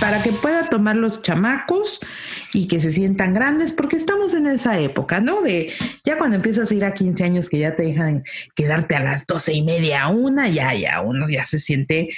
[0.00, 2.00] Para que pueda tomar los chamacos
[2.52, 5.40] y que se sientan grandes, porque estamos en esa época, ¿no?
[5.40, 5.72] De
[6.04, 8.22] ya cuando empiezas a ir a 15 años que ya te dejan
[8.54, 12.10] quedarte a las doce y media, una, ya, ya, uno ya se siente,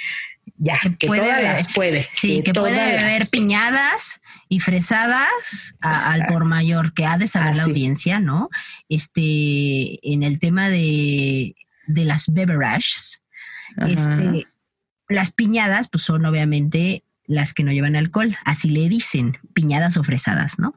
[0.57, 1.53] ya, que puede todas beber.
[1.55, 2.09] las puede.
[2.13, 7.19] Sí, que puede todas las- beber piñadas y fresadas a- al por mayor, que ha
[7.19, 7.71] de saber Ah, la sí.
[7.71, 8.49] audiencia, ¿no?
[8.89, 11.55] Este, en el tema de,
[11.87, 13.23] de las beverages,
[13.77, 13.91] Ajá.
[13.91, 14.47] este,
[15.09, 20.05] las piñadas, pues son obviamente las que no llevan alcohol, así le dicen, piñadas o
[20.05, 20.73] fresadas, ¿no?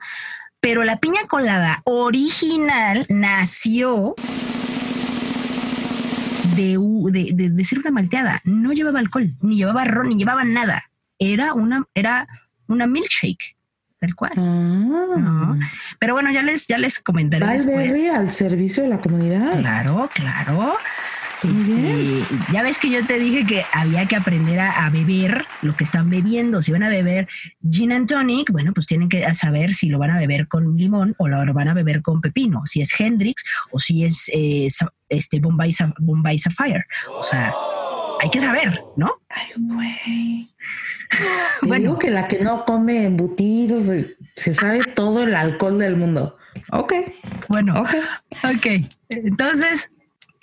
[0.61, 4.13] Pero la piña colada original nació
[6.55, 6.77] de,
[7.33, 8.41] de- de ser una malteada.
[8.43, 10.83] No llevaba alcohol, ni llevaba ron, ni llevaba nada.
[11.17, 12.27] Era una, era
[12.67, 13.57] una milkshake,
[13.99, 14.31] tal cual.
[14.37, 15.55] Ah.
[15.99, 18.15] Pero bueno, ya les, ya les comentaré Valverde después.
[18.15, 19.57] al servicio de la comunidad.
[19.59, 20.75] Claro, claro.
[21.43, 25.75] Este, ya ves que yo te dije que había que aprender a, a beber lo
[25.75, 26.61] que están bebiendo.
[26.61, 27.27] Si van a beber
[27.69, 31.15] gin and tonic, bueno, pues tienen que saber si lo van a beber con limón
[31.17, 32.63] o lo van a beber con pepino.
[32.65, 34.67] Si es Hendrix o si es eh,
[35.07, 36.85] este Bombay, Bombay Sapphire.
[37.11, 37.53] O sea,
[38.21, 39.09] hay que saber, ¿no?
[39.29, 40.49] Ay, güey.
[41.63, 41.81] Bueno.
[41.81, 46.37] digo que la que no come embutidos se, se sabe todo el alcohol del mundo.
[46.71, 46.93] Ok,
[47.47, 47.89] Bueno, ok.
[48.43, 48.67] ok.
[49.09, 49.89] Entonces,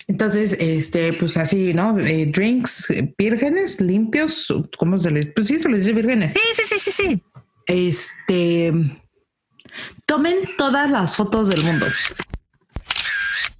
[0.07, 1.99] Entonces, este, pues así, ¿no?
[1.99, 5.27] Eh, drinks vírgenes, limpios, ¿cómo se les?
[5.33, 6.33] Pues sí, se les dice vírgenes.
[6.33, 7.23] sí, sí, sí, sí, sí.
[7.65, 8.71] Este,
[10.05, 11.87] tomen todas las fotos del mundo.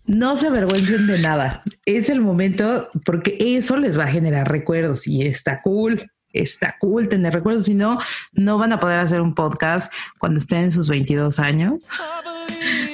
[0.05, 1.63] No se avergüencen de nada.
[1.85, 6.09] Es el momento porque eso les va a generar recuerdos y está cool.
[6.31, 7.65] Está cool tener recuerdos.
[7.65, 7.99] Si no,
[8.31, 11.89] no van a poder hacer un podcast cuando estén en sus 22 años.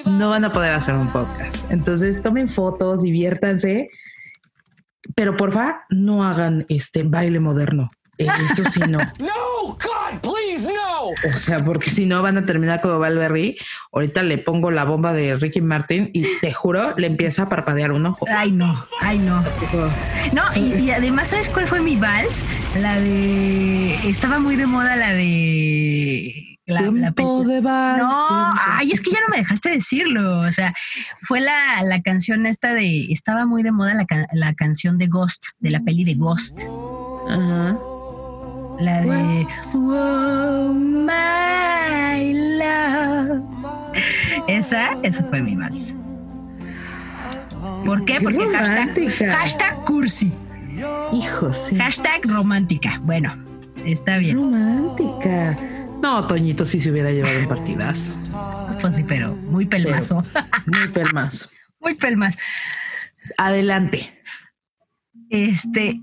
[0.06, 1.58] No van a poder hacer un podcast.
[1.70, 3.88] Entonces tomen fotos, diviértanse,
[5.16, 7.90] pero porfa, no hagan este baile moderno.
[8.18, 9.00] Eh, Esto sí no.
[9.20, 11.34] No, God, please, no!
[11.34, 13.56] O sea, porque si no van a terminar como Valverde.
[13.92, 17.92] Ahorita le pongo la bomba de Ricky Martin y te juro, le empieza a parpadear
[17.92, 18.26] un ojo.
[18.30, 19.42] Ay, no, ay, no.
[20.34, 22.44] No, y, y además, ¿sabes cuál fue mi vals?
[22.76, 23.96] La de.
[24.08, 26.53] Estaba muy de moda la de.
[26.66, 28.62] La, la Tiempo pe- de vals, No, tiempo.
[28.68, 30.40] ay, es que ya no me dejaste decirlo.
[30.40, 30.74] O sea,
[31.24, 33.12] fue la, la canción esta de.
[33.12, 36.62] Estaba muy de moda la, la canción de Ghost, de la peli de Ghost.
[37.30, 37.78] Ajá.
[38.80, 39.48] La de.
[39.74, 43.44] Wow, my love.
[44.48, 45.96] Esa, esa fue mi vals.
[47.86, 48.20] ¿Por qué?
[48.20, 50.34] Qué Porque hashtag, hashtag cursi.
[51.12, 51.76] Hijo, sí.
[51.78, 53.00] Hashtag romántica.
[53.04, 53.36] Bueno,
[53.86, 54.38] está bien.
[54.38, 55.58] Romántica.
[56.04, 58.18] No, Toñito sí se hubiera llevado un partidazo.
[58.82, 60.22] Pues sí, pero muy pelmazo.
[60.66, 61.50] Muy pelmazo.
[61.80, 62.40] Muy pelmazo.
[63.38, 64.22] Adelante.
[65.30, 66.02] Este.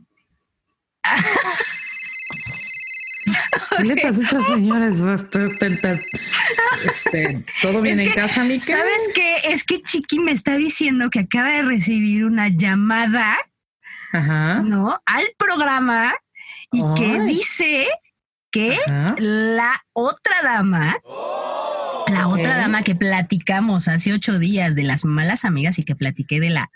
[3.76, 4.96] ¿Qué le pasa a esas señoras?
[6.84, 8.64] Este, ¿Todo bien Es en casa, Mica?
[8.64, 9.36] ¿Sabes qué?
[9.44, 13.36] Es que Chiqui me está diciendo que acaba de recibir una llamada,
[14.12, 14.62] Ajá.
[14.62, 14.98] ¿no?
[15.04, 16.14] Al programa
[16.72, 17.86] y que dice
[18.50, 19.14] que Ajá.
[19.18, 20.96] la otra dama,
[22.08, 26.40] la otra dama que platicamos hace ocho días de las malas amigas y que platiqué
[26.40, 26.70] de la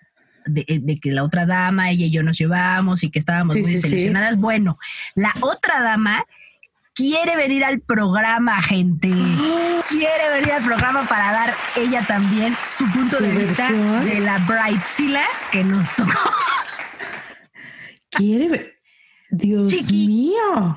[0.47, 3.63] de, de que la otra dama, ella y yo nos llevamos y que estábamos Sí,
[3.63, 4.11] muy sí.
[4.37, 4.77] Bueno,
[5.15, 6.27] la otra dama
[6.95, 9.09] quiere venir al programa, gente.
[9.89, 14.07] Quiere venir al programa para dar ella también su punto de ¿Qué vista versión?
[14.07, 16.13] de la Brightzilla que nos tocó.
[18.11, 18.75] Quiere ver.
[19.31, 20.07] Dios Chiqui.
[20.09, 20.75] mío.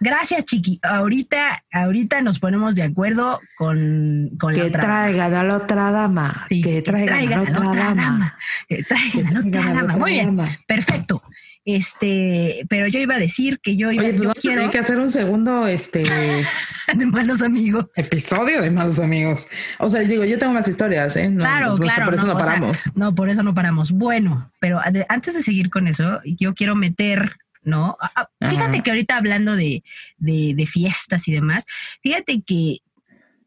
[0.00, 0.78] Gracias, Chiqui.
[0.82, 5.90] Ahorita, ahorita nos ponemos de acuerdo con, con la Que otra traigan a la otra
[5.90, 6.46] dama.
[6.48, 8.38] Sí, que traigan, a la otra, dama.
[8.68, 9.82] Que traigan a la otra la dama.
[9.84, 11.22] otra Muy bien, perfecto.
[11.64, 14.56] Este, pero yo iba a decir que yo iba, Oye, pues yo vamos a quiero
[14.56, 16.04] tener que hacer un segundo este
[16.94, 17.86] de malos amigos.
[17.96, 19.48] episodio de malos amigos.
[19.80, 21.28] O sea, digo, yo tengo más historias, ¿eh?
[21.28, 22.04] No, Claro, claro.
[22.04, 22.96] Por eso no, sea, paramos.
[22.96, 23.90] no, por eso no paramos.
[23.90, 27.36] Bueno, pero antes de seguir con eso, yo quiero meter,
[27.66, 27.98] ¿no?
[28.00, 28.82] Ah, ah, Fíjate Ajá.
[28.82, 29.82] que ahorita hablando de,
[30.16, 31.66] de, de fiestas y demás,
[32.02, 32.78] fíjate que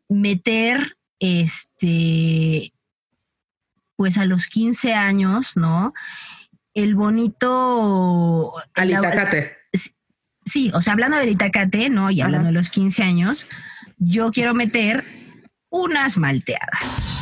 [0.09, 2.73] meter este,
[3.95, 5.93] pues a los 15 años, ¿no?
[6.73, 8.53] El bonito.
[8.73, 9.57] Al Itacate.
[10.45, 12.09] Sí, o sea, hablando del Itacate, ¿no?
[12.09, 12.51] Y hablando Ajá.
[12.51, 13.47] de los 15 años,
[13.97, 15.05] yo quiero meter
[15.69, 17.13] unas malteadas.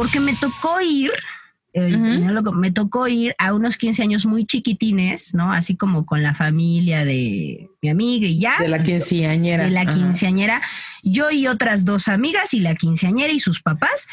[0.00, 1.10] Porque me tocó ir,
[1.74, 1.94] eh,
[2.54, 5.52] me tocó ir a unos 15 años muy chiquitines, ¿no?
[5.52, 8.56] Así como con la familia de mi amiga y ya.
[8.58, 9.66] De la quinceañera.
[9.66, 9.92] de la Ajá.
[9.92, 10.62] quinceañera,
[11.02, 14.08] yo y otras dos amigas y la quinceañera y sus papás,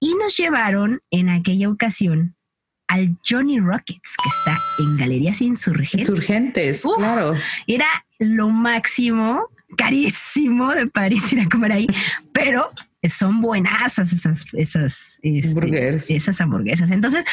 [0.00, 2.36] y nos llevaron en aquella ocasión
[2.86, 6.10] al Johnny Rockets, que está en Galerías Insurgentes.
[6.10, 6.98] Insurgentes, Uf.
[6.98, 7.32] claro.
[7.66, 7.86] Era
[8.18, 9.48] lo máximo,
[9.78, 11.86] carísimo de París ir a comer ahí,
[12.34, 12.70] pero
[13.08, 16.10] son buenas esas, esas, este, Hamburguesas.
[16.10, 16.90] esas hamburguesas.
[16.90, 17.24] Entonces,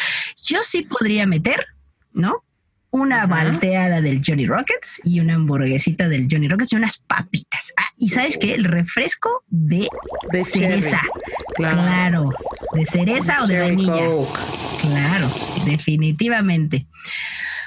[0.44, 1.66] yo sí podría meter,
[2.14, 2.44] ¿no?
[2.92, 3.28] Una Ajá.
[3.28, 7.74] malteada del Johnny Rockets y una hamburguesita del Johnny Rockets y unas papitas.
[7.76, 8.54] Ah, y sabes qué?
[8.54, 9.88] El refresco de,
[10.32, 11.02] De cereza.
[11.56, 11.82] Claro.
[11.82, 12.30] Claro.
[12.74, 14.06] De cereza o de vainilla.
[14.06, 14.40] Coke.
[14.82, 15.28] Claro,
[15.66, 16.88] definitivamente.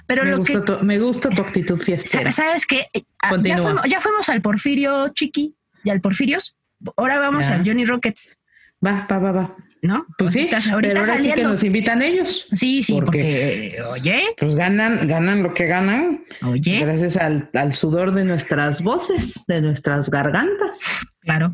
[0.06, 2.30] Pero Me lo que tu, me gusta tu actitud fiestera.
[2.30, 2.84] Sa- ¿Sabes qué?
[3.22, 6.56] Ah, Ya fuimos, ya fuimos al Porfirio Chiqui y al Porfirios.
[6.96, 7.54] Ahora vamos Ya.
[7.54, 8.36] al Johnny Rockets,
[8.84, 9.56] Va, va, va, va.
[9.82, 10.06] ¿no?
[10.18, 12.46] Pues sí, Ahorita- pero ahora sí que nos invitan ellos.
[12.52, 17.72] Sí, sí, porque- porque, oye, Pues ganan, ganan lo que ganan oye, gracias al, al
[17.72, 20.80] sudor de nuestras voces, de nuestras gargantas.
[21.20, 21.52] claro.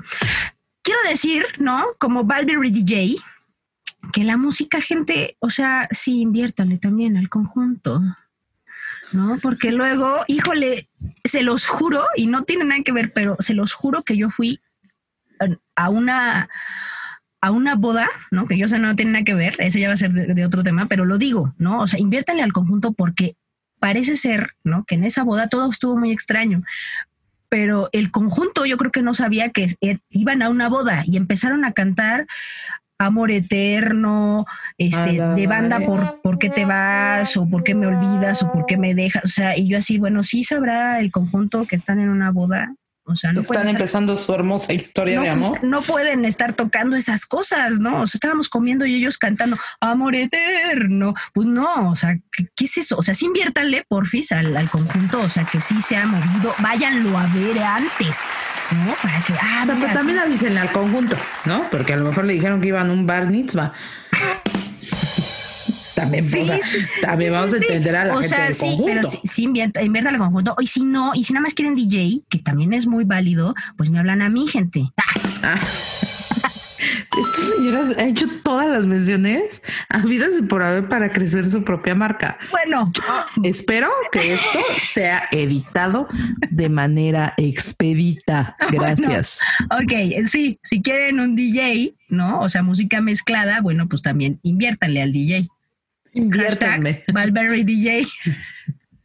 [0.83, 1.85] Quiero decir, ¿no?
[1.99, 3.17] Como Valverde DJ,
[4.13, 8.01] que la música, gente, o sea, sí, inviértanle también al conjunto.
[9.13, 9.39] ¿No?
[9.43, 10.89] Porque luego, híjole,
[11.25, 14.29] se los juro, y no tiene nada que ver, pero se los juro que yo
[14.31, 14.61] fui
[15.77, 16.49] a una
[17.41, 18.47] a una boda, ¿no?
[18.47, 20.45] Que yo sé no tiene nada que ver, eso ya va a ser de, de
[20.45, 21.81] otro tema, pero lo digo, ¿no?
[21.81, 23.37] O sea, inviértanle al conjunto porque
[23.83, 24.85] parece ser, ¿no?
[24.85, 26.63] Que en esa boda todo estuvo muy extraño.
[27.49, 31.17] Pero el conjunto yo creo que no sabía que eh, iban a una boda y
[31.17, 32.29] empezaron a cantar
[32.97, 34.45] Amor Eterno,
[34.79, 38.67] este, de banda por, por qué te vas o por qué me olvidas o por
[38.67, 39.25] qué me dejas.
[39.25, 42.77] O sea, y yo así, bueno, sí sabrá el conjunto que están en una boda.
[43.05, 45.59] O sea, no pueden Están estar- empezando su hermosa historia no, de amor.
[45.65, 48.03] no pueden estar tocando esas cosas, ¿no?
[48.03, 51.13] O sea, estábamos comiendo y ellos cantando amor eterno.
[51.35, 52.97] Pues no, o sea, ¿qué, qué es eso?
[52.97, 56.55] O sea, sí inviértanle, porfis, al, al conjunto, o sea, que sí se ha movido,
[56.61, 58.21] váyanlo a ver antes,
[58.71, 58.95] ¿no?
[59.03, 60.25] Para que, ah, O sea, mira, pero también sí.
[60.25, 61.69] avísenle al conjunto, ¿no?
[61.71, 63.73] Porque a lo mejor le dijeron que iban a un bar mitzvah.
[66.03, 68.45] También, Sí, o sea, sí, también sí, vamos a entender a la o gente sea,
[68.45, 68.85] del sí, conjunto.
[68.87, 70.57] pero sí, sí invierta, invierta al conjunto.
[70.61, 73.91] Y si no, y si nada más quieren DJ, que también es muy válido, pues
[73.91, 74.91] me hablan a mí, gente.
[75.43, 75.61] Ah.
[77.17, 81.95] Esta señora ha hecho todas las menciones habidas y por haber para crecer su propia
[81.95, 82.39] marca.
[82.51, 82.91] bueno,
[83.45, 86.09] Espero que esto sea editado
[86.51, 88.57] de manera expedita.
[88.73, 89.41] Gracias.
[89.71, 89.93] Ok,
[90.29, 92.41] sí, si quieren un DJ, ¿no?
[92.41, 95.49] O sea, música mezclada, bueno, pues también inviértanle al DJ.
[96.15, 98.07] Inviértanme Valverde DJ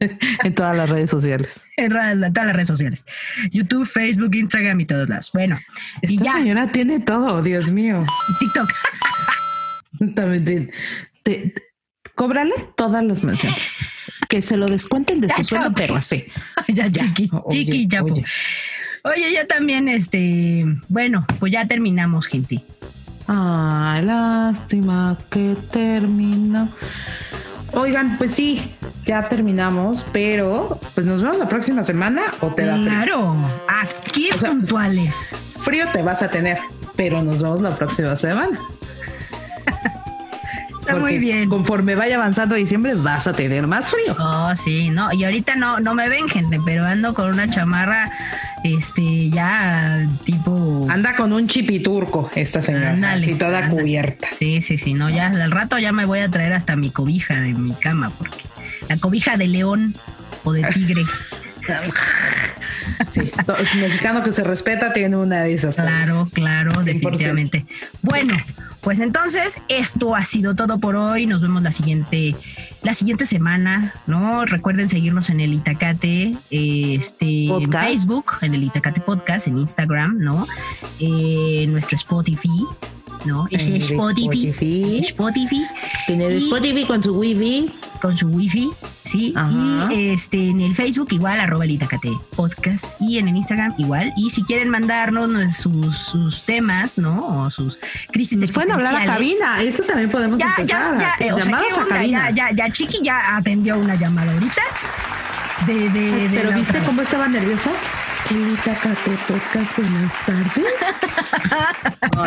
[0.00, 1.66] en todas las redes sociales.
[1.76, 3.04] en todas las redes sociales.
[3.50, 5.30] YouTube, Facebook, Instagram y todos lados.
[5.32, 5.58] Bueno,
[6.02, 8.04] y Esta ya, señora tiene todo, Dios mío.
[8.38, 8.70] TikTok.
[10.14, 10.70] También te,
[11.24, 11.54] te-
[12.14, 13.78] cóbrale todas las menciones.
[14.28, 16.26] Que se lo descuenten de Ya, su sueldo, pero así.
[16.68, 18.12] ya, chiqui, Oye, chiqui, chapo.
[18.12, 18.24] oye.
[19.04, 19.32] Oye.
[19.32, 22.60] ya también, este, bueno, pues ya terminamos, gente.
[23.28, 26.70] Ay, lástima que termina.
[27.74, 28.72] Oigan, pues sí,
[29.04, 32.86] ya terminamos, pero pues nos vemos la próxima semana o te da frío.
[32.86, 33.36] Claro,
[33.68, 35.34] aquí O sea, puntuales.
[35.60, 36.58] Frío te vas a tener,
[36.96, 38.58] pero nos vemos la próxima semana.
[40.88, 41.50] Está muy bien.
[41.50, 44.16] Conforme vaya avanzando diciembre, vas a tener más frío.
[44.18, 48.10] Oh, sí, no, y ahorita no, no me ven, gente, pero ando con una chamarra
[48.64, 50.86] este, ya tipo...
[50.88, 54.28] Anda con un chipiturco esta señora, Ándale, así toda cubierta.
[54.38, 57.38] Sí, sí, sí, no, ya al rato ya me voy a traer hasta mi cobija
[57.38, 58.44] de mi cama, porque
[58.88, 59.94] la cobija de león
[60.44, 61.02] o de tigre.
[63.10, 65.76] Sí, el mexicano que se respeta tiene una de esas.
[65.76, 66.84] Claro, claro, 100%.
[66.84, 67.66] definitivamente.
[68.00, 68.34] Bueno,
[68.80, 71.26] pues entonces esto ha sido todo por hoy.
[71.26, 72.36] Nos vemos la siguiente,
[72.82, 74.44] la siguiente semana, ¿no?
[74.46, 77.72] Recuerden seguirnos en el Itacate, este, en.
[77.72, 80.46] Facebook, en el Itacate Podcast, en Instagram, ¿no?
[81.00, 82.64] Eh, en nuestro Spotify,
[83.24, 83.46] ¿no?
[83.50, 84.98] En el Spotify, Spotify.
[85.00, 85.66] Spotify,
[86.08, 87.70] En el Y- Spotify con su wifi.
[88.00, 88.70] con su wifi,
[89.04, 89.32] ¿sí?
[89.36, 89.92] Ajá.
[89.92, 92.86] Y este en el Facebook igual, arroba el Itacate Podcast.
[93.00, 94.12] Y en el Instagram igual.
[94.16, 97.42] Y si quieren mandarnos no, sus, sus temas, ¿no?
[97.42, 97.78] O sus
[98.12, 99.60] crisis Nos pueden hablar a cabina.
[99.62, 100.96] Eso también podemos Ya, empezar.
[100.98, 102.04] ya, ya, eh, o sea, ¿qué onda?
[102.04, 104.62] Ya, ya, ya, Chiqui ya atendió una llamada ahorita.
[105.66, 107.70] De, de, de Pero ¿viste cómo estaba nervioso?
[108.30, 110.52] El Itacate Podcast, buenas tardes.
[112.18, 112.26] oh.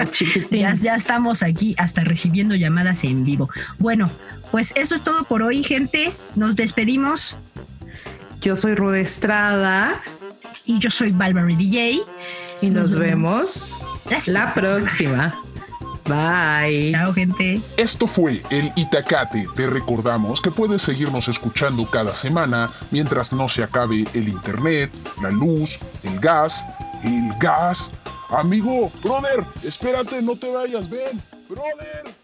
[0.50, 3.50] Ya, ya estamos aquí hasta recibiendo llamadas en vivo.
[3.78, 4.10] Bueno,
[4.50, 6.12] pues eso es todo por hoy, gente.
[6.36, 7.38] Nos despedimos.
[8.42, 10.02] Yo soy Rude Estrada
[10.66, 12.02] Y yo soy Valverde DJ.
[12.62, 13.74] y nos, vemos
[14.26, 15.36] la próxima.
[16.12, 16.92] Bye.
[16.92, 17.62] Chao, gente.
[17.78, 19.48] Esto fue el Itacate.
[19.56, 25.32] Te recordamos que puedes seguirnos escuchando cada semana mientras no se acabe el internet, la
[25.32, 26.66] luz, el gas,
[27.06, 27.92] el gas.
[28.30, 32.21] Amigo, brother, espérate, no te vayas, ven, brother.